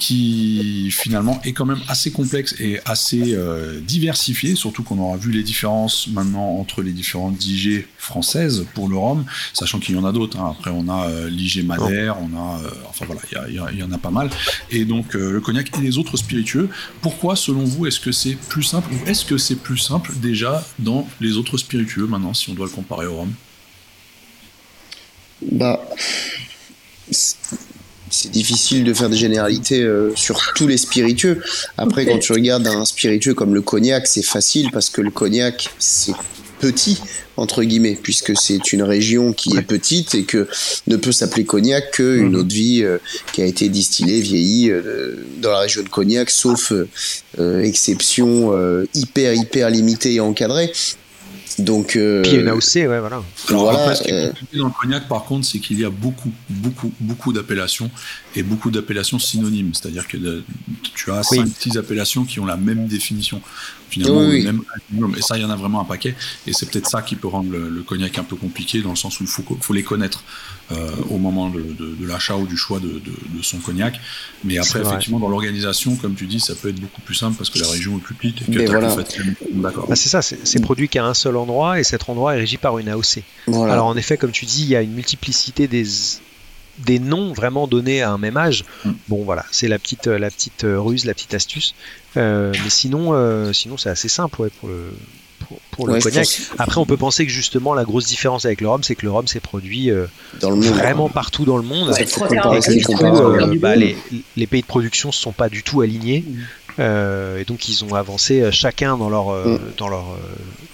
qui 0.00 0.90
finalement 0.90 1.40
est 1.44 1.52
quand 1.52 1.66
même 1.66 1.82
assez 1.86 2.10
complexe 2.10 2.56
et 2.58 2.80
assez 2.86 3.34
euh, 3.34 3.80
diversifié, 3.80 4.56
surtout 4.56 4.82
qu'on 4.82 4.98
aura 4.98 5.16
vu 5.18 5.30
les 5.30 5.42
différences 5.42 6.08
maintenant 6.08 6.56
entre 6.58 6.82
les 6.82 6.92
différentes 6.92 7.44
IG 7.46 7.86
françaises 7.98 8.66
pour 8.74 8.88
le 8.88 8.96
rhum, 8.96 9.24
sachant 9.52 9.78
qu'il 9.78 9.94
y 9.94 9.98
en 9.98 10.04
a 10.04 10.12
d'autres. 10.12 10.40
Hein. 10.40 10.54
Après, 10.58 10.70
on 10.74 10.88
a 10.88 11.08
euh, 11.08 11.28
l'IG 11.28 11.64
Madère, 11.64 12.16
on 12.18 12.34
a, 12.36 12.60
euh, 12.60 12.70
enfin 12.88 13.04
voilà, 13.04 13.20
il 13.48 13.54
y, 13.54 13.78
y, 13.78 13.82
en 13.82 13.92
a 13.92 13.98
pas 13.98 14.10
mal. 14.10 14.30
Et 14.70 14.86
donc 14.86 15.12
le 15.12 15.40
cognac 15.40 15.70
et 15.76 15.82
les 15.82 15.98
autres 15.98 16.16
spiritueux. 16.16 16.70
Pourquoi, 17.02 17.36
selon 17.36 17.64
vous, 17.64 17.86
est-ce 17.86 18.00
que 18.00 18.10
c'est 18.10 18.36
plus 18.48 18.62
simple 18.62 18.90
ou 18.92 19.08
est-ce 19.08 19.26
que 19.26 19.36
c'est 19.36 19.56
plus 19.56 19.78
simple 19.78 20.12
déjà 20.16 20.66
dans 20.78 21.06
les 21.20 21.36
autres 21.36 21.58
spiritueux 21.58 22.06
maintenant, 22.06 22.32
si 22.32 22.48
on 22.48 22.54
doit 22.54 22.66
le 22.66 22.72
comparer 22.72 23.06
au 23.06 23.16
rhum? 23.16 23.32
Bah 25.42 25.80
c'est 28.10 28.30
difficile 28.30 28.84
de 28.84 28.92
faire 28.92 29.08
des 29.08 29.16
généralités 29.16 29.82
euh, 29.82 30.12
sur 30.16 30.52
tous 30.54 30.66
les 30.66 30.76
spiritueux. 30.76 31.42
Après, 31.78 32.04
quand 32.04 32.18
tu 32.18 32.32
regardes 32.32 32.66
un 32.66 32.84
spiritueux 32.84 33.34
comme 33.34 33.54
le 33.54 33.62
cognac, 33.62 34.06
c'est 34.06 34.22
facile 34.22 34.70
parce 34.72 34.90
que 34.90 35.00
le 35.00 35.10
cognac, 35.10 35.70
c'est 35.78 36.12
petit 36.58 37.00
entre 37.38 37.62
guillemets 37.62 37.98
puisque 38.00 38.36
c'est 38.36 38.74
une 38.74 38.82
région 38.82 39.32
qui 39.32 39.56
est 39.56 39.62
petite 39.62 40.14
et 40.14 40.24
que 40.24 40.46
ne 40.88 40.96
peut 40.96 41.12
s'appeler 41.12 41.46
cognac 41.46 41.92
qu'une 41.92 42.28
mhm. 42.28 42.34
autre 42.34 42.52
vie 42.52 42.82
euh, 42.82 42.98
qui 43.32 43.40
a 43.40 43.46
été 43.46 43.70
distillée, 43.70 44.20
vieillie 44.20 44.70
euh, 44.70 45.24
dans 45.40 45.50
la 45.50 45.60
région 45.60 45.82
de 45.82 45.88
cognac, 45.88 46.28
sauf 46.28 46.72
exception 47.38 48.52
hyper 48.94 49.34
hyper 49.34 49.70
limitée 49.70 50.14
et 50.14 50.20
encadrée. 50.20 50.70
Donc, 51.58 51.96
euh, 51.96 52.22
Puis 52.22 52.32
il 52.32 52.44
y 52.44 52.48
a 52.48 52.54
aussi, 52.54 52.86
ouais, 52.86 53.00
voilà. 53.00 53.22
Alors 53.48 53.70
après, 53.70 53.94
ce 53.96 54.02
qui 54.02 54.10
est 54.10 54.12
euh, 54.12 54.28
compliqué 54.28 54.58
dans 54.58 54.66
le 54.66 54.72
cognac, 54.72 55.08
par 55.08 55.24
contre, 55.24 55.46
c'est 55.46 55.58
qu'il 55.58 55.80
y 55.80 55.84
a 55.84 55.90
beaucoup, 55.90 56.32
beaucoup, 56.48 56.92
beaucoup 57.00 57.32
d'appellations 57.32 57.90
et 58.36 58.42
beaucoup 58.42 58.70
d'appellations 58.70 59.18
synonymes. 59.18 59.74
C'est-à-dire 59.74 60.06
que 60.06 60.16
tu 60.94 61.10
as 61.10 61.22
5-6 61.22 61.78
appellations 61.78 62.24
qui 62.24 62.40
ont 62.40 62.46
la 62.46 62.56
même 62.56 62.86
définition 62.86 63.42
finalement 63.90 64.20
oui, 64.20 64.44
même 64.44 64.62
et 65.16 65.22
ça 65.22 65.36
il 65.36 65.42
y 65.42 65.44
en 65.44 65.50
a 65.50 65.56
vraiment 65.56 65.80
un 65.80 65.84
paquet. 65.84 66.14
Et 66.46 66.52
c'est 66.52 66.70
peut-être 66.70 66.88
ça 66.88 67.02
qui 67.02 67.16
peut 67.16 67.28
rendre 67.28 67.50
le, 67.50 67.82
cognac 67.82 68.18
un 68.18 68.24
peu 68.24 68.36
compliqué 68.36 68.82
dans 68.82 68.90
le 68.90 68.96
sens 68.96 69.20
où 69.20 69.24
il 69.24 69.28
faut, 69.28 69.44
faut 69.60 69.72
les 69.72 69.82
connaître 69.82 70.22
euh, 70.72 70.90
au 71.08 71.18
moment 71.18 71.50
de, 71.50 72.06
l'achat 72.06 72.36
ou 72.36 72.46
du 72.46 72.56
choix 72.56 72.80
de, 72.80 73.00
son 73.42 73.58
cognac. 73.58 74.00
Mais 74.44 74.58
après 74.58 74.80
effectivement 74.80 75.18
dans 75.18 75.28
l'organisation 75.28 75.96
comme 75.96 76.14
tu 76.14 76.26
dis 76.26 76.40
ça 76.40 76.54
peut 76.54 76.68
être 76.68 76.80
beaucoup 76.80 77.00
plus 77.02 77.14
simple 77.14 77.36
parce 77.36 77.50
que 77.50 77.58
la 77.58 77.68
région 77.68 77.98
est 77.98 78.00
plus 78.00 78.14
petite 78.14 78.48
et 78.48 78.52
que 78.52 78.70
voilà. 78.70 78.94
d'accord. 79.52 79.86
Bah, 79.88 79.96
c'est 79.96 80.08
ça 80.08 80.22
c'est 80.22 80.60
produit 80.60 80.88
qu'à 80.88 81.04
un 81.04 81.14
seul 81.14 81.36
endroit 81.36 81.80
et 81.80 81.84
cet 81.84 82.08
endroit 82.08 82.34
est 82.36 82.38
régi 82.38 82.56
par 82.56 82.78
une 82.78 82.88
AOC 82.88 83.22
alors 83.48 83.86
en 83.86 83.96
effet 83.96 84.16
comme 84.16 84.30
tu 84.30 84.46
dis 84.46 84.62
il 84.62 84.68
y 84.68 84.76
a 84.76 84.82
une 84.82 84.92
multiplicité 84.92 85.68
des 85.68 85.84
des 86.78 86.98
noms 86.98 87.32
vraiment 87.32 87.66
donnés 87.66 88.02
à 88.02 88.10
un 88.10 88.18
même 88.18 88.36
âge. 88.36 88.64
Mm. 88.84 88.90
Bon 89.08 89.24
voilà, 89.24 89.44
c'est 89.50 89.68
la 89.68 89.78
petite, 89.78 90.06
la 90.06 90.30
petite 90.30 90.64
ruse, 90.64 91.04
la 91.04 91.14
petite 91.14 91.34
astuce. 91.34 91.74
Euh, 92.16 92.52
mais 92.64 92.70
sinon, 92.70 93.12
euh, 93.12 93.52
sinon 93.52 93.76
c'est 93.76 93.90
assez 93.90 94.08
simple 94.08 94.42
ouais, 94.42 94.50
pour 94.58 94.68
le, 94.68 94.92
pour, 95.70 95.86
le 95.86 96.00
cognac. 96.00 96.26
Après, 96.58 96.78
on 96.78 96.86
peut 96.86 96.96
penser 96.96 97.24
que 97.24 97.32
justement 97.32 97.74
la 97.74 97.84
grosse 97.84 98.06
différence 98.06 98.44
avec 98.44 98.60
le 98.60 98.68
rhum, 98.68 98.82
c'est 98.82 98.94
que 98.94 99.04
le 99.04 99.12
rhum 99.12 99.26
s'est 99.26 99.40
produit 99.40 99.90
euh, 99.90 100.06
vraiment 100.40 101.08
partout 101.08 101.44
dans 101.44 101.56
le 101.56 101.62
monde. 101.62 101.92
Bah, 103.58 103.76
les, 103.76 103.96
les, 104.36 104.46
pays 104.46 104.62
de 104.62 104.66
production 104.66 105.10
ne 105.10 105.12
se 105.12 105.20
sont 105.20 105.32
pas 105.32 105.48
du 105.48 105.62
tout 105.62 105.80
alignés. 105.82 106.24
Mm. 106.26 106.38
Et 106.78 107.44
donc 107.44 107.68
ils 107.68 107.84
ont 107.84 107.94
avancé 107.94 108.50
chacun 108.52 108.96
dans 108.96 109.08
leur, 109.10 109.30
mm. 109.30 109.58
dans 109.76 109.88
leur 109.88 110.04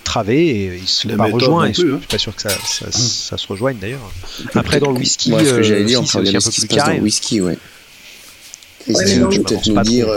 travée 0.04 0.46
et 0.46 0.76
ils 0.76 0.88
se 0.88 1.08
sont 1.08 1.16
pas 1.16 1.26
rejoints. 1.26 1.72
je 1.72 1.82
hein. 1.82 1.98
suis 1.98 2.08
pas 2.08 2.18
sûr 2.18 2.34
que 2.34 2.42
ça, 2.42 2.50
ça, 2.50 2.90
ça 2.90 3.36
se 3.36 3.46
rejoigne 3.46 3.78
d'ailleurs. 3.78 4.10
Après 4.54 4.80
dans 4.80 4.90
le 4.90 4.98
whisky, 4.98 5.32
ouais, 5.32 5.44
ce 5.44 5.50
que 5.50 5.62
j'allais 5.62 5.84
dire, 5.84 6.02
c'est 6.06 6.18
un 6.18 6.22
peu 6.22 6.50
plus 6.50 6.68
carré. 6.68 6.92
Dans 6.92 6.98
le 6.98 7.04
whisky, 7.04 7.40
ouais. 7.40 7.58
ouais 8.88 9.20
peut-être 9.28 9.66
nous 9.66 9.82
dire 9.82 10.08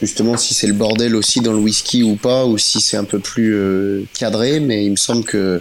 justement 0.00 0.36
si 0.36 0.54
c'est 0.54 0.66
le 0.66 0.72
bordel 0.72 1.14
aussi 1.14 1.40
dans 1.40 1.52
le 1.52 1.58
whisky 1.58 2.02
ou 2.02 2.16
pas, 2.16 2.46
ou 2.46 2.58
si 2.58 2.80
c'est 2.80 2.96
un 2.96 3.04
peu 3.04 3.18
plus 3.18 3.54
euh, 3.54 4.04
cadré, 4.18 4.60
mais 4.60 4.84
il 4.84 4.92
me 4.92 4.96
semble 4.96 5.24
qu'il 5.24 5.60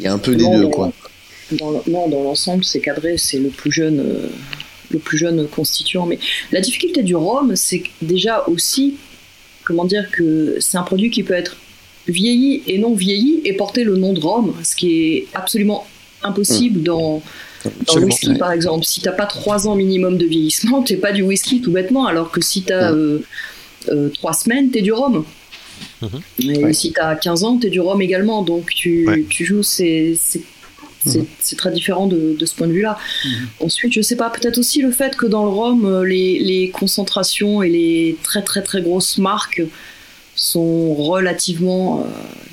y 0.00 0.06
a 0.06 0.12
un 0.12 0.18
peu 0.18 0.34
des 0.34 0.48
deux. 0.48 0.68
Quoi. 0.68 0.92
non, 1.60 2.08
dans 2.08 2.22
l'ensemble, 2.22 2.64
c'est 2.64 2.80
cadré, 2.80 3.16
c'est 3.18 3.38
le 3.38 3.50
plus 3.50 3.70
jeune. 3.70 4.30
Euh, 4.94 4.98
le 4.98 4.98
plus 5.00 5.18
jeune 5.18 5.46
constituant. 5.48 6.06
Mais 6.06 6.18
la 6.52 6.60
difficulté 6.60 7.02
du 7.02 7.16
rhum, 7.16 7.56
c'est 7.56 7.82
déjà 8.00 8.44
aussi, 8.46 8.94
comment 9.64 9.84
dire, 9.84 10.10
que 10.10 10.56
c'est 10.60 10.78
un 10.78 10.82
produit 10.82 11.10
qui 11.10 11.22
peut 11.22 11.34
être 11.34 11.56
vieilli 12.06 12.62
et 12.66 12.78
non 12.78 12.94
vieilli 12.94 13.40
et 13.44 13.54
porter 13.54 13.84
le 13.84 13.96
nom 13.96 14.12
de 14.12 14.20
rhum, 14.20 14.54
ce 14.62 14.76
qui 14.76 15.16
est 15.16 15.26
absolument 15.34 15.86
impossible 16.22 16.80
mmh. 16.80 16.84
dans, 16.84 17.22
dans 17.86 17.96
le 17.96 18.06
whisky, 18.06 18.34
par 18.34 18.52
exemple. 18.52 18.84
Si 18.84 19.00
t'as 19.00 19.12
pas 19.12 19.26
3 19.26 19.68
ans 19.68 19.74
minimum 19.74 20.16
de 20.16 20.26
vieillissement, 20.26 20.82
t'es 20.82 20.96
pas 20.96 21.12
du 21.12 21.22
whisky 21.22 21.60
tout 21.60 21.72
bêtement, 21.72 22.06
alors 22.06 22.30
que 22.30 22.40
si 22.40 22.62
t'as 22.62 22.92
as 22.92 24.10
3 24.14 24.32
semaines, 24.32 24.70
t'es 24.70 24.82
du 24.82 24.92
rhum. 24.92 25.24
Mhm. 26.02 26.20
Mais 26.44 26.72
si 26.72 26.92
tu 26.92 27.00
as 27.00 27.16
15 27.16 27.44
ans, 27.44 27.58
tu 27.58 27.66
es 27.66 27.70
du 27.70 27.80
rhum 27.80 28.00
également. 28.00 28.42
Donc 28.42 28.70
tu, 28.70 29.08
tu 29.28 29.44
joues, 29.44 29.62
c'est 29.62 30.14
mhm. 30.34 30.42
C'est 31.04 31.56
très 31.56 31.70
différent 31.70 32.06
de, 32.06 32.36
de, 32.38 32.46
ce 32.46 32.54
point 32.54 32.66
de 32.66 32.72
vue-là. 32.72 32.98
Mhm. 33.24 33.32
Ensuite, 33.60 33.92
je 33.92 34.00
sais 34.00 34.16
pas, 34.16 34.30
peut-être 34.30 34.58
aussi 34.58 34.80
le 34.82 34.90
fait 34.90 35.16
que 35.16 35.26
dans 35.26 35.44
le 35.44 35.50
rhum, 35.50 35.84
euh, 35.84 36.04
les, 36.04 36.38
les, 36.38 36.70
concentrations 36.70 37.62
et 37.62 37.68
les 37.68 38.16
très 38.22 38.42
très 38.42 38.62
très 38.62 38.82
grosses 38.82 39.18
marques 39.18 39.62
sont 40.34 40.94
relativement, 40.94 42.00
euh, 42.00 42.04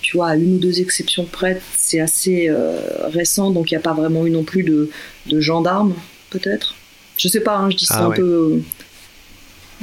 tu 0.02 0.18
vois, 0.18 0.30
à 0.30 0.36
une 0.36 0.56
ou 0.56 0.60
deux 0.60 0.82
exceptions 0.82 1.26
près, 1.26 1.62
c'est 1.76 2.00
assez 2.00 2.48
euh, 2.50 2.80
récent, 3.08 3.52
donc 3.52 3.72
il 3.72 3.74
n'y 3.74 3.80
a 3.80 3.82
pas 3.82 3.94
vraiment 3.94 4.26
eu 4.26 4.30
non 4.32 4.44
plus 4.44 4.64
de, 4.64 4.90
de 5.28 5.40
gendarmes, 5.40 5.94
peut-être. 6.30 6.76
Je 7.18 7.28
sais 7.28 7.42
pas, 7.42 7.58
hein, 7.58 7.70
je 7.70 7.78
dis 7.78 7.86
ça 7.86 8.00
ah 8.00 8.06
un 8.06 8.12
peu 8.12 8.62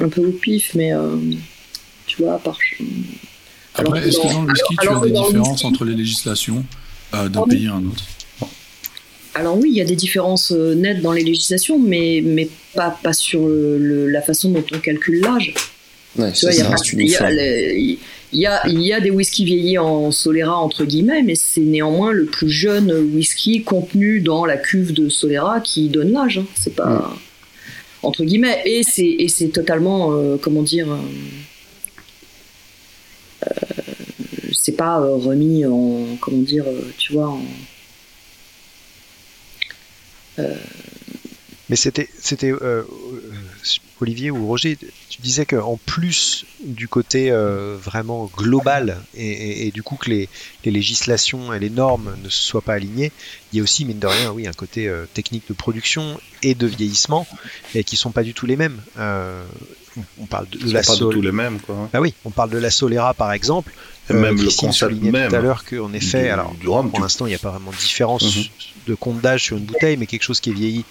un 0.01 0.09
peu 0.09 0.25
au 0.25 0.31
pif, 0.31 0.75
mais 0.75 0.93
euh, 0.93 1.15
tu 2.05 2.21
vois, 2.21 2.35
à 2.35 2.39
part. 2.39 2.57
Après, 3.75 4.07
est-ce 4.07 4.19
que 4.19 4.33
dans 4.33 4.41
le 4.43 4.51
whisky, 4.51 4.75
tu 4.81 4.89
as 4.89 4.99
des 4.99 5.11
différences 5.11 5.63
entre 5.63 5.85
les 5.85 5.95
législations 5.95 6.65
euh, 7.13 7.29
d'un 7.29 7.43
pays 7.43 7.67
à 7.67 7.75
un 7.75 7.85
autre? 7.85 8.03
Alors 9.35 9.57
oui, 9.57 9.69
il 9.71 9.77
y 9.77 9.81
a 9.81 9.85
des 9.85 9.95
différences 9.95 10.51
euh, 10.51 10.73
nettes 10.75 11.01
dans 11.01 11.11
les 11.11 11.23
législations, 11.23 11.79
mais, 11.79 12.21
mais 12.23 12.49
pas, 12.73 12.97
pas 13.01 13.13
sur 13.13 13.47
la 13.47 14.21
façon 14.21 14.49
dont 14.49 14.63
on 14.73 14.79
calcule 14.79 15.21
l'âge. 15.21 15.53
Ouais, 16.17 16.31
il 16.31 16.49
y, 17.03 17.99
y, 18.33 18.45
a, 18.47 18.67
il 18.67 18.81
y 18.81 18.93
a 18.93 18.99
des 18.99 19.11
whisky 19.11 19.45
vieillis 19.45 19.77
en 19.77 20.11
Solera, 20.11 20.57
entre 20.57 20.83
guillemets, 20.83 21.21
mais 21.21 21.35
c'est 21.35 21.61
néanmoins 21.61 22.11
le 22.11 22.25
plus 22.25 22.49
jeune 22.49 22.91
whisky 23.13 23.61
contenu 23.61 24.19
dans 24.19 24.45
la 24.45 24.57
cuve 24.57 24.93
de 24.93 25.07
Solera 25.07 25.59
qui 25.59 25.87
donne 25.89 26.11
l'âge. 26.11 26.39
Hein. 26.39 26.45
C'est 26.55 26.75
pas 26.75 27.15
entre 28.03 28.23
guillemets. 28.23 28.61
Et 28.65 28.83
c'est, 28.83 29.49
totalement, 29.49 30.13
euh, 30.13 30.37
comment 30.37 30.61
dire, 30.63 30.91
euh, 30.91 30.97
euh, 33.47 33.51
c'est 34.53 34.75
pas 34.75 34.99
remis 34.99 35.65
en, 35.65 36.17
comment 36.19 36.41
dire, 36.41 36.65
tu 36.97 37.13
vois, 37.13 37.29
en, 37.29 37.41
mais 41.69 41.75
c'était, 41.75 42.09
c'était 42.19 42.51
Olivier 44.01 44.31
ou 44.31 44.47
Roger, 44.47 44.77
tu 45.09 45.21
disais 45.21 45.45
qu'en 45.45 45.77
plus 45.85 46.45
du 46.63 46.87
côté 46.87 47.31
vraiment 47.31 48.29
global 48.35 48.97
et, 49.13 49.69
du 49.71 49.83
coup 49.83 49.95
que 49.95 50.09
les, 50.09 50.29
législations 50.65 51.53
et 51.53 51.59
les 51.59 51.69
normes 51.69 52.15
ne 52.23 52.29
se 52.29 52.41
soient 52.41 52.61
pas 52.61 52.73
alignées, 52.73 53.11
il 53.51 53.57
y 53.57 53.59
a 53.59 53.63
aussi, 53.63 53.85
mine 53.85 53.99
de 53.99 54.07
rien, 54.07 54.31
oui, 54.31 54.47
un 54.47 54.53
côté 54.53 54.91
technique 55.13 55.47
de 55.47 55.53
production 55.53 56.19
et 56.41 56.55
de 56.55 56.65
vieillissement 56.65 57.27
qui 57.85 57.97
sont 57.97 58.11
pas 58.11 58.23
du 58.23 58.33
tout 58.33 58.45
les 58.47 58.55
mêmes. 58.55 58.81
On 60.19 60.25
parle 60.25 60.47
de, 60.49 60.71
la 60.71 60.81
pas 60.81 60.93
du 60.93 60.99
tout 60.99 61.21
les 61.21 61.31
mêmes, 61.31 61.59
quoi. 61.59 61.89
Bah 61.91 61.99
oui, 61.99 62.13
on 62.25 62.29
parle 62.29 62.49
de 62.49 62.57
la 62.57 62.71
Solera 62.71 63.13
par 63.13 63.31
exemple. 63.31 63.73
même 64.09 64.41
le 64.41 64.49
concept 64.55 65.01
même. 65.01 65.29
tout 65.29 65.35
à 65.35 65.39
l'heure 65.39 65.63
qu'en 65.65 65.93
effet, 65.93 66.29
alors 66.29 66.53
pour 66.61 66.99
l'instant 67.01 67.25
il 67.25 67.29
n'y 67.29 67.35
a 67.35 67.39
pas 67.39 67.51
vraiment 67.51 67.71
de 67.71 67.77
différence 67.77 68.35
mhm. 68.35 68.43
de 68.87 68.95
compte 68.95 69.21
d'âge 69.21 69.43
sur 69.43 69.57
une 69.57 69.65
bouteille, 69.65 69.97
mais 69.97 70.07
quelque 70.07 70.23
chose 70.23 70.39
qui 70.39 70.49
est 70.49 70.53
vieilli 70.53 70.85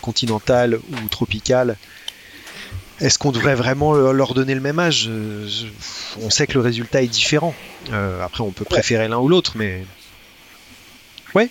continental 0.00 0.76
ou 0.76 1.08
tropical 1.08 1.76
est-ce 3.00 3.18
qu'on 3.18 3.32
devrait 3.32 3.54
vraiment 3.54 3.94
leur 3.94 4.34
donner 4.34 4.54
le 4.54 4.60
même 4.60 4.78
âge? 4.78 5.10
On 6.22 6.30
sait 6.30 6.46
que 6.46 6.54
le 6.54 6.60
résultat 6.60 7.02
est 7.02 7.08
différent. 7.08 7.54
Euh, 7.92 8.22
après, 8.22 8.42
on 8.42 8.52
peut 8.52 8.64
préférer 8.64 9.08
l'un 9.08 9.18
ou 9.18 9.28
l'autre, 9.28 9.52
mais. 9.56 9.84
Ouais. 11.34 11.50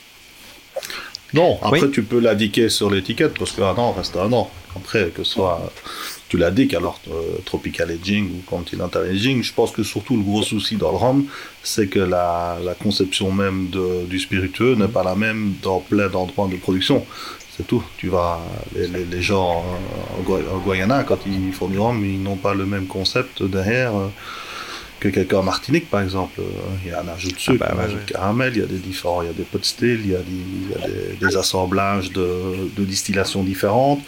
Non, 1.34 1.60
après, 1.62 1.90
tu 1.92 2.04
peux 2.04 2.20
l'indiquer 2.20 2.70
sur 2.70 2.90
l'étiquette, 2.90 3.38
parce 3.38 3.52
qu'un 3.52 3.76
an 3.76 3.92
reste 3.92 4.16
un 4.16 4.32
an. 4.32 4.50
Après, 4.76 5.10
que 5.10 5.24
ce 5.24 5.34
soit. 5.34 5.72
Tu 6.34 6.40
l'indiques, 6.40 6.74
alors 6.74 7.00
euh, 7.12 7.38
Tropical 7.46 7.92
Aging 7.92 8.28
ou 8.32 8.42
Continental 8.50 9.06
Aging, 9.06 9.44
je 9.44 9.54
pense 9.54 9.70
que 9.70 9.84
surtout 9.84 10.18
le 10.18 10.24
gros 10.24 10.42
souci 10.42 10.78
dans 10.78 10.90
le 10.90 10.98
rhum, 10.98 11.26
c'est 11.62 11.86
que 11.86 12.00
la, 12.00 12.58
conception 12.82 13.32
même 13.32 13.68
du 14.10 14.18
spiritueux 14.18 14.74
n'est 14.74 14.88
pas 14.88 15.04
la 15.04 15.14
même 15.14 15.54
dans 15.62 15.80
plein 15.80 16.08
d'endroits 16.10 16.48
de 16.48 16.56
production. 16.56 17.06
C'est 17.56 17.68
tout. 17.68 17.84
Tu 17.98 18.08
vas, 18.08 18.42
les, 18.76 19.22
gens 19.22 19.64
en, 20.18 20.60
Guyana, 20.66 21.04
quand 21.04 21.20
ils 21.28 21.54
font 21.54 21.68
du 21.68 21.78
rhum, 21.78 22.04
ils 22.04 22.24
n'ont 22.24 22.36
pas 22.36 22.56
le 22.56 22.66
même 22.66 22.88
concept 22.88 23.44
derrière 23.44 23.96
euh, 23.96 24.08
que 25.00 25.10
quelqu'un 25.10 25.38
en 25.38 25.44
Martinique, 25.44 25.88
par 25.88 26.02
exemple. 26.02 26.42
Il 26.84 26.90
y 26.90 26.94
a 26.96 27.02
un 27.02 27.10
ajout 27.10 27.30
de 27.30 27.38
sucre, 27.38 27.64
ah 27.70 27.76
bah, 27.76 27.80
un 27.80 27.86
ajout 27.86 28.00
de 28.00 28.12
caramel, 28.12 28.54
il 28.56 28.62
y 28.62 28.64
a 28.64 28.66
des 28.66 28.80
différents, 28.80 29.22
il 29.22 29.28
y 29.28 29.30
a 29.30 29.34
des 29.34 29.44
pot 29.44 29.64
still, 29.64 30.02
il 30.04 30.10
y 30.10 30.16
a, 30.16 31.28
des, 31.30 31.38
assemblages 31.38 32.12
de, 32.12 32.72
distillation 32.80 33.44
différentes. 33.44 34.02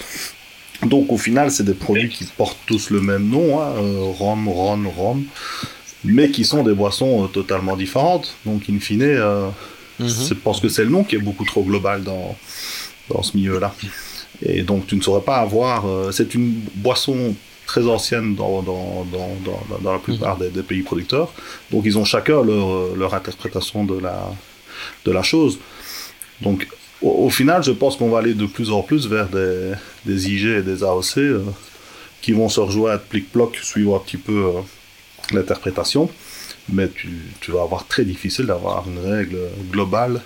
Donc 0.84 1.12
au 1.12 1.18
final, 1.18 1.52
c'est 1.52 1.64
des 1.64 1.74
produits 1.74 2.10
qui 2.10 2.26
portent 2.26 2.60
tous 2.66 2.90
le 2.90 3.02
même 3.02 3.28
nom, 3.28 3.62
hein, 3.62 3.74
euh, 3.78 4.12
rhum, 4.18 4.48
rhum, 4.48 4.88
rhum, 4.88 5.24
mais 6.04 6.30
qui 6.30 6.46
sont 6.46 6.64
des 6.64 6.74
boissons 6.74 7.24
euh, 7.24 7.28
totalement 7.28 7.76
différentes. 7.76 8.36
Donc 8.46 8.64
in 8.70 8.80
fine, 8.80 9.20
mhm. 10.00 10.10
c'est 10.10 10.40
parce 10.40 10.60
que 10.60 10.70
c'est 10.70 10.84
le 10.84 10.90
nom 10.90 11.04
qui 11.04 11.16
est 11.16 11.20
beaucoup 11.20 11.46
trop 11.46 11.64
global 11.64 12.04
dans, 12.04 12.36
dans 13.10 13.24
ce 13.24 13.36
milieu-là. 13.38 13.74
Et 14.42 14.64
donc 14.64 14.88
tu 14.88 14.96
ne 14.96 15.02
saurais 15.02 15.24
pas 15.24 15.38
avoir... 15.38 15.88
Euh, 15.88 16.12
c'est 16.12 16.34
une 16.36 16.52
boisson 16.76 17.36
très 17.66 17.88
ancienne 17.88 18.36
dans, 18.36 18.62
dans, 18.62 19.06
dans, 19.12 19.80
dans 19.82 19.94
la 19.94 20.00
plupart 20.00 20.38
des, 20.38 20.50
pays 20.62 20.84
producteurs. 20.84 21.34
Donc 21.72 21.84
ils 21.86 21.98
ont 21.98 22.06
chacun 22.06 22.44
leur, 22.44 22.96
leur 22.96 23.14
interprétation 23.14 23.86
de 23.86 23.98
la, 24.00 24.32
de 25.06 25.12
la 25.12 25.24
chose. 25.24 25.58
Donc 26.42 26.68
au, 27.06 27.30
final, 27.30 27.64
je 27.64 27.72
pense 27.72 27.96
qu'on 27.98 28.10
va 28.10 28.20
aller 28.20 28.34
de 28.34 28.46
plus 28.46 28.72
en 28.72 28.82
plus 28.82 29.08
vers 29.08 29.28
des, 29.28 29.74
des 30.06 30.30
IG 30.30 30.46
et 30.46 30.62
des 30.62 30.84
AOC 30.84 31.18
euh, 31.18 31.44
qui 32.22 32.32
vont 32.32 32.50
se 32.50 32.60
rejoindre 32.60 33.02
plic-ploc 33.02 33.56
suivant 33.58 33.98
un 33.98 34.00
petit 34.00 34.18
peu 34.18 34.46
euh, 34.46 34.62
l'interprétation. 35.32 36.10
Mais 36.70 36.90
tu, 36.90 37.10
tu, 37.42 37.52
vas 37.52 37.62
avoir 37.62 37.86
très 37.86 38.06
difficile 38.06 38.48
d'avoir 38.48 38.86
une 38.88 39.00
règle 39.00 39.38
globale 39.72 40.20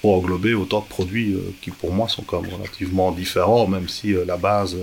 pour 0.00 0.16
englober 0.16 0.54
autant 0.54 0.80
de 0.80 0.86
produits 0.86 1.34
euh, 1.34 1.54
qui 1.60 1.70
pour 1.70 1.92
moi 1.92 2.08
sont 2.08 2.22
comme 2.22 2.46
relativement 2.48 3.10
différents, 3.10 3.66
même 3.66 3.88
si 3.88 4.14
la 4.26 4.36
base, 4.36 4.76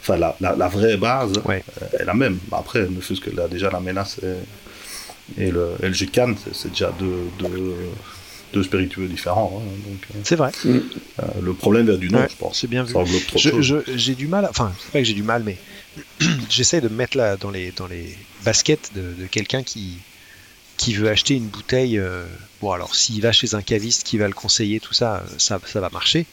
enfin 0.00 0.16
la, 0.16 0.36
la, 0.40 0.68
vraie 0.68 0.96
base 0.96 1.32
est 1.98 2.04
la 2.04 2.14
même. 2.14 2.38
Après, 2.52 2.86
ne 2.88 3.00
fût-ce 3.00 3.20
que 3.20 3.34
là, 3.34 3.48
déjà 3.48 3.70
la 3.70 3.80
menace 3.80 4.20
et, 5.36 5.50
le, 5.50 5.72
et 5.82 5.88
le 5.88 5.94
c'est 5.94 6.70
déjà 6.70 6.92
deux, 6.98 7.28
deux, 7.40 7.74
deux, 8.52 8.62
spiritueux 8.62 9.06
différents. 9.06 9.62
Hein, 9.62 10.20
c'est 10.24 10.36
vrai. 10.36 10.52
le 11.40 11.52
problème 11.54 11.86
vient 11.86 11.98
du 11.98 12.10
nom, 12.10 12.24
je 12.28 12.36
pense. 12.36 12.60
C'est 12.60 12.66
bien 12.66 12.84
vu. 12.84 12.94
J'ai 13.96 14.14
du 14.14 14.26
mal, 14.26 14.46
enfin, 14.48 14.72
c'est 14.80 14.92
pas 14.92 14.98
que 14.98 15.04
j'ai 15.04 15.14
du 15.14 15.22
mal, 15.22 15.42
mais 15.44 15.56
j'essaie 16.50 16.80
de 16.80 16.88
me 16.88 16.94
mettre 16.94 17.16
là 17.16 17.36
dans 17.36 17.50
les, 17.50 17.72
dans 17.72 17.86
les 17.86 18.16
baskets 18.44 18.92
de, 18.94 19.14
de 19.20 19.26
quelqu'un 19.26 19.62
qui, 19.62 19.98
qui 20.78 20.94
veut 20.94 21.10
acheter 21.10 21.34
une 21.34 21.48
bouteille, 21.48 21.98
euh, 21.98 22.24
bon 22.62 22.70
alors 22.70 22.94
s'il 22.94 23.20
va 23.20 23.32
chez 23.32 23.54
un 23.54 23.62
caviste 23.62 24.04
qui 24.04 24.16
va 24.16 24.28
le 24.28 24.32
conseiller, 24.32 24.78
tout 24.78 24.94
ça, 24.94 25.16
euh, 25.16 25.20
ça, 25.36 25.60
ça 25.66 25.80
va 25.80 25.90
marcher. 25.90 26.24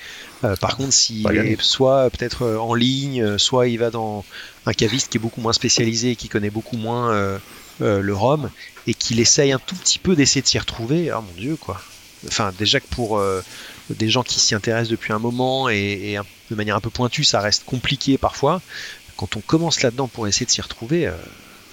Euh, 0.44 0.56
par 0.56 0.78
contre, 0.78 0.94
s'il 0.94 1.28
est 1.28 1.60
soit 1.60 2.10
peut-être 2.12 2.46
en 2.46 2.76
ligne, 2.76 3.38
soit 3.40 3.68
il 3.68 3.80
va 3.80 3.90
dans 3.90 4.24
un 4.68 4.74
caviste 4.74 5.10
qui 5.10 5.18
est 5.18 5.20
beaucoup 5.20 5.42
moins 5.42 5.52
spécialisé, 5.52 6.16
qui 6.16 6.30
connaît 6.30 6.52
beaucoup 6.52 6.78
moins 6.78 7.40
le 7.80 8.14
rhum, 8.14 8.50
et 8.86 8.94
qu'il 8.94 9.20
essaye 9.20 9.52
un 9.52 9.60
tout 9.60 9.76
petit 9.76 10.00
peu 10.00 10.16
d'essayer 10.16 10.44
de 10.44 10.48
s'y 10.48 10.60
retrouver, 10.60 11.12
oh 11.12 11.22
mon 11.22 11.42
dieu 11.42 11.56
quoi. 11.56 11.82
Enfin 12.28 12.52
déjà 12.58 12.80
que 12.80 12.88
pour 12.88 13.22
des 13.90 14.10
gens 14.10 14.24
qui 14.24 14.40
s'y 14.40 14.56
intéressent 14.56 14.90
depuis 14.90 15.14
un 15.14 15.20
moment 15.20 15.70
et, 15.70 16.18
de 16.50 16.56
manière 16.56 16.76
un 16.76 16.82
peu 16.82 16.90
pointue, 16.90 17.24
ça 17.24 17.40
reste 17.40 17.66
compliqué 17.66 18.18
parfois. 18.18 18.62
Quand 19.18 19.38
on 19.38 19.42
commence 19.42 19.82
là-dedans 19.82 20.08
pour 20.08 20.28
essayer 20.28 20.46
de 20.46 20.52
s'y 20.52 20.62
retrouver, 20.62 21.10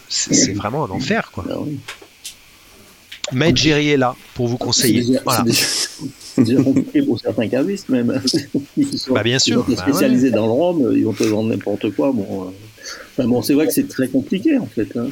c'est 0.08 0.52
vraiment 0.54 0.84
un 0.84 0.90
enfer 0.90 1.30
quoi. 1.32 1.44
Ah 1.50 1.58
Maître 3.32 3.56
Géry 3.56 3.90
est 3.90 3.96
là 3.96 4.14
pour 4.34 4.48
vous 4.48 4.58
conseiller. 4.58 5.02
C'est 6.34 6.44
déjà, 6.44 6.62
compliqué 6.62 7.02
pour 7.02 7.20
certains 7.20 7.48
cavistes 7.48 7.88
même. 7.88 8.20
bah 9.10 9.22
bien 9.22 9.38
sûr. 9.38 9.64
Ils 9.68 9.76
sont 9.76 9.82
bah 9.82 9.88
spécialisés 9.88 10.30
dans 10.30 10.46
le 10.46 10.52
rhum, 10.52 10.92
ils 10.96 11.04
vont 11.04 11.12
te 11.12 11.24
vendre 11.24 11.50
n'importe 11.50 11.90
quoi. 11.94 12.12
Bon, 12.12 12.52
euh. 13.18 13.24
bon 13.24 13.42
c'est 13.42 13.54
vrai 13.54 13.66
que 13.66 13.72
c'est 13.72 13.88
très 13.88 14.08
compliqué 14.08 14.58
en 14.58 14.66
fait. 14.66 14.96
Hein. 14.96 15.08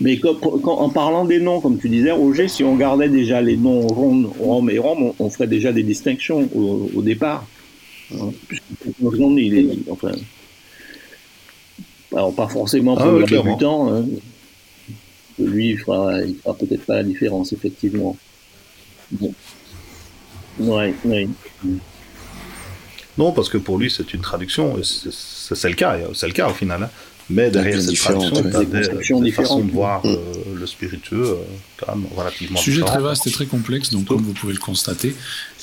Mais 0.00 0.18
quand, 0.18 0.36
en 0.42 0.90
parlant 0.90 1.24
des 1.24 1.38
noms, 1.38 1.60
comme 1.60 1.78
tu 1.78 1.88
disais, 1.88 2.10
Roger, 2.10 2.48
si 2.48 2.62
on 2.62 2.76
gardait 2.76 3.08
déjà 3.08 3.40
les 3.40 3.56
noms 3.56 3.86
rhum 3.86 4.70
et 4.70 4.78
rhum, 4.78 5.12
on, 5.18 5.30
ferait 5.30 5.46
déjà 5.46 5.72
des 5.72 5.82
distinctions 5.82 6.48
au, 6.54 7.02
départ. 7.02 7.46
Hein. 8.14 8.30
il 9.36 9.58
est, 9.58 9.90
enfin, 9.90 10.12
Alors 12.14 12.34
pas 12.34 12.48
forcément 12.48 12.94
pour 12.94 13.06
ah, 13.06 13.18
le 13.18 13.24
débutant. 13.24 13.92
Hein. 13.92 14.04
Lui, 15.38 15.70
il 15.70 15.78
fera, 15.78 16.20
il 16.22 16.36
fera 16.36 16.54
peut-être 16.54 16.84
pas 16.84 16.96
la 16.96 17.02
différence, 17.02 17.52
effectivement. 17.54 18.16
Bon. 19.12 19.32
Ouais, 20.58 20.94
ouais. 21.04 21.28
Non, 23.18 23.32
parce 23.32 23.48
que 23.48 23.58
pour 23.58 23.78
lui, 23.78 23.90
c'est 23.90 24.12
une 24.12 24.20
traduction. 24.20 24.76
C'est 24.82 25.68
le 25.68 25.74
cas, 25.74 25.98
c'est 26.12 26.26
le 26.26 26.32
cas 26.32 26.48
au 26.48 26.54
final. 26.54 26.82
Hein. 26.82 26.90
Mais 27.28 27.50
derrière 27.50 27.80
cette 27.80 27.96
traduction, 27.96 28.42
il 28.44 28.52
y 28.52 28.56
a 28.56 29.20
des, 29.20 29.32
façons 29.32 29.64
de 29.64 29.70
voir 29.72 30.04
mm. 30.04 30.08
euh, 30.10 30.16
le 30.54 30.66
spiritueux 30.66 31.24
euh, 31.24 31.34
quand 31.76 31.96
même 31.96 32.06
relativement 32.14 32.58
Sujet 32.58 32.82
très 32.82 33.00
vaste 33.00 33.26
et 33.26 33.30
très 33.30 33.46
complexe, 33.46 33.90
donc 33.90 34.06
comme 34.06 34.22
vous 34.22 34.32
pouvez 34.32 34.52
le 34.52 34.60
constater. 34.60 35.14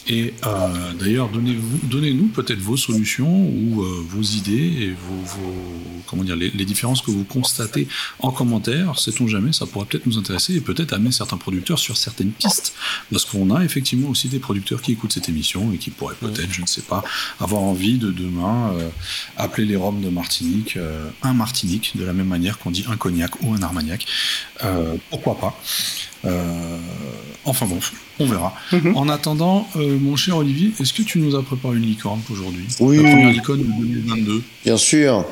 Et 0.08 0.34
euh, 0.46 0.94
d'ailleurs, 1.00 1.30
donnez-nous 1.30 1.80
donnez 1.84 2.14
peut-être 2.34 2.60
vos 2.60 2.76
solutions 2.76 3.48
ou 3.48 3.84
euh, 3.84 4.06
vos 4.06 4.22
idées 4.22 4.52
et 4.82 4.90
vos, 4.90 5.24
vos 5.24 5.54
comment 6.08 6.24
dire, 6.24 6.36
les, 6.36 6.50
les, 6.50 6.66
différences 6.66 7.02
que 7.02 7.12
vous 7.12 7.24
constatez 7.24 7.88
en 8.20 8.32
commentaire. 8.32 9.00
Sait-on 9.00 9.28
jamais, 9.28 9.54
ça 9.54 9.66
pourrait 9.66 9.86
peut-être 9.86 10.06
nous 10.06 10.18
intéresser 10.18 10.56
et 10.56 10.62
peut-être 10.62 10.92
amener 10.92 11.12
certains 11.12 11.38
producteurs 11.38 11.80
sur 11.80 11.96
certaines 11.96 12.32
pistes. 12.32 12.74
Parce 13.12 13.24
qu'on 13.24 13.56
a 13.56 13.64
effectivement 13.64 14.10
aussi 14.10 14.28
des 14.28 14.40
producteurs 14.40 14.82
qui 14.82 14.92
écoutent 14.92 15.14
cette 15.14 15.30
émission 15.30 15.72
et 15.72 15.78
qui 15.78 15.90
pourraient 15.90 16.16
peut-être, 16.20 16.52
je 16.52 16.62
ne 16.62 16.68
sais 16.68 16.82
pas, 16.82 17.04
avoir 17.40 17.62
envie 17.62 17.98
de 17.98 18.12
demain 18.12 18.74
euh, 18.74 18.90
appeler 19.38 19.66
les 19.66 19.78
Roms 19.78 20.02
de 20.02 20.10
Martinique 20.10 20.78
un 21.22 21.34
Martinique, 21.34 21.94
de 21.96 22.04
la 22.04 22.14
même 22.14 22.28
manière 22.28 22.60
qu'on 22.60 22.72
dit 22.72 22.86
un 22.90 22.98
cognac 22.98 23.42
ou 23.42 23.54
un 23.54 23.62
armagnac. 23.62 24.06
pourquoi 25.10 25.38
pas? 25.40 25.60
Enfin 27.46 27.66
bon, 27.66 27.80
on 28.20 28.26
verra. 28.26 28.54
Mhm. 28.72 28.96
En 28.96 29.10
attendant, 29.10 29.68
euh, 29.76 29.93
mon 30.00 30.16
cher 30.16 30.38
Olivier, 30.38 30.72
est-ce 30.80 30.94
que 30.94 31.02
tu 31.02 31.20
nous 31.20 31.36
as 31.36 31.44
préparé 31.44 31.78
une 31.78 31.86
licorne 31.86 32.22
aujourd'hui? 32.32 32.66
Oui. 32.80 32.98
La 32.98 33.10
première 33.10 33.32
licorne 33.32 33.60
de 33.60 33.86
2022. 33.86 34.44
Bien 34.66 34.78
sûr. 34.78 35.26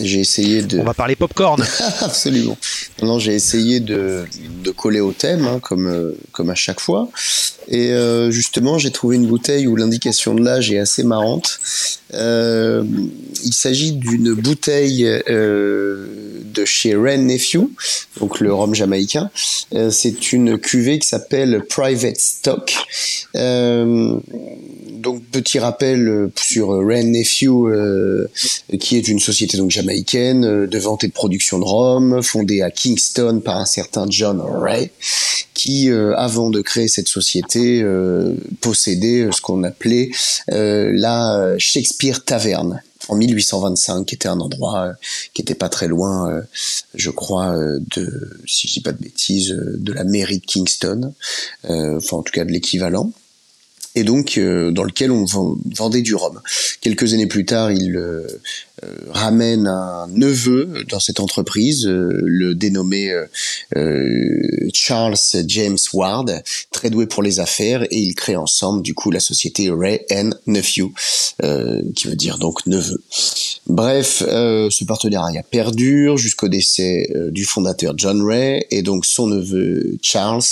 J'ai 0.00 0.20
essayé 0.20 0.62
de. 0.62 0.78
On 0.78 0.84
va 0.84 0.94
parler 0.94 1.16
popcorn. 1.16 1.62
Absolument. 2.00 2.56
Non, 3.02 3.18
j'ai 3.18 3.34
essayé 3.34 3.80
de, 3.80 4.24
de, 4.62 4.70
coller 4.70 5.00
au 5.00 5.12
thème, 5.12 5.46
hein, 5.46 5.60
comme, 5.60 5.86
euh, 5.86 6.12
comme 6.32 6.50
à 6.50 6.54
chaque 6.54 6.80
fois. 6.80 7.08
Et 7.68 7.92
euh, 7.92 8.30
justement, 8.30 8.78
j'ai 8.78 8.90
trouvé 8.90 9.16
une 9.16 9.26
bouteille 9.26 9.66
où 9.66 9.76
l'indication 9.76 10.34
de 10.34 10.42
l'âge 10.42 10.70
est 10.72 10.78
assez 10.78 11.02
marrante. 11.02 11.60
Euh, 12.14 12.84
il 13.44 13.52
s'agit 13.52 13.92
d'une 13.92 14.34
bouteille 14.34 15.06
euh, 15.28 16.06
de 16.44 16.64
chez 16.64 16.94
Ren 16.94 17.18
Nephew, 17.18 17.70
donc 18.20 18.40
le 18.40 18.52
rhum 18.52 18.74
jamaïcain. 18.74 19.30
Euh, 19.74 19.90
c'est 19.90 20.32
une 20.32 20.58
cuvée 20.58 20.98
qui 20.98 21.08
s'appelle 21.08 21.64
Private 21.68 22.18
Stock. 22.18 22.74
Euh, 25.04 25.10
donc 25.10 25.22
petit 25.24 25.58
rappel 25.58 26.30
sur 26.36 26.68
Ren 26.68 27.04
Nephew, 27.04 27.68
qui 28.80 28.96
est 28.96 29.08
une 29.08 29.20
société 29.20 29.56
donc 29.56 29.70
jamaïcaine 29.70 30.66
de 30.66 30.78
vente 30.78 31.04
et 31.04 31.08
de 31.08 31.12
production 31.12 31.58
de 31.58 31.64
rhum, 31.64 32.22
fondée 32.22 32.62
à 32.62 32.70
Kingston 32.70 33.40
par 33.44 33.58
un 33.58 33.66
certain 33.66 34.06
John 34.08 34.40
Ray, 34.40 34.90
qui 35.52 35.90
avant 35.90 36.50
de 36.50 36.60
créer 36.60 36.88
cette 36.88 37.08
société 37.08 37.84
possédait 38.60 39.28
ce 39.32 39.40
qu'on 39.40 39.62
appelait 39.62 40.10
la 40.48 41.54
Shakespeare 41.58 42.24
Taverne 42.24 42.80
en 43.08 43.16
1825, 43.16 44.06
qui 44.06 44.14
était 44.14 44.28
un 44.28 44.40
endroit 44.40 44.86
euh, 44.86 44.92
qui 45.32 45.42
était 45.42 45.54
pas 45.54 45.68
très 45.68 45.88
loin, 45.88 46.30
euh, 46.30 46.42
je 46.94 47.10
crois, 47.10 47.54
euh, 47.56 47.78
de, 47.96 48.40
si 48.46 48.68
je 48.68 48.74
dis 48.74 48.80
pas 48.80 48.92
de 48.92 49.02
bêtises, 49.02 49.50
de 49.50 49.92
la 49.92 50.04
mairie 50.04 50.38
de 50.38 50.46
Kingston, 50.46 51.12
enfin 51.64 52.16
en 52.16 52.22
tout 52.22 52.32
cas 52.32 52.44
de 52.44 52.50
l'équivalent 52.50 53.12
et 53.94 54.04
donc 54.04 54.38
dans 54.38 54.84
lequel 54.84 55.10
on 55.10 55.24
vendait 55.24 56.02
du 56.02 56.14
rhum. 56.14 56.40
Quelques 56.80 57.14
années 57.14 57.26
plus 57.26 57.44
tard, 57.44 57.72
il 57.72 57.96
euh, 57.96 58.26
ramène 59.10 59.66
un 59.66 60.08
neveu 60.08 60.84
dans 60.88 60.98
cette 60.98 61.20
entreprise, 61.20 61.86
euh, 61.86 62.20
le 62.24 62.54
dénommé 62.54 63.10
euh, 63.76 64.68
Charles 64.72 65.16
James 65.46 65.78
Ward, 65.92 66.42
très 66.72 66.90
doué 66.90 67.06
pour 67.06 67.22
les 67.22 67.40
affaires, 67.40 67.84
et 67.84 67.98
ils 67.98 68.14
créent 68.14 68.36
ensemble 68.36 68.82
du 68.82 68.94
coup 68.94 69.10
la 69.10 69.20
société 69.20 69.70
Ray 69.70 70.00
and 70.10 70.30
Nephew, 70.46 70.92
qui 71.94 72.08
veut 72.08 72.16
dire 72.16 72.38
donc 72.38 72.66
neveu. 72.66 73.02
Bref, 73.66 74.18
ce 74.18 74.84
partenariat 74.84 75.42
perdure 75.42 76.16
jusqu'au 76.16 76.48
décès 76.48 77.08
du 77.30 77.44
fondateur 77.44 77.94
John 77.96 78.22
Ray, 78.22 78.64
et 78.70 78.82
donc 78.82 79.06
son 79.06 79.26
neveu 79.26 79.96
Charles 80.02 80.42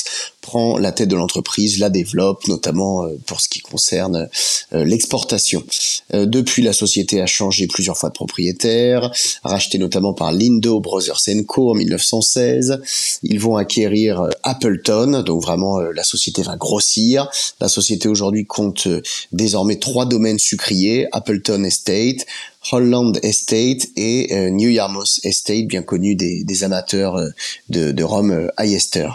prend 0.41 0.79
la 0.79 0.93
tête 0.93 1.09
de 1.09 1.17
l'entreprise, 1.17 1.79
la 1.79 1.91
développe, 1.91 2.47
notamment 2.49 3.07
pour 3.27 3.41
ce 3.41 3.49
qui 3.49 3.61
concerne 3.61 4.29
l'exportation. 4.73 5.65
depuis, 6.13 6.63
la 6.63 6.73
société 6.73 7.21
a 7.21 7.27
changé 7.27 7.67
plusieurs 7.67 7.97
fois 7.97 8.12
de 8.13 8.15
propriétaires, 8.15 9.11
rachetés 9.43 9.79
notamment 9.79 10.13
par 10.13 10.33
Lindo 10.33 10.81
Brothers 10.81 11.21
Co 11.47 11.71
en 11.71 11.75
1916. 11.75 12.81
Ils 13.23 13.41
vont 13.41 13.57
acquérir 13.57 14.21
euh, 14.21 14.31
Appleton, 14.43 15.23
donc 15.23 15.43
vraiment 15.43 15.81
euh, 15.81 15.93
la 15.95 16.05
société 16.05 16.43
va 16.43 16.57
grossir. 16.57 17.29
La 17.61 17.69
société 17.69 18.09
aujourd'hui 18.09 18.47
compte 18.47 18.87
euh, 18.87 19.03
désormais 19.33 19.77
trois 19.77 20.07
domaines 20.07 20.39
sucriers, 20.39 21.09
Appleton 21.13 21.65
Estate, 21.65 22.27
Holland 22.71 23.19
Estate 23.23 23.89
et 23.97 24.33
euh, 24.33 24.51
New 24.51 24.69
Yarmouth 24.69 25.21
Estate, 25.25 25.67
bien 25.67 25.83
connu 25.83 26.15
des, 26.15 26.65
amateurs 26.65 27.17
euh, 27.17 27.29
de, 27.69 27.93
de 27.93 28.05
rhum 28.05 28.31
euh, 28.31 28.49
Ayester. 28.57 29.09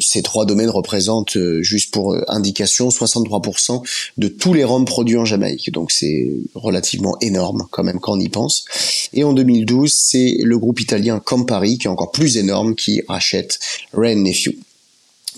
ces 0.00 0.22
trois 0.22 0.46
domaines 0.46 0.70
représentent, 0.70 1.38
juste 1.60 1.92
pour 1.92 2.16
indication, 2.28 2.88
63% 2.88 3.82
de 4.18 4.28
tous 4.28 4.52
les 4.54 4.64
rhums 4.64 4.84
produits 4.84 5.16
en 5.16 5.24
Jamaïque. 5.24 5.72
Donc 5.72 5.90
c'est 5.90 6.28
relativement 6.54 7.16
énorme 7.20 7.66
quand 7.70 7.82
même 7.82 7.98
quand 8.00 8.12
on 8.16 8.20
y 8.20 8.28
pense. 8.28 8.64
Et 9.12 9.24
en 9.24 9.32
2012, 9.32 9.92
c'est 9.92 10.36
le 10.42 10.58
groupe 10.58 10.80
italien 10.80 11.20
Campari, 11.20 11.78
qui 11.78 11.86
est 11.86 11.90
encore 11.90 12.12
plus 12.12 12.36
énorme, 12.36 12.74
qui 12.74 13.02
rachète 13.08 13.58
Ren 13.92 14.16
Nephew. 14.16 14.52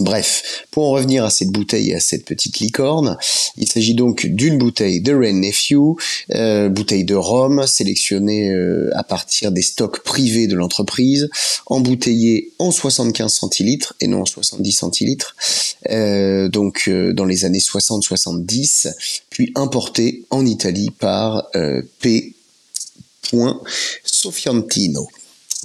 Bref, 0.01 0.64
pour 0.70 0.86
en 0.86 0.90
revenir 0.92 1.24
à 1.24 1.30
cette 1.30 1.51
bouteille 1.51 1.90
et 1.90 1.96
à 1.96 2.01
cette 2.01 2.24
petite 2.24 2.61
licorne, 2.61 3.16
il 3.57 3.68
s'agit 3.68 3.94
donc 3.94 4.26
d'une 4.26 4.57
bouteille 4.57 5.01
de 5.01 5.12
Ren 5.12 5.40
Nephew, 5.40 5.96
euh, 6.34 6.68
bouteille 6.68 7.05
de 7.05 7.16
rhum 7.16 7.66
sélectionnée 7.66 8.51
euh, 8.51 8.90
à 8.94 9.03
partir 9.03 9.51
des 9.51 9.62
stocks 9.62 10.05
privés 10.05 10.46
de 10.46 10.55
l'entreprise, 10.55 11.28
embouteillée 11.66 12.53
en 12.61 12.70
75 12.70 13.32
centilitres 13.32 13.94
et 14.01 14.07
non 14.07 14.22
en 14.22 14.26
70 14.26 14.72
centilitres, 14.72 15.34
euh, 15.90 16.49
donc 16.49 16.88
dans 16.88 17.24
les 17.24 17.44
années 17.44 17.59
60-70, 17.59 18.94
puis 19.30 19.51
importée 19.57 20.24
en 20.30 20.46
Italie 20.46 20.90
par 20.90 21.51
P. 22.01 22.34
Sofiantino 24.05 25.09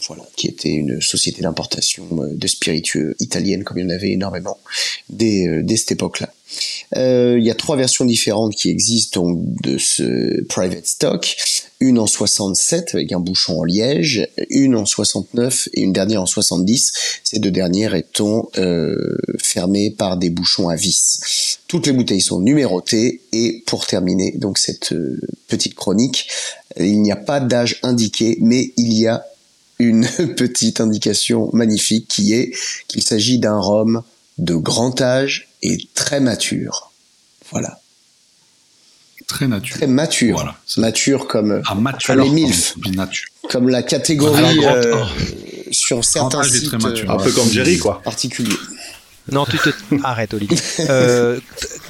voilà, 0.08 0.24
qui 0.36 0.47
était 0.47 0.70
une 0.70 1.01
société 1.01 1.41
d'importation 1.41 2.06
euh, 2.14 2.36
de 2.36 2.47
spiritueux 2.47 3.16
italienne, 3.20 3.64
comme 3.64 3.78
il 3.78 3.84
y 3.84 3.86
en 3.86 3.89
avait 3.89 4.12
énormément 4.12 4.58
dès, 5.10 5.47
euh, 5.47 5.64
cette 5.76 5.93
époque-là. 5.93 6.30
Euh, 6.95 7.38
il 7.39 7.45
y 7.45 7.49
a 7.49 7.56
trois 7.56 7.76
versions 7.76 8.06
différentes 8.06 8.56
qui 8.56 8.70
existent 8.70 9.26
de 9.28 9.78
ce 9.78 10.43
private 10.43 10.86
stock. 10.86 11.36
Une 11.80 11.99
en 11.99 12.08
67 12.08 12.95
avec 12.95 13.12
un 13.12 13.20
bouchon 13.20 13.60
en 13.60 13.64
liège, 13.64 14.28
une 14.49 14.76
en 14.76 14.86
69 14.86 15.70
et 15.74 15.82
une 15.82 15.91
dernière 15.91 16.22
en 16.22 16.26
70. 16.26 16.93
Ces 17.24 17.39
deux 17.39 17.51
dernières 17.51 17.95
étant 17.95 18.49
fermées 19.41 19.91
par 19.91 20.16
des 20.16 20.30
bouchons 20.30 20.70
à 20.70 20.76
vis. 20.76 21.58
Toutes 21.68 21.88
les 21.88 21.91
bouteilles 21.91 22.22
sont 22.22 22.39
numérotées 22.39 23.22
et 23.34 23.64
pour 23.66 23.86
terminer 23.86 24.34
donc 24.38 24.60
cette 24.60 24.93
petite 25.47 25.76
chronique, 25.76 26.30
il 26.78 27.01
n'y 27.01 27.12
a 27.12 27.18
pas 27.18 27.41
d'âge 27.41 27.80
indiqué, 27.84 28.38
mais 28.39 28.72
il 28.78 28.93
y 28.93 29.08
a 29.08 29.26
une 29.80 30.07
petite 30.38 30.82
indication 30.82 31.49
magnifique 31.53 32.07
qui 32.07 32.34
est 32.34 32.53
qu'il 32.88 33.03
s'agit 33.03 33.39
d'un 33.39 33.59
rhum 33.59 34.03
de 34.38 34.55
grand 34.55 34.99
âge 35.01 35.49
et 35.61 35.78
très 35.93 36.19
mature. 36.19 36.91
Voilà. 37.51 37.80
Très 39.28 39.47
mature. 39.47 39.78
Très 39.78 39.88
mature. 39.88 40.36
Voilà. 40.36 40.55
Mature 40.78 41.28
comme, 41.28 41.61
ah, 41.65 41.76
mature, 41.76 42.15
comme 42.15 42.24
les 42.24 42.30
MILF. 42.30 42.76
Comme, 43.49 43.69
la 43.69 43.84
catégorie 43.84 44.65
euh, 44.65 45.03
sur 45.71 46.03
certains 46.03 46.43
sites. 46.43 46.74
Un 46.74 47.17
peu 47.17 47.32
comme 47.32 47.49
Jerry, 47.49 47.78
quoi. 47.78 48.01
Particulier. 48.03 48.55
Non, 49.32 49.45
tu 49.45 49.57
te 49.57 49.69
arrête, 50.03 50.34
Olivier. 50.34 50.57
Euh, 50.89 51.39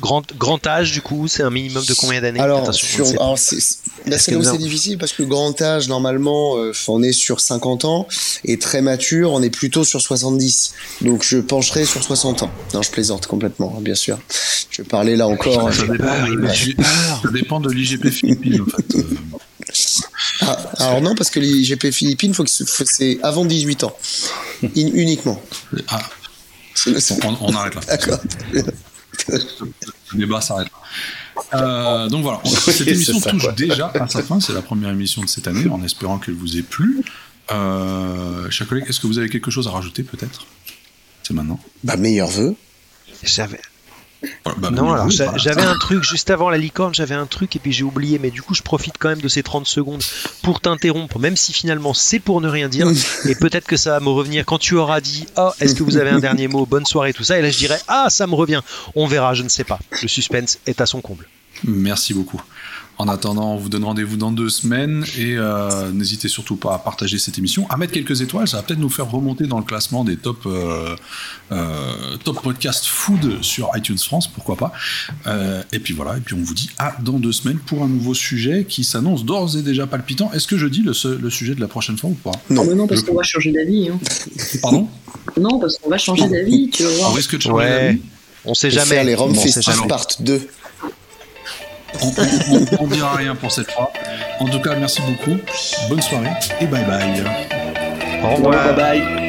grand, 0.01 0.21
grand 0.38 0.65
âge, 0.67 0.91
du 0.91 1.01
coup, 1.01 1.27
c'est 1.27 1.41
un 1.41 1.49
minimum 1.49 1.84
de 1.84 1.93
combien 1.93 2.21
d'années 2.21 2.39
Alors, 2.39 2.71
c'est 2.71 4.57
difficile 4.57 4.97
parce 4.97 5.13
que 5.13 5.23
grand 5.23 5.59
âge, 5.61 5.88
normalement, 5.88 6.57
euh, 6.57 6.73
on 6.88 7.01
est 7.01 7.11
sur 7.11 7.39
50 7.39 7.86
ans 7.86 8.07
et 8.45 8.59
très 8.59 8.81
mature, 8.81 9.31
on 9.31 9.41
est 9.41 9.49
plutôt 9.49 9.84
sur 9.84 9.99
70. 10.01 10.73
Donc, 11.01 11.23
je 11.23 11.39
pencherai 11.39 11.86
sur 11.86 12.03
60 12.03 12.43
ans. 12.43 12.51
Non, 12.73 12.84
je 12.84 12.91
plaisante 12.91 13.25
complètement, 13.25 13.73
hein, 13.77 13.81
bien 13.81 13.95
sûr. 13.95 14.19
Je 14.69 14.84
vais 14.84 14.88
parler 14.88 15.15
là 15.15 15.27
encore. 15.27 15.73
Ça, 15.73 15.84
dépend, 17.31 17.59
de 17.59 17.71
l'IGP 17.71 18.09
Philippines, 18.09 18.61
en 18.61 18.65
fait. 18.65 18.95
Euh. 20.41 20.45
Ah, 20.45 20.59
alors 20.77 21.01
non, 21.01 21.15
parce 21.15 21.29
que 21.29 21.39
l'IGP 21.39 21.89
Philippines, 21.91 22.34
faut 22.34 22.43
que 22.43 22.49
c'est 22.49 23.19
avant 23.23 23.45
18 23.45 23.86
ans, 23.86 23.95
uniquement. 24.75 25.41
Ah. 25.88 26.01
On, 27.41 27.53
arrête 27.55 27.76
là. 27.76 27.82
D'accord. 27.88 28.19
Le 29.28 30.17
débat 30.17 30.41
s'arrête. 30.41 30.69
Euh, 31.53 32.09
donc 32.09 32.24
voilà, 32.24 32.41
cette 32.45 32.88
émission 32.88 33.19
touche 33.19 33.53
déjà 33.55 33.91
à 33.99 34.07
sa 34.07 34.24
fin. 34.24 34.39
C'est 34.39 34.53
la 34.53 34.61
première 34.61 34.89
émission 34.89 35.21
de 35.21 35.28
cette 35.28 35.47
année, 35.47 35.69
en 35.69 35.84
espérant 35.84 36.17
qu'elle 36.17 36.36
vous 36.36 36.57
ait 36.57 36.63
plu. 36.63 37.03
Euh, 37.51 38.49
chers 38.49 38.67
collègues, 38.67 38.86
est-ce 38.88 38.99
que 38.99 39.07
vous 39.07 39.19
avez 39.19 39.30
quelque 39.30 39.51
chose 39.51 39.67
à 39.67 39.71
rajouter 39.71 40.03
peut-être? 40.03 40.45
C'est 41.24 41.34
maintenant. 41.34 41.59
Bah 41.84 41.97
meilleur 41.97 42.30
vœu. 42.30 42.55
J'avais 43.24 43.59
bah, 44.57 44.69
non, 44.71 44.93
alors 44.93 45.09
j'avais 45.09 45.61
un 45.61 45.78
truc 45.78 46.03
juste 46.03 46.30
avant 46.30 46.49
la 46.49 46.57
licorne, 46.57 46.93
j'avais 46.93 47.15
un 47.15 47.26
truc 47.26 47.55
et 47.55 47.59
puis 47.59 47.71
j'ai 47.71 47.84
oublié, 47.84 48.19
mais 48.19 48.32
du 48.32 48.41
coup 48.41 48.53
je 48.53 48.61
profite 48.61 48.95
quand 48.97 49.09
même 49.09 49.21
de 49.21 49.28
ces 49.28 49.43
30 49.43 49.65
secondes 49.65 50.03
pour 50.41 50.61
t'interrompre, 50.61 51.19
même 51.19 51.36
si 51.36 51.53
finalement 51.53 51.93
c'est 51.93 52.19
pour 52.19 52.41
ne 52.41 52.47
rien 52.47 52.69
dire, 52.69 52.88
et 53.26 53.36
peut-être 53.36 53.67
que 53.67 53.78
ça 53.78 53.91
va 53.91 53.99
me 53.99 54.09
revenir 54.09 54.45
quand 54.45 54.57
tu 54.57 54.76
auras 54.76 55.01
dit 55.01 55.26
Oh, 55.38 55.51
est-ce 55.59 55.76
que 55.76 55.84
vous 55.84 55.97
avez 55.97 56.09
un 56.09 56.19
dernier 56.19 56.47
mot, 56.47 56.65
bonne 56.65 56.86
soirée, 56.86 57.13
tout 57.13 57.24
ça, 57.24 57.38
et 57.38 57.41
là 57.41 57.49
je 57.49 57.57
dirais 57.57 57.80
Ah, 57.88 58.07
ça 58.09 58.28
me 58.28 58.36
revient, 58.36 58.61
on 58.95 59.07
verra, 59.07 59.34
je 59.34 59.43
ne 59.43 59.49
sais 59.49 59.63
pas. 59.63 59.80
Le 60.01 60.07
suspense 60.07 60.59
est 60.65 60.82
à 60.82 60.86
son 60.86 61.01
comble. 61.01 61.28
Merci 61.63 62.13
beaucoup. 62.13 62.41
En 62.99 63.07
attendant, 63.07 63.55
on 63.55 63.57
vous 63.57 63.69
donne 63.69 63.85
rendez-vous 63.85 64.17
dans 64.17 64.31
deux 64.31 64.49
semaines 64.49 65.03
et 65.17 65.35
euh, 65.35 65.91
n'hésitez 65.91 66.27
surtout 66.27 66.57
pas 66.57 66.75
à 66.75 66.77
partager 66.77 67.17
cette 67.17 67.39
émission, 67.39 67.67
à 67.69 67.77
mettre 67.77 67.91
quelques 67.91 68.21
étoiles, 68.21 68.47
ça 68.47 68.57
va 68.57 68.63
peut-être 68.63 68.79
nous 68.79 68.89
faire 68.89 69.09
remonter 69.09 69.47
dans 69.47 69.57
le 69.57 69.63
classement 69.63 70.03
des 70.03 70.15
top, 70.15 70.45
euh, 70.45 70.95
euh, 71.51 72.17
top 72.23 72.43
podcast 72.43 72.85
food 72.85 73.41
sur 73.41 73.71
iTunes 73.75 73.97
France, 73.97 74.27
pourquoi 74.27 74.57
pas. 74.57 74.73
et 75.71 75.79
puis 75.79 75.95
voilà, 75.95 76.17
et 76.17 76.19
puis 76.19 76.35
on 76.35 76.43
vous 76.43 76.53
dit 76.53 76.69
à 76.77 76.95
dans 77.01 77.17
deux 77.17 77.31
semaines 77.31 77.57
pour 77.57 77.81
un 77.83 77.87
nouveau 77.87 78.13
sujet 78.13 78.65
qui 78.69 78.83
s'annonce 78.83 79.25
d'ores 79.25 79.57
et 79.57 79.63
déjà 79.63 79.87
palpitant. 79.87 80.31
Est-ce 80.31 80.45
que 80.45 80.57
je 80.57 80.67
dis 80.67 80.83
le, 80.83 80.93
le, 81.17 81.29
sujet 81.31 81.55
de 81.55 81.61
la 81.61 81.67
prochaine 81.67 81.97
fois 81.97 82.11
ou 82.11 82.13
pas? 82.13 82.31
Non, 82.51 82.63
non 82.75 82.85
parce 82.85 83.01
qu'on 83.01 83.15
va 83.15 83.23
changer 83.23 83.51
d'avis. 83.51 83.89
Hein. 83.89 83.99
Pardon? 84.61 84.87
Non, 85.39 85.59
parce 85.59 85.77
qu'on 85.77 85.89
va 85.89 85.97
changer 85.97 86.27
d'avis, 86.29 86.69
tu 86.69 86.83
vas 86.83 86.89
voir. 86.89 87.09
On 87.09 87.13
risque 87.13 87.35
de 87.35 87.41
changer 87.41 87.69
d'avis. 87.69 88.01
On 88.45 88.53
sait 88.53 88.69
jamais. 88.69 89.03
les 89.03 89.15
Rome 89.15 89.35
Part 89.87 90.07
2 90.19 90.47
on 92.01 92.87
ne 92.87 92.93
dira 92.93 93.15
rien 93.15 93.35
pour 93.35 93.51
cette 93.51 93.71
fois. 93.71 93.91
En 94.39 94.45
tout 94.45 94.59
cas, 94.59 94.75
merci 94.75 95.01
beaucoup. 95.01 95.37
Bonne 95.89 96.01
soirée 96.01 96.29
et 96.59 96.65
bye 96.65 96.83
bye. 96.85 97.23
Au 98.23 98.35
revoir. 98.35 98.73
Bye 98.73 98.99
bye. 98.99 99.22